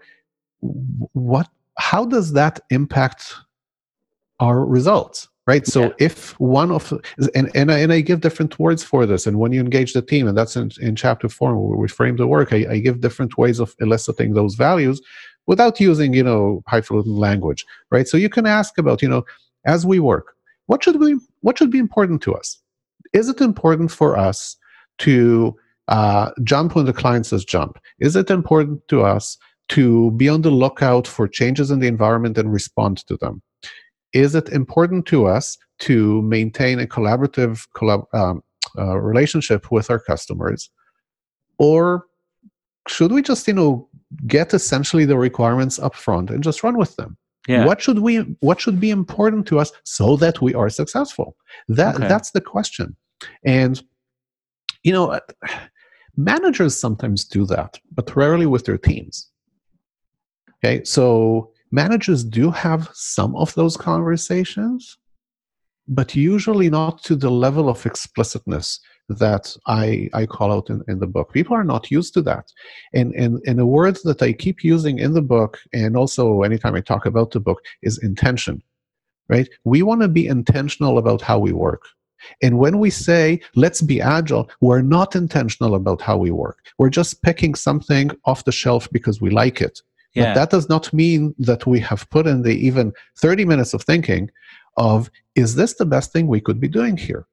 what 0.60 1.48
how 1.78 2.04
does 2.04 2.32
that 2.32 2.60
impact 2.70 3.34
our 4.40 4.64
results 4.64 5.28
right 5.46 5.66
so 5.66 5.84
yeah. 5.84 5.92
if 5.98 6.38
one 6.40 6.70
of 6.70 6.92
and, 7.34 7.50
and 7.54 7.72
I, 7.72 7.78
and 7.78 7.92
I 7.92 8.00
give 8.00 8.20
different 8.20 8.58
words 8.58 8.82
for 8.82 9.06
this 9.06 9.26
and 9.26 9.38
when 9.38 9.52
you 9.52 9.60
engage 9.60 9.92
the 9.92 10.02
team 10.02 10.28
and 10.28 10.36
that's 10.36 10.56
in, 10.56 10.70
in 10.80 10.96
chapter 10.96 11.28
four 11.28 11.56
where 11.56 11.76
we 11.76 11.88
frame 11.88 12.16
the 12.16 12.26
work 12.26 12.52
I, 12.52 12.66
I 12.70 12.78
give 12.78 13.00
different 13.00 13.36
ways 13.38 13.58
of 13.58 13.74
eliciting 13.80 14.34
those 14.34 14.54
values 14.54 15.00
without 15.46 15.80
using 15.80 16.14
you 16.14 16.22
know 16.22 16.62
highfalutin 16.68 17.16
language 17.16 17.64
right 17.90 18.06
so 18.06 18.16
you 18.16 18.28
can 18.28 18.46
ask 18.46 18.78
about 18.78 19.02
you 19.02 19.08
know 19.08 19.24
as 19.66 19.84
we 19.84 19.98
work 19.98 20.34
what 20.66 20.82
should 20.82 21.00
we 21.00 21.18
what 21.40 21.58
should 21.58 21.70
be 21.70 21.78
important 21.78 22.22
to 22.22 22.34
us 22.34 22.60
is 23.12 23.28
it 23.28 23.40
important 23.40 23.90
for 23.90 24.16
us 24.16 24.56
to 24.98 25.54
uh, 25.88 26.30
jump 26.44 26.76
when 26.76 26.86
the 26.86 26.92
client 26.92 27.26
says 27.26 27.44
jump 27.44 27.78
is 27.98 28.14
it 28.16 28.30
important 28.30 28.80
to 28.88 29.02
us 29.02 29.36
to 29.72 30.10
be 30.12 30.28
on 30.28 30.42
the 30.42 30.50
lookout 30.50 31.06
for 31.06 31.26
changes 31.26 31.70
in 31.70 31.80
the 31.80 31.86
environment 31.86 32.36
and 32.36 32.52
respond 32.52 32.98
to 33.06 33.16
them? 33.16 33.42
Is 34.12 34.34
it 34.34 34.48
important 34.50 35.06
to 35.06 35.26
us 35.26 35.56
to 35.80 36.22
maintain 36.22 36.78
a 36.78 36.86
collaborative 36.86 37.66
collab, 37.74 38.06
um, 38.14 38.42
uh, 38.78 38.98
relationship 38.98 39.70
with 39.70 39.90
our 39.90 39.98
customers? 39.98 40.70
Or 41.58 42.06
should 42.88 43.12
we 43.12 43.22
just, 43.22 43.46
you 43.46 43.54
know, 43.54 43.88
get 44.26 44.52
essentially 44.54 45.04
the 45.04 45.16
requirements 45.16 45.78
up 45.78 45.94
front 45.94 46.30
and 46.30 46.42
just 46.42 46.62
run 46.62 46.76
with 46.76 46.96
them? 46.96 47.16
Yeah. 47.48 47.66
What 47.66 47.82
should 47.82 47.98
we 47.98 48.18
what 48.40 48.60
should 48.60 48.78
be 48.78 48.90
important 48.90 49.46
to 49.48 49.58
us 49.58 49.72
so 49.84 50.16
that 50.16 50.40
we 50.40 50.54
are 50.54 50.70
successful? 50.70 51.36
That 51.68 51.96
okay. 51.96 52.08
that's 52.08 52.30
the 52.30 52.40
question. 52.40 52.96
And 53.44 53.82
you 54.84 54.92
know, 54.92 55.20
managers 56.16 56.78
sometimes 56.78 57.24
do 57.24 57.44
that, 57.46 57.80
but 57.92 58.14
rarely 58.14 58.46
with 58.46 58.64
their 58.64 58.78
teams. 58.78 59.28
Okay, 60.64 60.84
so 60.84 61.51
managers 61.72 62.22
do 62.22 62.50
have 62.50 62.90
some 62.92 63.34
of 63.34 63.54
those 63.54 63.76
conversations, 63.76 64.98
but 65.88 66.14
usually 66.14 66.70
not 66.70 67.02
to 67.04 67.16
the 67.16 67.30
level 67.30 67.68
of 67.68 67.84
explicitness 67.86 68.78
that 69.08 69.56
I, 69.66 70.08
I 70.14 70.26
call 70.26 70.52
out 70.52 70.70
in, 70.70 70.82
in 70.86 71.00
the 71.00 71.06
book. 71.06 71.32
People 71.32 71.56
are 71.56 71.64
not 71.64 71.90
used 71.90 72.14
to 72.14 72.22
that. 72.22 72.46
And, 72.94 73.12
and, 73.14 73.42
and 73.46 73.58
a 73.58 73.66
word 73.66 73.98
that 74.04 74.22
I 74.22 74.32
keep 74.32 74.62
using 74.62 74.98
in 75.00 75.12
the 75.14 75.22
book, 75.22 75.58
and 75.72 75.96
also 75.96 76.42
anytime 76.42 76.74
I 76.76 76.80
talk 76.80 77.04
about 77.04 77.32
the 77.32 77.40
book, 77.40 77.60
is 77.82 77.98
intention. 77.98 78.62
Right? 79.28 79.48
We 79.64 79.82
want 79.82 80.02
to 80.02 80.08
be 80.08 80.26
intentional 80.26 80.98
about 80.98 81.22
how 81.22 81.38
we 81.38 81.52
work. 81.52 81.82
And 82.42 82.58
when 82.58 82.78
we 82.78 82.90
say, 82.90 83.40
let's 83.56 83.80
be 83.80 84.00
agile, 84.00 84.48
we're 84.60 84.82
not 84.82 85.16
intentional 85.16 85.74
about 85.74 86.00
how 86.00 86.16
we 86.16 86.30
work. 86.30 86.58
We're 86.78 86.90
just 86.90 87.22
picking 87.22 87.54
something 87.54 88.10
off 88.24 88.44
the 88.44 88.52
shelf 88.52 88.88
because 88.92 89.20
we 89.20 89.30
like 89.30 89.60
it. 89.60 89.80
Yeah. 90.14 90.24
But 90.26 90.34
that 90.34 90.50
does 90.50 90.68
not 90.68 90.92
mean 90.92 91.34
that 91.38 91.66
we 91.66 91.80
have 91.80 92.08
put 92.10 92.26
in 92.26 92.42
the 92.42 92.54
even 92.54 92.92
30 93.18 93.44
minutes 93.44 93.74
of 93.74 93.82
thinking 93.82 94.30
of, 94.76 95.10
is 95.34 95.54
this 95.54 95.74
the 95.74 95.86
best 95.86 96.12
thing 96.12 96.26
we 96.26 96.40
could 96.40 96.60
be 96.60 96.68
doing 96.68 96.96
here? 96.96 97.26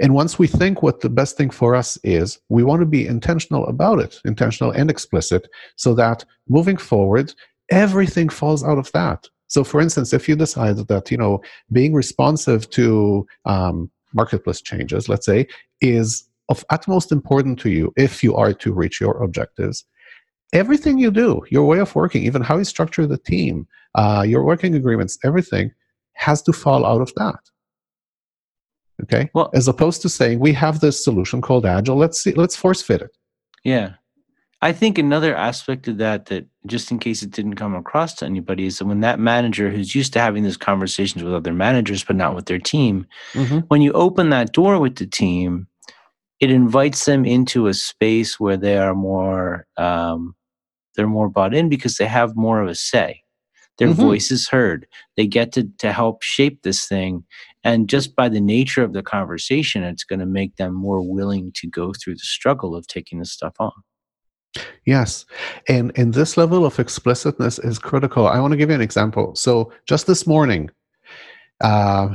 And 0.00 0.14
once 0.14 0.38
we 0.38 0.48
think 0.48 0.82
what 0.82 1.00
the 1.00 1.08
best 1.08 1.36
thing 1.36 1.50
for 1.50 1.74
us 1.76 1.96
is, 2.02 2.38
we 2.48 2.64
want 2.64 2.80
to 2.80 2.86
be 2.86 3.06
intentional 3.06 3.66
about 3.66 4.00
it, 4.00 4.20
intentional 4.24 4.72
and 4.72 4.90
explicit, 4.90 5.48
so 5.76 5.94
that 5.94 6.24
moving 6.48 6.76
forward, 6.76 7.32
everything 7.70 8.28
falls 8.28 8.64
out 8.64 8.78
of 8.78 8.90
that. 8.92 9.28
So, 9.48 9.62
for 9.62 9.80
instance, 9.80 10.12
if 10.12 10.28
you 10.28 10.34
decide 10.34 10.76
that 10.88 11.10
you 11.10 11.16
know 11.16 11.40
being 11.70 11.94
responsive 11.94 12.68
to 12.70 13.26
um, 13.44 13.90
marketplace 14.12 14.60
changes, 14.60 15.08
let's 15.08 15.26
say, 15.26 15.46
is 15.80 16.28
of 16.48 16.64
utmost 16.70 17.12
importance 17.12 17.62
to 17.62 17.70
you 17.70 17.92
if 17.96 18.22
you 18.22 18.34
are 18.34 18.52
to 18.52 18.72
reach 18.72 19.00
your 19.00 19.22
objectives, 19.22 19.84
everything 20.52 20.98
you 20.98 21.10
do, 21.10 21.42
your 21.50 21.66
way 21.66 21.78
of 21.78 21.94
working, 21.94 22.22
even 22.24 22.42
how 22.42 22.58
you 22.58 22.64
structure 22.64 23.06
the 23.06 23.18
team, 23.18 23.66
uh, 23.94 24.24
your 24.26 24.44
working 24.44 24.74
agreements, 24.74 25.18
everything 25.24 25.72
has 26.14 26.42
to 26.42 26.52
fall 26.52 26.84
out 26.84 27.00
of 27.00 27.12
that. 27.14 27.40
Okay. 29.02 29.30
Well, 29.34 29.50
as 29.54 29.68
opposed 29.68 30.00
to 30.02 30.08
saying 30.08 30.38
we 30.38 30.52
have 30.54 30.80
this 30.80 31.02
solution 31.04 31.42
called 31.42 31.66
Agile, 31.66 31.96
let's 31.96 32.20
see, 32.20 32.32
let's 32.32 32.56
force 32.56 32.80
fit 32.80 33.02
it. 33.02 33.16
Yeah. 33.64 33.94
I 34.62 34.72
think 34.72 34.96
another 34.96 35.36
aspect 35.36 35.86
of 35.86 35.98
that, 35.98 36.26
that 36.26 36.46
just 36.66 36.90
in 36.90 36.98
case 36.98 37.22
it 37.22 37.30
didn't 37.30 37.56
come 37.56 37.74
across 37.74 38.14
to 38.14 38.24
anybody, 38.24 38.64
is 38.64 38.78
that 38.78 38.86
when 38.86 39.00
that 39.00 39.20
manager 39.20 39.70
who's 39.70 39.94
used 39.94 40.14
to 40.14 40.18
having 40.18 40.44
these 40.44 40.56
conversations 40.56 41.22
with 41.22 41.34
other 41.34 41.52
managers, 41.52 42.02
but 42.02 42.16
not 42.16 42.34
with 42.34 42.46
their 42.46 42.58
team, 42.58 43.06
mm-hmm. 43.34 43.58
when 43.68 43.82
you 43.82 43.92
open 43.92 44.30
that 44.30 44.54
door 44.54 44.78
with 44.78 44.96
the 44.96 45.06
team, 45.06 45.66
it 46.40 46.50
invites 46.50 47.04
them 47.04 47.24
into 47.24 47.66
a 47.66 47.74
space 47.74 48.38
where 48.38 48.56
they 48.56 48.76
are 48.76 48.94
more 48.94 49.66
um, 49.76 50.34
they're 50.94 51.06
more 51.06 51.28
bought 51.28 51.54
in 51.54 51.68
because 51.68 51.96
they 51.96 52.06
have 52.06 52.36
more 52.36 52.62
of 52.62 52.68
a 52.68 52.74
say. 52.74 53.22
Their 53.78 53.88
mm-hmm. 53.88 54.00
voice 54.00 54.30
is 54.30 54.48
heard. 54.48 54.86
They 55.18 55.26
get 55.26 55.52
to, 55.52 55.68
to 55.78 55.92
help 55.92 56.22
shape 56.22 56.62
this 56.62 56.88
thing. 56.88 57.24
And 57.62 57.90
just 57.90 58.16
by 58.16 58.30
the 58.30 58.40
nature 58.40 58.82
of 58.82 58.94
the 58.94 59.02
conversation 59.02 59.82
it's 59.82 60.04
going 60.04 60.20
to 60.20 60.26
make 60.26 60.56
them 60.56 60.72
more 60.72 61.02
willing 61.02 61.52
to 61.56 61.66
go 61.66 61.92
through 61.92 62.14
the 62.14 62.20
struggle 62.20 62.74
of 62.74 62.86
taking 62.86 63.18
this 63.18 63.32
stuff 63.32 63.54
on. 63.58 63.72
Yes. 64.86 65.26
And 65.68 65.92
and 65.96 66.14
this 66.14 66.36
level 66.36 66.64
of 66.64 66.78
explicitness 66.78 67.58
is 67.58 67.78
critical. 67.78 68.26
I 68.26 68.40
want 68.40 68.52
to 68.52 68.56
give 68.56 68.70
you 68.70 68.74
an 68.74 68.80
example. 68.80 69.34
So 69.34 69.70
just 69.86 70.06
this 70.06 70.26
morning 70.26 70.70
uh, 71.60 72.08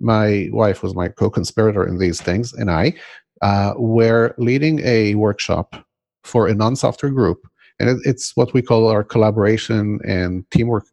my 0.00 0.48
wife 0.52 0.82
was 0.82 0.94
my 0.94 1.08
co-conspirator 1.08 1.86
in 1.86 1.98
these 1.98 2.20
things 2.20 2.52
and 2.52 2.70
i 2.70 2.92
uh, 3.42 3.74
we're 3.76 4.34
leading 4.38 4.80
a 4.80 5.14
workshop 5.14 5.76
for 6.24 6.48
a 6.48 6.54
non-software 6.54 7.12
group 7.12 7.46
and 7.78 7.90
it, 7.90 7.98
it's 8.04 8.36
what 8.36 8.52
we 8.52 8.62
call 8.62 8.88
our 8.88 9.04
collaboration 9.04 10.00
and 10.04 10.48
teamwork 10.50 10.86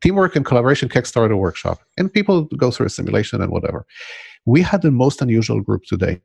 teamwork 0.00 0.36
and 0.36 0.44
collaboration 0.44 0.88
Kickstarter 0.88 1.36
workshop. 1.36 1.80
And 1.96 2.12
people 2.12 2.44
go 2.56 2.70
through 2.70 2.86
a 2.86 2.90
simulation 2.90 3.40
and 3.42 3.50
whatever. 3.50 3.86
We 4.44 4.62
had 4.62 4.82
the 4.82 4.90
most 4.90 5.22
unusual 5.22 5.60
group 5.60 5.84
today. 5.84 6.20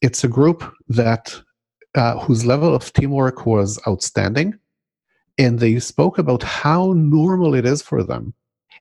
It's 0.00 0.24
a 0.24 0.28
group 0.28 0.70
that 0.88 1.40
uh, 1.94 2.18
whose 2.18 2.44
level 2.44 2.74
of 2.74 2.92
teamwork 2.92 3.46
was 3.46 3.78
outstanding, 3.86 4.58
and 5.38 5.60
they 5.60 5.78
spoke 5.78 6.18
about 6.18 6.42
how 6.42 6.92
normal 6.96 7.54
it 7.54 7.64
is 7.64 7.80
for 7.80 8.02
them. 8.02 8.34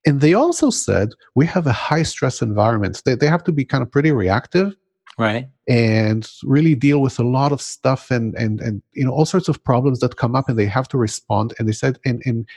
And 0.06 0.20
they 0.20 0.34
also 0.34 0.70
said 0.70 1.10
we 1.36 1.46
have 1.46 1.66
a 1.66 1.72
high 1.72 2.04
stress 2.04 2.42
environment. 2.42 3.02
They, 3.06 3.16
they 3.16 3.28
have 3.28 3.44
to 3.46 3.54
be 3.54 3.64
kind 3.64 3.82
of 3.82 3.92
pretty 3.92 4.12
reactive 4.12 4.76
right. 5.18 5.48
and 5.68 6.30
really 6.44 6.76
deal 6.76 7.00
with 7.02 7.20
a 7.20 7.24
lot 7.24 7.52
of 7.52 7.62
stuff 7.62 8.12
and 8.12 8.36
and 8.36 8.62
and 8.62 8.82
you 8.94 9.06
know 9.06 9.12
all 9.12 9.26
sorts 9.26 9.48
of 9.48 9.64
problems 9.64 10.00
that 10.00 10.18
come 10.18 10.36
up 10.36 10.50
and 10.50 10.58
they 10.58 10.66
have 10.66 10.88
to 10.90 10.98
respond. 10.98 11.54
And 11.58 11.68
they 11.68 11.74
said 11.74 12.00
and 12.06 12.22
and 12.26 12.48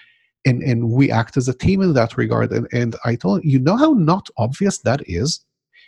and, 0.44 0.62
and 0.62 0.90
we 0.92 1.11
act 1.11 1.36
as 1.36 1.48
a 1.48 1.54
team 1.54 1.82
in 1.82 1.94
that 1.94 2.16
regard. 2.16 2.52
And 2.52 2.66
and 2.72 2.96
i 3.04 3.14
told 3.14 3.44
you 3.44 3.59
know 3.59 3.76
how 3.76 3.92
not 3.92 4.28
obvious 4.38 4.78
that 4.78 5.02
is? 5.07 5.44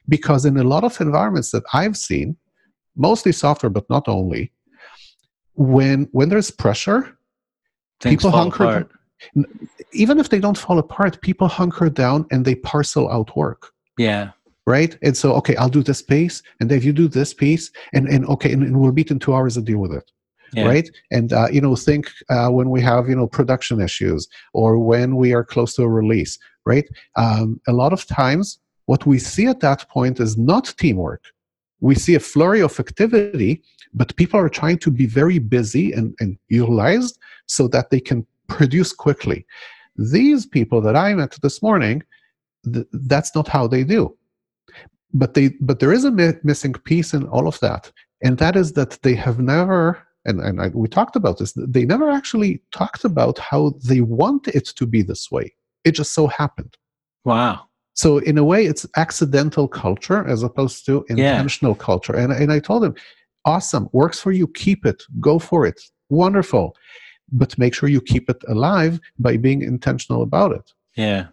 Because 0.08 0.44
in 0.44 0.56
a 0.56 0.64
lot 0.64 0.84
of 0.84 1.00
environments 1.00 1.50
that 1.50 1.64
i've 1.72 1.96
seen 1.96 2.36
mostly 2.96 3.32
software 3.32 3.70
but 3.70 3.88
not 3.88 4.08
only 4.08 4.52
when 5.54 6.08
when 6.12 6.28
there's 6.28 6.50
pressure 6.50 7.16
Things 8.00 8.16
people 8.16 8.30
hunker 8.30 8.64
apart. 8.64 8.90
even 9.92 10.18
if 10.18 10.28
they 10.30 10.40
don't 10.40 10.58
fall 10.58 10.78
apart 10.78 11.20
people 11.20 11.48
hunker 11.48 11.90
down 11.90 12.26
and 12.30 12.44
they 12.44 12.54
parcel 12.54 13.10
out 13.10 13.36
work. 13.36 13.72
Yeah 13.98 14.30
right? 14.68 14.98
And 15.02 15.16
so, 15.16 15.32
okay, 15.36 15.56
I'll 15.56 15.70
do 15.70 15.82
this 15.82 16.02
piece, 16.02 16.42
and 16.60 16.68
Dave, 16.68 16.84
you 16.84 16.92
do 16.92 17.08
this 17.08 17.32
piece, 17.32 17.70
and 17.94 18.06
and 18.06 18.26
okay, 18.26 18.52
and, 18.52 18.62
and 18.62 18.78
we'll 18.78 18.92
meet 18.92 19.10
in 19.10 19.18
two 19.18 19.34
hours 19.34 19.56
and 19.56 19.64
deal 19.64 19.78
with 19.78 19.92
it, 19.92 20.10
yeah. 20.52 20.66
right? 20.66 20.88
And 21.10 21.32
uh, 21.32 21.48
you 21.50 21.62
know, 21.62 21.74
think 21.74 22.10
uh, 22.28 22.50
when 22.50 22.68
we 22.68 22.80
have 22.82 23.08
you 23.08 23.16
know 23.16 23.26
production 23.26 23.80
issues 23.80 24.28
or 24.52 24.78
when 24.78 25.16
we 25.16 25.32
are 25.32 25.44
close 25.54 25.74
to 25.76 25.82
a 25.84 25.88
release, 25.88 26.38
right? 26.66 26.86
Um, 27.16 27.60
a 27.66 27.72
lot 27.72 27.94
of 27.94 28.06
times, 28.06 28.58
what 28.84 29.06
we 29.06 29.18
see 29.18 29.46
at 29.46 29.60
that 29.60 29.88
point 29.88 30.20
is 30.20 30.36
not 30.36 30.74
teamwork. 30.78 31.24
We 31.80 31.94
see 31.94 32.14
a 32.16 32.20
flurry 32.20 32.60
of 32.60 32.78
activity, 32.78 33.62
but 33.94 34.16
people 34.16 34.38
are 34.38 34.50
trying 34.50 34.78
to 34.80 34.90
be 34.90 35.06
very 35.06 35.38
busy 35.38 35.92
and, 35.92 36.14
and 36.20 36.36
utilized 36.48 37.18
so 37.46 37.68
that 37.68 37.88
they 37.90 38.00
can 38.00 38.26
produce 38.48 38.92
quickly. 38.92 39.46
These 39.96 40.44
people 40.44 40.80
that 40.82 40.96
I 40.96 41.14
met 41.14 41.38
this 41.42 41.62
morning, 41.62 42.02
th- 42.70 42.86
that's 42.92 43.34
not 43.34 43.48
how 43.48 43.66
they 43.66 43.84
do 43.84 44.17
but 45.12 45.34
they 45.34 45.48
but 45.60 45.80
there 45.80 45.92
is 45.92 46.04
a 46.04 46.10
mi- 46.10 46.32
missing 46.42 46.72
piece 46.72 47.14
in 47.14 47.26
all 47.28 47.48
of 47.48 47.58
that 47.60 47.90
and 48.22 48.38
that 48.38 48.56
is 48.56 48.72
that 48.72 48.98
they 49.02 49.14
have 49.14 49.38
never 49.38 50.06
and, 50.24 50.40
and 50.40 50.60
I, 50.60 50.68
we 50.68 50.88
talked 50.88 51.16
about 51.16 51.38
this 51.38 51.54
they 51.56 51.84
never 51.84 52.10
actually 52.10 52.60
talked 52.72 53.04
about 53.04 53.38
how 53.38 53.74
they 53.84 54.00
want 54.00 54.48
it 54.48 54.66
to 54.66 54.86
be 54.86 55.02
this 55.02 55.30
way. 55.30 55.54
It 55.84 55.92
just 55.92 56.12
so 56.12 56.26
happened. 56.26 56.76
Wow. 57.24 57.62
So 57.94 58.18
in 58.18 58.36
a 58.36 58.44
way 58.44 58.66
it's 58.66 58.84
accidental 58.96 59.68
culture 59.68 60.26
as 60.28 60.42
opposed 60.42 60.84
to 60.86 61.04
intentional 61.08 61.72
yeah. 61.72 61.84
culture. 61.84 62.14
And, 62.14 62.32
and 62.32 62.52
i 62.52 62.58
told 62.58 62.84
him 62.84 62.94
awesome 63.44 63.88
works 63.92 64.20
for 64.20 64.32
you 64.32 64.46
keep 64.48 64.84
it 64.84 65.02
go 65.20 65.38
for 65.38 65.64
it 65.64 65.80
wonderful 66.10 66.76
but 67.30 67.56
make 67.58 67.74
sure 67.74 67.88
you 67.88 68.00
keep 68.00 68.28
it 68.28 68.42
alive 68.48 68.98
by 69.18 69.36
being 69.36 69.62
intentional 69.62 70.22
about 70.22 70.52
it. 70.52 70.72
Yeah 70.96 71.28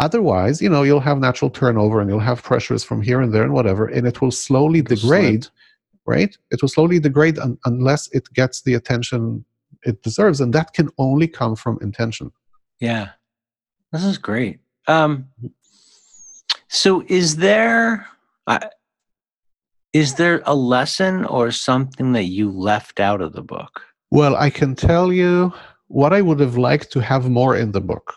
Otherwise, 0.00 0.62
you 0.62 0.68
know, 0.68 0.82
you'll 0.82 0.98
have 0.98 1.18
natural 1.18 1.50
turnover 1.50 2.00
and 2.00 2.08
you'll 2.08 2.18
have 2.18 2.42
pressures 2.42 2.82
from 2.82 3.02
here 3.02 3.20
and 3.20 3.34
there 3.34 3.42
and 3.42 3.52
whatever, 3.52 3.86
and 3.86 4.06
it 4.06 4.22
will 4.22 4.30
slowly 4.30 4.80
degrade, 4.80 5.46
right? 6.06 6.36
It 6.50 6.62
will 6.62 6.70
slowly 6.70 6.98
degrade 6.98 7.38
un- 7.38 7.58
unless 7.66 8.08
it 8.12 8.32
gets 8.32 8.62
the 8.62 8.74
attention 8.74 9.44
it 9.82 10.02
deserves, 10.02 10.40
and 10.40 10.54
that 10.54 10.72
can 10.72 10.88
only 10.96 11.28
come 11.28 11.54
from 11.54 11.78
intention. 11.82 12.32
Yeah, 12.80 13.10
this 13.92 14.02
is 14.04 14.16
great. 14.16 14.60
Um, 14.86 15.28
so, 16.68 17.04
is 17.06 17.36
there 17.36 18.06
uh, 18.46 18.68
is 19.92 20.14
there 20.14 20.42
a 20.46 20.54
lesson 20.54 21.26
or 21.26 21.50
something 21.50 22.12
that 22.12 22.24
you 22.24 22.50
left 22.50 23.00
out 23.00 23.20
of 23.20 23.34
the 23.34 23.42
book? 23.42 23.82
Well, 24.10 24.34
I 24.34 24.48
can 24.48 24.74
tell 24.74 25.12
you 25.12 25.52
what 25.88 26.12
I 26.14 26.22
would 26.22 26.40
have 26.40 26.56
liked 26.56 26.90
to 26.92 27.00
have 27.00 27.28
more 27.28 27.54
in 27.56 27.72
the 27.72 27.80
book. 27.80 28.14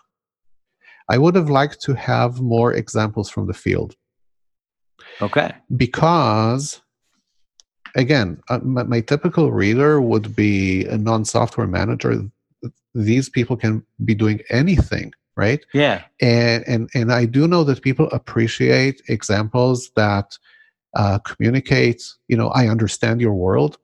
I 1.09 1.17
would 1.17 1.35
have 1.35 1.49
liked 1.49 1.81
to 1.81 1.93
have 1.93 2.41
more 2.41 2.73
examples 2.73 3.29
from 3.29 3.47
the 3.47 3.53
field. 3.53 3.95
Okay. 5.21 5.53
Because, 5.75 6.81
again, 7.95 8.41
uh, 8.49 8.59
my, 8.59 8.83
my, 8.83 9.01
typical 9.01 9.51
reader 9.51 10.01
would 10.01 10.35
be 10.35 10.85
a 10.85 10.97
non 10.97 11.25
software 11.25 11.67
manager. 11.67 12.23
These 12.95 13.29
people 13.29 13.57
can 13.57 13.83
be 14.05 14.15
doing 14.15 14.41
anything, 14.49 15.13
right? 15.35 15.63
Yeah. 15.73 16.03
And, 16.21 16.63
and, 16.67 16.89
and 16.93 17.11
I 17.11 17.25
do 17.25 17.47
know 17.47 17.63
that 17.65 17.81
people 17.81 18.07
appreciate 18.11 19.01
examples 19.07 19.91
that 19.95 20.37
uh, 20.95 21.19
communicate, 21.19 22.03
you 22.27 22.37
know, 22.37 22.49
I 22.49 22.67
understand 22.67 23.19
your 23.19 23.33
world. 23.33 23.77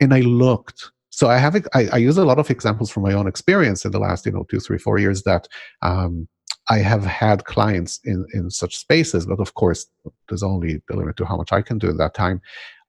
And 0.00 0.12
I 0.12 0.20
looked 0.20 0.90
so 1.16 1.30
I 1.30 1.38
have 1.38 1.56
I, 1.72 1.88
I, 1.94 1.96
use 1.96 2.18
a 2.18 2.26
lot 2.26 2.38
of 2.38 2.50
examples 2.50 2.90
from 2.90 3.02
my 3.02 3.14
own 3.14 3.26
experience 3.26 3.86
in 3.86 3.90
the 3.90 3.98
last 3.98 4.26
you 4.26 4.32
know 4.32 4.44
two 4.50 4.60
three 4.60 4.76
four 4.76 4.98
years 4.98 5.22
that 5.22 5.48
um, 5.80 6.28
I 6.68 6.78
have 6.78 7.04
had 7.04 7.44
clients 7.44 8.00
in, 8.04 8.26
in 8.34 8.50
such 8.50 8.76
spaces, 8.76 9.26
but 9.26 9.40
of 9.40 9.54
course, 9.54 9.86
there's 10.28 10.42
only 10.42 10.82
the 10.88 10.96
limit 10.96 11.16
to 11.18 11.24
how 11.24 11.36
much 11.36 11.52
I 11.52 11.62
can 11.62 11.78
do 11.78 11.88
in 11.88 11.96
that 11.98 12.14
time. 12.14 12.40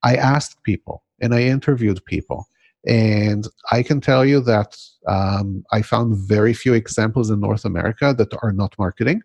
I 0.03 0.15
asked 0.15 0.63
people 0.63 1.03
and 1.21 1.33
I 1.33 1.41
interviewed 1.41 2.03
people. 2.05 2.47
And 2.87 3.47
I 3.71 3.83
can 3.83 3.99
tell 3.99 4.23
you 4.23 4.39
that 4.41 4.77
um, 5.07 5.63
I 5.71 5.81
found 5.81 6.15
very 6.15 6.53
few 6.53 6.73
examples 6.73 7.29
in 7.29 7.39
North 7.39 7.65
America 7.65 8.15
that 8.17 8.33
are 8.41 8.53
not 8.53 8.75
marketing. 8.79 9.21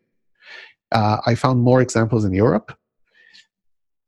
Uh, 0.91 1.19
I 1.27 1.35
found 1.35 1.63
more 1.63 1.81
examples 1.81 2.25
in 2.25 2.33
Europe. 2.33 2.77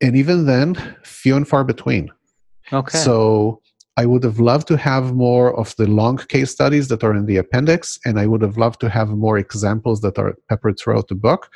And 0.01 0.16
even 0.16 0.47
then, 0.47 0.74
few 1.05 1.36
and 1.36 1.47
far 1.47 1.64
between. 1.64 2.11
Okay. 2.72 2.99
So 2.99 3.62
I 3.97 4.07
would 4.07 4.24
have 4.24 4.40
loved 4.40 4.66
to 4.68 4.76
have 4.76 5.14
more 5.14 5.59
of 5.59 5.74
the 5.76 5.86
long 5.86 6.16
case 6.16 6.51
studies 6.51 6.88
that 6.88 7.05
are 7.05 7.14
in 7.14 7.26
the 7.26 7.36
appendix, 7.36 7.99
and 8.05 8.18
I 8.18 8.26
would 8.26 8.42
have 8.42 8.57
loved 8.57 8.80
to 8.80 8.90
have 8.90 9.11
more 9.11 9.38
examples 9.38 10.01
that 10.01 10.18
are 10.18 10.34
peppered 10.49 10.78
throughout 10.78 11.09
the 11.09 11.14
book. 11.14 11.51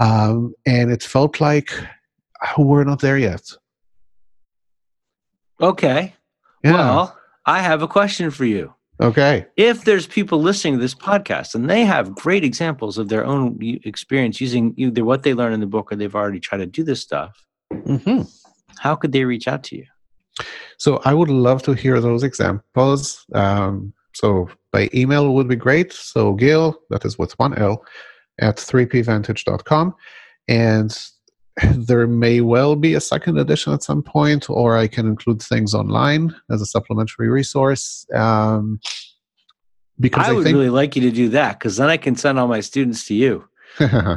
Um, 0.00 0.54
and 0.66 0.92
it 0.92 1.02
felt 1.02 1.40
like 1.40 1.72
we're 2.58 2.84
not 2.84 3.00
there 3.00 3.18
yet. 3.18 3.42
Okay. 5.60 6.14
Yeah. 6.62 6.72
Well, 6.72 7.18
I 7.46 7.60
have 7.60 7.82
a 7.82 7.88
question 7.88 8.30
for 8.30 8.44
you. 8.44 8.74
Okay. 9.00 9.46
If 9.56 9.84
there's 9.84 10.06
people 10.06 10.40
listening 10.40 10.74
to 10.74 10.80
this 10.80 10.94
podcast 10.94 11.54
and 11.54 11.68
they 11.68 11.84
have 11.84 12.14
great 12.14 12.44
examples 12.44 12.96
of 12.96 13.08
their 13.08 13.26
own 13.26 13.58
experience 13.84 14.40
using 14.40 14.72
either 14.76 15.04
what 15.04 15.22
they 15.22 15.34
learned 15.34 15.54
in 15.54 15.60
the 15.60 15.66
book 15.66 15.92
or 15.92 15.96
they've 15.96 16.14
already 16.14 16.40
tried 16.40 16.58
to 16.58 16.66
do 16.66 16.82
this 16.82 17.00
stuff, 17.00 17.44
mm-hmm. 17.72 18.22
how 18.78 18.94
could 18.94 19.12
they 19.12 19.24
reach 19.24 19.48
out 19.48 19.64
to 19.64 19.76
you? 19.76 19.84
So 20.78 21.00
I 21.04 21.14
would 21.14 21.30
love 21.30 21.62
to 21.64 21.72
hear 21.72 22.00
those 22.00 22.22
examples. 22.22 23.24
Um, 23.34 23.92
so 24.14 24.48
by 24.72 24.88
email 24.94 25.34
would 25.34 25.48
be 25.48 25.56
great. 25.56 25.92
So 25.92 26.34
Gil, 26.34 26.78
that 26.90 27.04
is 27.04 27.18
with 27.18 27.38
one 27.38 27.56
L, 27.58 27.84
at 28.40 28.56
3pvantage.com. 28.56 29.94
And 30.48 30.98
there 31.74 32.06
may 32.06 32.40
well 32.40 32.76
be 32.76 32.94
a 32.94 33.00
second 33.00 33.38
edition 33.38 33.72
at 33.72 33.82
some 33.82 34.02
point, 34.02 34.50
or 34.50 34.76
I 34.76 34.86
can 34.86 35.06
include 35.06 35.42
things 35.42 35.74
online 35.74 36.34
as 36.50 36.60
a 36.60 36.66
supplementary 36.66 37.28
resource. 37.28 38.06
Um, 38.14 38.80
because 39.98 40.26
I, 40.26 40.30
I 40.30 40.32
would 40.34 40.44
think, 40.44 40.54
really 40.54 40.68
like 40.70 40.94
you 40.96 41.02
to 41.02 41.10
do 41.10 41.30
that, 41.30 41.58
because 41.58 41.78
then 41.78 41.88
I 41.88 41.96
can 41.96 42.16
send 42.16 42.38
all 42.38 42.48
my 42.48 42.60
students 42.60 43.06
to 43.06 43.14
you. 43.14 43.48
uh, 43.80 44.16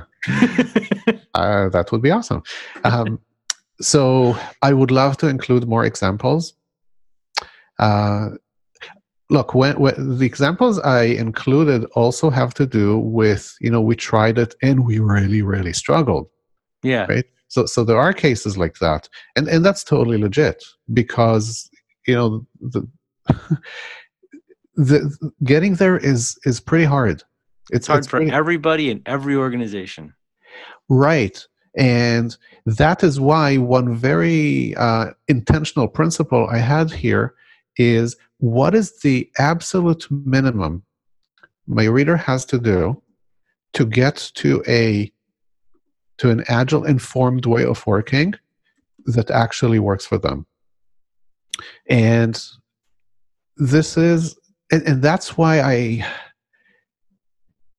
that 1.33 1.87
would 1.91 2.01
be 2.01 2.11
awesome. 2.11 2.43
Um, 2.83 3.19
so 3.81 4.35
I 4.61 4.73
would 4.73 4.91
love 4.91 5.17
to 5.17 5.27
include 5.27 5.67
more 5.67 5.85
examples. 5.85 6.53
Uh, 7.77 8.29
look, 9.29 9.53
when, 9.53 9.79
when, 9.79 10.17
the 10.17 10.25
examples 10.25 10.79
I 10.79 11.03
included 11.03 11.85
also 11.95 12.29
have 12.29 12.53
to 12.55 12.65
do 12.65 12.97
with 12.97 13.55
you 13.61 13.71
know 13.71 13.81
we 13.81 13.95
tried 13.95 14.37
it 14.37 14.55
and 14.61 14.85
we 14.85 14.99
really 14.99 15.41
really 15.41 15.73
struggled. 15.73 16.27
Yeah. 16.83 17.05
Right. 17.07 17.25
So 17.47 17.65
so 17.65 17.83
there 17.83 17.97
are 17.97 18.13
cases 18.13 18.57
like 18.57 18.79
that, 18.79 19.09
and 19.35 19.47
and 19.47 19.65
that's 19.65 19.83
totally 19.83 20.17
legit 20.17 20.63
because 20.93 21.69
you 22.07 22.15
know 22.15 22.45
the. 22.59 22.87
the 24.75 25.31
getting 25.43 25.75
there 25.75 25.97
is 25.97 26.39
is 26.45 26.61
pretty 26.61 26.85
hard. 26.85 27.21
It's, 27.71 27.87
hard 27.87 27.99
it's 27.99 28.07
for 28.07 28.17
pretty, 28.17 28.31
everybody 28.31 28.89
in 28.89 29.01
every 29.05 29.35
organization. 29.35 30.13
Right. 30.87 31.45
And 31.77 32.35
that 32.65 33.03
is 33.03 33.19
why 33.19 33.57
one 33.57 33.95
very 33.95 34.75
uh, 34.75 35.11
intentional 35.27 35.87
principle 35.87 36.47
I 36.51 36.57
had 36.57 36.91
here 36.91 37.33
is 37.77 38.17
what 38.37 38.75
is 38.75 38.99
the 39.01 39.29
absolute 39.37 40.07
minimum 40.09 40.83
my 41.67 41.85
reader 41.85 42.17
has 42.17 42.45
to 42.45 42.59
do 42.59 43.01
to 43.73 43.85
get 43.85 44.31
to 44.35 44.63
a 44.67 45.11
to 46.17 46.31
an 46.31 46.43
agile 46.49 46.83
informed 46.83 47.45
way 47.45 47.63
of 47.63 47.85
working 47.85 48.33
that 49.05 49.29
actually 49.29 49.79
works 49.79 50.05
for 50.05 50.17
them 50.17 50.45
and 51.87 52.41
this 53.57 53.97
is, 53.97 54.37
and, 54.71 54.83
and 54.83 55.01
that's 55.01 55.37
why 55.37 55.61
I, 55.61 56.07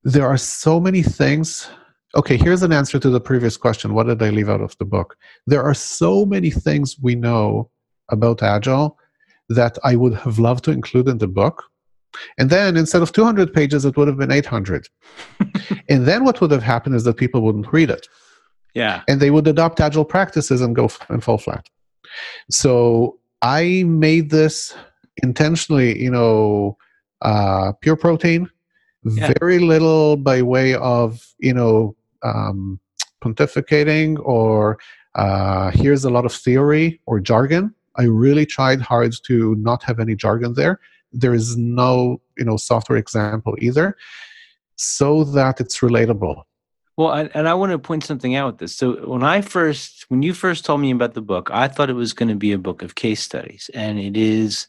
there 0.05 0.27
are 0.27 0.37
so 0.37 0.81
many 0.81 1.03
things. 1.03 1.69
Okay, 2.17 2.37
here's 2.37 2.63
an 2.63 2.73
answer 2.73 2.99
to 2.99 3.09
the 3.11 3.21
previous 3.21 3.57
question. 3.57 3.95
What 3.95 4.07
did 4.07 4.21
I 4.23 4.31
leave 4.31 4.49
out 4.49 4.61
of 4.61 4.77
the 4.79 4.85
book? 4.85 5.17
There 5.47 5.63
are 5.63 5.75
so 5.75 6.25
many 6.27 6.51
things 6.51 6.97
we 7.01 7.15
know 7.15 7.71
about 8.11 8.43
Agile 8.43 8.99
that 9.49 9.79
I 9.85 9.95
would 9.97 10.15
have 10.15 10.39
loved 10.39 10.65
to 10.65 10.73
include 10.73 11.09
in 11.09 11.19
the 11.19 11.29
book. 11.29 11.63
And 12.39 12.51
then 12.51 12.77
instead 12.77 13.03
of 13.03 13.13
200 13.13 13.53
pages, 13.53 13.85
it 13.85 13.97
would 13.97 14.09
have 14.09 14.17
been 14.19 14.33
800. 14.33 14.89
and 15.89 16.07
then 16.07 16.25
what 16.25 16.41
would 16.41 16.51
have 16.51 16.63
happened 16.65 16.97
is 16.97 17.05
that 17.05 17.17
people 17.17 17.43
wouldn't 17.43 17.73
read 17.73 17.91
it. 17.91 18.09
Yeah. 18.75 19.03
And 19.09 19.21
they 19.21 19.31
would 19.31 19.47
adopt 19.47 19.79
Agile 19.81 20.05
practices 20.05 20.61
and 20.61 20.75
go 20.75 20.87
f- 20.87 20.99
and 21.09 21.23
fall 21.23 21.39
flat. 21.39 21.67
So 22.51 23.19
I 23.43 23.85
made 23.87 24.31
this 24.31 24.75
intentionally, 25.23 26.01
you 26.03 26.11
know, 26.11 26.77
uh, 27.23 27.73
pure 27.81 27.97
protein, 27.97 28.51
Yeah. 29.05 29.33
very 29.41 29.61
little 29.61 30.17
by 30.17 30.43
way 30.43 30.75
of, 30.75 31.25
you 31.39 31.55
know, 31.55 31.95
um, 32.23 32.81
pontificating 33.23 34.19
or 34.23 34.79
uh, 35.15 35.71
here's 35.73 36.05
a 36.05 36.11
lot 36.11 36.25
of 36.25 36.33
theory 36.33 37.01
or 37.07 37.21
jargon. 37.21 37.75
I 37.97 38.05
really 38.05 38.47
tried 38.47 38.81
hard 38.81 39.13
to 39.25 39.55
not 39.57 39.83
have 39.83 40.01
any 40.01 40.15
jargon 40.15 40.55
there. 40.55 40.81
There 41.13 41.35
is 41.35 41.57
no, 41.57 42.21
you 42.39 42.45
know, 42.45 42.57
software 42.57 42.99
example 42.99 43.57
either, 43.59 43.97
so 44.77 45.25
that 45.25 45.61
it's 45.61 45.81
relatable. 45.81 46.45
Well, 46.97 47.13
and, 47.13 47.31
and 47.35 47.49
I 47.49 47.55
want 47.55 47.73
to 47.73 47.79
point 47.79 48.05
something 48.05 48.37
out 48.37 48.47
with 48.47 48.59
this. 48.59 48.77
So 48.77 49.09
when 49.09 49.23
I 49.23 49.41
first, 49.41 50.05
when 50.09 50.23
you 50.23 50.35
first 50.35 50.65
told 50.65 50.81
me 50.81 50.91
about 50.91 51.15
the 51.15 51.23
book, 51.23 51.51
I 51.51 51.67
thought 51.67 51.91
it 51.91 51.95
was 51.95 52.13
going 52.13 52.29
to 52.29 52.35
be 52.37 52.53
a 52.53 52.59
book 52.59 52.83
of 52.83 52.95
case 52.95 53.23
studies, 53.23 53.71
and 53.75 53.99
it 53.99 54.17
is 54.17 54.69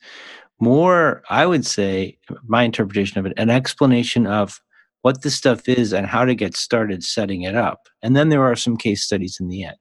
more, 0.60 1.24
I 1.30 1.46
would 1.46 1.66
say, 1.66 2.18
my 2.44 2.64
interpretation 2.64 3.20
of 3.20 3.26
it, 3.26 3.34
an 3.38 3.50
explanation 3.50 4.28
of 4.28 4.62
what 5.02 5.22
this 5.22 5.36
stuff 5.36 5.68
is 5.68 5.94
and 5.94 6.06
how 6.08 6.26
to 6.26 6.36
get 6.36 6.56
started 6.56 7.04
setting 7.04 7.42
it 7.42 7.56
up. 7.56 7.88
And 8.02 8.16
then 8.16 8.30
there 8.30 8.44
are 8.44 8.56
some 8.56 8.78
case 8.78 9.04
studies 9.04 9.38
in 9.40 9.48
the 9.48 9.64
end. 9.64 9.78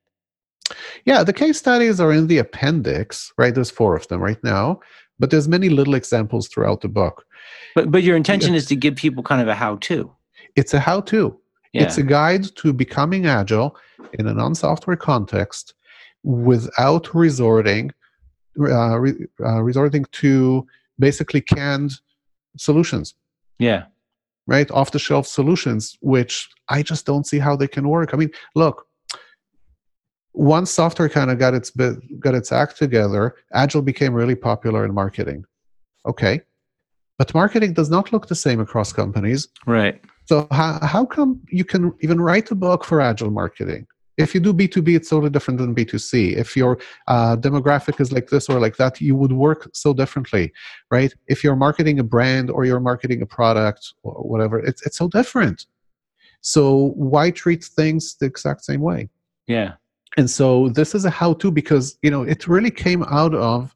Yeah, 1.05 1.25
the 1.25 1.33
case 1.33 1.59
studies 1.59 2.01
are 2.01 2.12
in 2.12 2.29
the 2.29 2.39
appendix, 2.39 3.33
right? 3.37 3.55
There's 3.55 3.71
four 3.71 3.97
of 3.97 4.07
them 4.09 4.21
right 4.23 4.43
now, 4.45 4.81
but 5.18 5.31
there's 5.31 5.49
many 5.49 5.68
little 5.68 5.95
examples 5.95 6.49
throughout 6.49 6.81
the 6.81 6.89
book. 6.89 7.25
But 7.75 7.91
but 7.91 8.03
your 8.03 8.16
intention 8.16 8.55
is 8.55 8.66
to 8.66 8.77
give 8.77 8.97
people 8.97 9.23
kind 9.23 9.43
of 9.43 9.49
a 9.49 9.55
how-to. 9.55 10.11
It's 10.57 10.75
a 10.75 10.81
how-to. 10.81 11.39
Yeah. 11.73 11.85
It's 11.85 11.99
a 11.99 12.03
guide 12.03 12.45
to 12.57 12.73
becoming 12.73 13.27
agile 13.27 13.77
in 14.14 14.27
a 14.27 14.35
non-software 14.35 14.97
context 14.97 15.75
without 16.23 17.14
resorting 17.14 17.93
uh, 18.59 18.99
re- 18.99 19.27
uh, 19.41 19.62
resorting 19.62 20.05
to 20.12 20.66
basically 20.99 21.41
canned 21.41 21.93
solutions, 22.57 23.14
yeah. 23.59 23.85
Right? 24.47 24.70
Off-the-shelf 24.70 25.26
solutions, 25.26 25.97
which 26.01 26.49
I 26.68 26.82
just 26.82 27.07
don't 27.07 27.26
see 27.26 27.38
how 27.38 27.57
they 27.57 27.68
can 27.68 27.88
work. 27.88 28.12
I 28.12 28.16
mean, 28.16 28.30
look, 28.55 28.86
once 30.32 30.70
software 30.70 31.09
kind 31.09 31.30
of 31.30 31.38
got 31.38 31.55
its 31.55 31.70
bit, 31.70 32.20
got 32.20 32.34
its 32.34 32.53
act 32.53 32.76
together, 32.76 33.34
agile 33.53 33.82
became 33.82 34.14
really 34.14 34.36
popular 34.36 34.84
in 34.84 34.95
marketing. 34.95 35.45
Okay, 36.07 36.41
but 37.18 37.34
marketing 37.34 37.74
does 37.74 37.91
not 37.91 38.12
look 38.12 38.28
the 38.28 38.34
same 38.34 38.61
across 38.61 38.93
companies. 38.93 39.49
Right. 39.66 40.01
So 40.26 40.47
how, 40.51 40.78
how 40.80 41.05
come 41.05 41.41
you 41.51 41.64
can 41.64 41.93
even 42.01 42.20
write 42.20 42.51
a 42.51 42.55
book 42.55 42.84
for 42.84 43.01
agile 43.01 43.30
marketing? 43.30 43.86
If 44.21 44.35
you 44.35 44.41
do 44.41 44.53
B2B, 44.53 44.97
it's 44.97 45.11
totally 45.11 45.31
different 45.31 45.59
than 45.59 45.75
B2C. 45.75 46.37
If 46.37 46.57
your 46.57 46.79
uh, 47.09 47.37
demographic 47.37 48.01
is 48.01 48.12
like 48.12 48.29
this 48.29 48.49
or 48.49 48.61
like 48.61 48.77
that, 48.77 49.01
you 49.01 49.16
would 49.16 49.33
work 49.33 49.71
so 49.73 49.93
differently, 49.93 50.53
right? 50.91 51.12
If 51.29 51.43
you're 51.43 51.57
marketing 51.57 51.99
a 51.99 52.05
brand 52.05 52.51
or 52.51 52.64
you're 52.64 52.81
marketing 52.81 53.23
a 53.23 53.27
product 53.27 53.95
or 54.03 54.14
whatever, 54.23 54.59
it's, 54.59 54.85
it's 54.87 54.99
so 54.99 55.09
different. 55.09 55.66
So 56.41 56.93
why 56.97 57.31
treat 57.31 57.64
things 57.64 58.16
the 58.16 58.27
exact 58.27 58.64
same 58.64 58.81
way? 58.81 59.09
Yeah. 59.47 59.75
And 60.16 60.29
so 60.29 60.68
this 60.71 60.95
is 60.95 61.05
a 61.05 61.11
how-to 61.11 61.51
because 61.51 61.99
you 62.03 62.11
know 62.11 62.23
it 62.23 62.49
really 62.49 62.71
came 62.71 63.05
out 63.05 63.35
of 63.35 63.75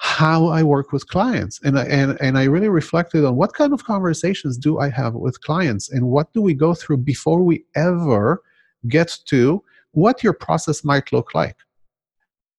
how 0.00 0.46
I 0.46 0.62
work 0.62 0.92
with 0.92 1.08
clients, 1.08 1.60
and 1.64 1.78
I, 1.78 1.84
and 1.84 2.16
and 2.20 2.38
I 2.38 2.44
really 2.44 2.68
reflected 2.68 3.24
on 3.24 3.36
what 3.36 3.54
kind 3.54 3.72
of 3.72 3.84
conversations 3.84 4.56
do 4.56 4.78
I 4.78 4.90
have 4.90 5.14
with 5.14 5.40
clients, 5.40 5.90
and 5.90 6.08
what 6.08 6.32
do 6.34 6.42
we 6.42 6.54
go 6.54 6.74
through 6.74 6.98
before 6.98 7.42
we 7.42 7.64
ever 7.74 8.42
get 8.86 9.16
to 9.26 9.62
what 9.92 10.22
your 10.22 10.32
process 10.32 10.84
might 10.84 11.12
look 11.12 11.34
like. 11.34 11.56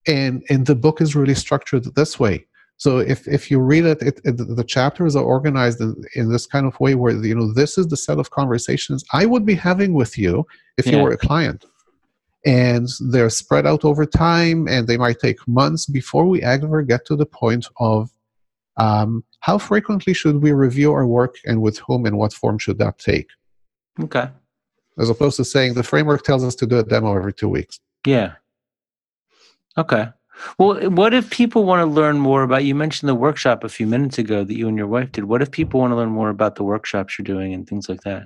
And 0.07 0.43
and 0.49 0.65
the 0.65 0.76
book 0.76 1.01
is 1.01 1.15
really 1.15 1.36
structured 1.36 1.84
this 1.95 2.20
way. 2.20 2.45
So 2.78 2.99
if 2.99 3.28
if 3.28 3.51
you 3.51 3.59
read 3.59 3.86
it, 3.86 4.01
it, 4.01 4.22
it 4.24 4.38
the 4.38 4.63
chapters 4.63 5.15
are 5.15 5.24
organized 5.24 5.82
in, 5.82 5.95
in 6.15 6.32
this 6.32 6.45
kind 6.45 6.65
of 6.65 6.80
way 6.80 6.95
where 6.95 7.13
you 7.13 7.36
know 7.36 7.53
this 7.53 7.78
is 7.78 7.88
the 7.88 7.97
set 7.97 8.17
of 8.17 8.32
conversations 8.32 9.03
I 9.13 9.26
would 9.26 9.45
be 9.45 9.55
having 9.55 9.93
with 9.93 10.17
you 10.17 10.45
if 10.78 10.86
you 10.88 10.99
were 10.99 11.11
a 11.11 11.17
client 11.17 11.65
and 12.45 12.88
they're 13.11 13.30
spread 13.30 13.67
out 13.67 13.84
over 13.84 14.05
time 14.05 14.67
and 14.70 14.88
they 14.88 14.97
might 14.97 15.20
take 15.20 15.45
months 15.45 15.86
before 15.86 16.26
we 16.26 16.41
ever 16.41 16.82
get 16.82 17.05
to 17.07 17.17
the 17.17 17.26
point 17.26 17.67
of 17.82 18.09
um, 18.78 19.26
how 19.41 19.57
frequently 19.57 20.13
should 20.13 20.41
we 20.41 20.53
review 20.53 20.93
our 20.93 21.05
work 21.05 21.36
and 21.43 21.61
with 21.61 21.80
whom 21.80 22.05
and 22.05 22.17
what 22.17 22.32
form 22.32 22.57
should 22.57 22.78
that 22.78 22.97
take 22.97 23.28
Okay. 24.03 24.30
As 25.00 25.10
opposed 25.10 25.38
to 25.38 25.45
saying 25.45 25.74
the 25.74 25.84
framework 25.84 26.24
tells 26.24 26.43
us 26.43 26.56
to 26.56 26.66
do 26.66 26.78
a 26.78 26.84
demo 26.84 27.16
every 27.16 27.34
two 27.34 27.50
weeks 27.50 27.80
Yeah. 28.06 28.34
Okay. 29.78 30.10
Well, 30.58 30.89
what 30.89 31.14
if 31.14 31.30
people 31.30 31.66
want 31.66 31.82
to 31.82 31.86
learn 31.86 32.18
more 32.20 32.43
about? 32.43 32.64
You 32.64 32.76
mentioned 32.76 33.10
the 33.10 33.16
workshop 33.16 33.64
a 33.64 33.70
few 33.70 33.88
minutes 33.88 34.18
ago 34.18 34.43
that 34.43 34.56
you 34.56 34.68
and 34.68 34.78
your 34.78 34.88
wife 34.88 35.12
did. 35.12 35.26
What 35.26 35.41
if 35.41 35.52
people 35.52 35.80
want 35.80 35.91
to 35.91 35.95
learn 35.95 36.10
more 36.10 36.30
about 36.30 36.56
the 36.56 36.64
workshops 36.64 37.18
you're 37.18 37.24
doing 37.24 37.54
and 37.54 37.68
things 37.68 37.89
like 37.89 38.02
that? 38.02 38.24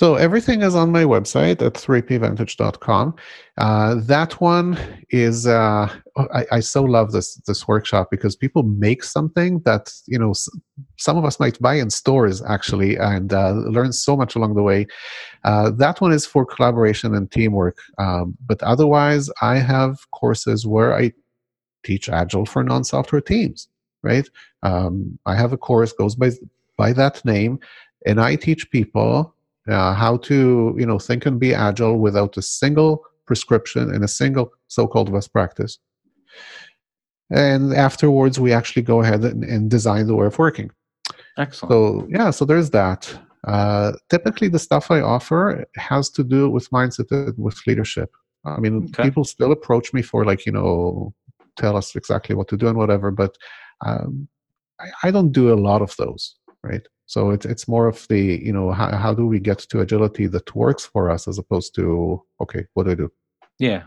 So 0.00 0.14
everything 0.14 0.62
is 0.62 0.74
on 0.74 0.92
my 0.92 1.04
website 1.04 1.60
at 1.60 1.74
3pvantage.com. 1.74 3.14
Uh, 3.58 3.96
that 3.96 4.40
one 4.40 4.78
is 5.10 5.46
uh, 5.46 5.94
I, 6.16 6.46
I 6.52 6.60
so 6.60 6.84
love 6.84 7.12
this 7.12 7.34
this 7.46 7.68
workshop 7.68 8.08
because 8.10 8.34
people 8.34 8.62
make 8.62 9.04
something 9.04 9.60
that 9.66 9.92
you 10.06 10.18
know 10.18 10.32
some 10.96 11.18
of 11.18 11.26
us 11.26 11.38
might 11.38 11.60
buy 11.60 11.74
in 11.74 11.90
stores 11.90 12.40
actually 12.40 12.96
and 12.96 13.34
uh, 13.34 13.50
learn 13.50 13.92
so 13.92 14.16
much 14.16 14.36
along 14.36 14.54
the 14.54 14.62
way. 14.62 14.86
Uh, 15.44 15.68
that 15.68 16.00
one 16.00 16.12
is 16.12 16.24
for 16.24 16.46
collaboration 16.46 17.14
and 17.14 17.30
teamwork. 17.30 17.76
Um, 17.98 18.38
but 18.46 18.62
otherwise, 18.62 19.28
I 19.42 19.56
have 19.56 20.10
courses 20.12 20.66
where 20.66 20.96
I 20.96 21.12
teach 21.84 22.08
Agile 22.08 22.46
for 22.46 22.64
non-software 22.64 23.20
teams. 23.20 23.68
Right? 24.02 24.26
Um, 24.62 25.18
I 25.26 25.34
have 25.34 25.52
a 25.52 25.58
course 25.58 25.92
goes 25.92 26.14
by 26.14 26.30
by 26.78 26.94
that 26.94 27.22
name, 27.26 27.60
and 28.06 28.18
I 28.18 28.36
teach 28.36 28.70
people 28.70 29.34
uh, 29.72 29.94
how 29.94 30.16
to 30.18 30.74
you 30.78 30.86
know 30.86 30.98
think 30.98 31.26
and 31.26 31.38
be 31.40 31.54
agile 31.54 31.98
without 31.98 32.36
a 32.36 32.42
single 32.42 33.04
prescription 33.26 33.92
and 33.94 34.02
a 34.04 34.08
single 34.08 34.50
so-called 34.68 35.12
best 35.12 35.32
practice. 35.32 35.78
And 37.30 37.72
afterwards 37.74 38.40
we 38.40 38.52
actually 38.52 38.82
go 38.82 39.02
ahead 39.02 39.24
and, 39.24 39.44
and 39.44 39.70
design 39.70 40.06
the 40.06 40.16
way 40.16 40.26
of 40.26 40.38
working. 40.38 40.70
Excellent. 41.38 41.70
so 41.72 42.06
yeah 42.10 42.30
so 42.30 42.44
there's 42.44 42.70
that. 42.70 43.02
Uh, 43.46 43.92
typically 44.10 44.48
the 44.48 44.58
stuff 44.58 44.90
i 44.90 45.00
offer 45.00 45.64
has 45.74 46.10
to 46.10 46.22
do 46.22 46.50
with 46.50 46.68
mindset 46.70 47.10
and 47.10 47.34
with 47.38 47.58
leadership. 47.66 48.10
I 48.44 48.58
mean 48.60 48.84
Okay. 48.88 49.04
people 49.04 49.24
still 49.24 49.52
approach 49.52 49.92
me 49.94 50.02
for 50.02 50.24
like 50.24 50.44
you 50.46 50.52
know 50.52 51.14
tell 51.56 51.76
us 51.76 51.94
exactly 51.96 52.34
what 52.34 52.48
to 52.48 52.56
do 52.56 52.68
and 52.68 52.76
whatever 52.76 53.10
but 53.10 53.36
um, 53.86 54.28
I, 54.80 54.88
I 55.04 55.10
don't 55.10 55.32
do 55.32 55.52
a 55.52 55.62
lot 55.68 55.82
of 55.82 55.94
those 55.96 56.36
right 56.62 56.86
so 57.12 57.30
it's 57.34 57.46
it's 57.52 57.66
more 57.74 57.86
of 57.92 58.06
the 58.08 58.22
you 58.46 58.52
know 58.56 58.70
how, 58.78 58.88
how 59.04 59.12
do 59.20 59.24
we 59.32 59.38
get 59.40 59.58
to 59.70 59.80
agility 59.80 60.26
that 60.28 60.54
works 60.54 60.84
for 60.92 61.10
us 61.14 61.26
as 61.30 61.38
opposed 61.42 61.74
to 61.74 62.22
okay 62.42 62.62
what 62.74 62.84
do 62.84 62.90
I 62.92 62.94
do? 63.04 63.08
yeah. 63.58 63.82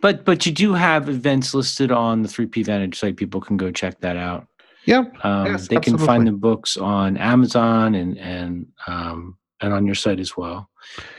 But 0.00 0.24
but 0.24 0.46
you 0.46 0.52
do 0.52 0.74
have 0.74 1.08
events 1.08 1.54
listed 1.54 1.90
on 1.90 2.22
the 2.22 2.28
3P 2.28 2.64
Vantage 2.66 2.96
site. 3.00 3.16
People 3.16 3.40
can 3.40 3.56
go 3.56 3.70
check 3.72 3.94
that 4.00 4.16
out. 4.16 4.46
Yeah, 4.84 5.04
Um, 5.24 5.46
Yes, 5.46 5.66
they 5.68 5.80
can 5.80 5.96
find 5.98 6.26
the 6.26 6.32
books 6.48 6.76
on 6.76 7.16
Amazon 7.16 7.94
and 8.00 8.16
and 8.18 8.66
um, 8.86 9.36
and 9.60 9.72
on 9.72 9.86
your 9.86 9.96
site 9.96 10.20
as 10.20 10.36
well. 10.36 10.68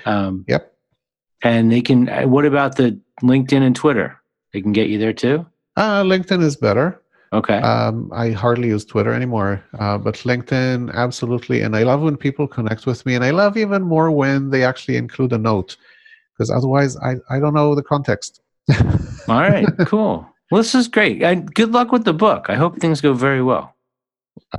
Um, 0.06 0.46
Yep. 0.48 0.64
And 1.42 1.70
they 1.72 1.82
can. 1.82 2.08
uh, 2.08 2.24
What 2.34 2.46
about 2.46 2.78
the 2.78 2.98
LinkedIn 3.22 3.62
and 3.68 3.76
Twitter? 3.76 4.10
They 4.54 4.62
can 4.62 4.72
get 4.72 4.88
you 4.90 4.98
there 4.98 5.14
too. 5.26 5.46
uh, 5.76 6.04
LinkedIn 6.04 6.42
is 6.42 6.56
better. 6.56 7.02
Okay. 7.34 7.58
Um, 7.58 8.12
I 8.14 8.30
hardly 8.30 8.68
use 8.68 8.86
Twitter 8.86 9.12
anymore, 9.12 9.64
uh, 9.80 9.98
but 9.98 10.16
LinkedIn 10.16 10.94
absolutely. 10.94 11.62
And 11.62 11.76
I 11.76 11.82
love 11.82 12.02
when 12.02 12.16
people 12.16 12.48
connect 12.48 12.86
with 12.86 13.06
me, 13.06 13.16
and 13.16 13.24
I 13.26 13.32
love 13.32 13.58
even 13.58 13.82
more 13.82 14.12
when 14.12 14.52
they 14.52 14.64
actually 14.64 14.98
include 14.98 15.34
a 15.34 15.38
note, 15.40 15.76
because 16.34 16.52
otherwise 16.52 16.96
I 16.98 17.16
I 17.30 17.40
don't 17.40 17.56
know 17.56 17.74
the 17.74 17.84
context. 17.84 18.42
All 19.28 19.42
right. 19.42 19.66
Cool. 19.88 20.28
Well, 20.52 20.62
this 20.62 20.76
is 20.76 20.88
great. 20.88 21.24
And 21.24 21.52
good 21.54 21.72
luck 21.72 21.92
with 21.92 22.06
the 22.06 22.14
book. 22.14 22.46
I 22.50 22.56
hope 22.56 22.78
things 22.78 23.02
go 23.02 23.14
very 23.14 23.42
well. 23.42 23.76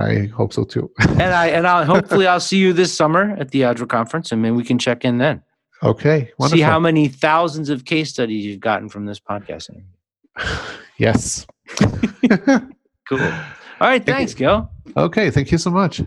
I 0.01 0.29
hope 0.35 0.53
so 0.53 0.65
too. 0.65 0.91
And 0.99 1.23
I 1.23 1.47
and 1.49 1.67
I'll 1.69 1.85
hopefully 1.95 2.27
I'll 2.27 2.41
see 2.41 2.59
you 2.59 2.73
this 2.73 2.93
summer 2.93 3.37
at 3.39 3.53
the 3.53 3.63
Agile 3.63 3.87
conference, 3.87 4.33
and 4.33 4.43
maybe 4.43 4.57
we 4.57 4.65
can 4.65 4.79
check 4.79 5.05
in 5.05 5.19
then. 5.19 5.43
okay, 5.83 6.33
wonderful. 6.39 6.59
See 6.59 6.63
how 6.63 6.81
many 6.81 7.07
thousands 7.07 7.69
of 7.71 7.85
case 7.85 8.11
studies 8.11 8.45
you've 8.45 8.59
gotten 8.59 8.89
from 8.89 9.07
this 9.07 9.21
podcast. 9.21 9.71
yes. 10.99 11.47
Cool. 13.07 13.21
All 13.21 13.89
right, 13.89 14.05
thanks, 14.05 14.33
Gil. 14.33 14.71
Okay, 14.97 15.31
thank 15.31 15.53
you 15.53 15.59
so 15.59 15.71
much. 15.71 16.01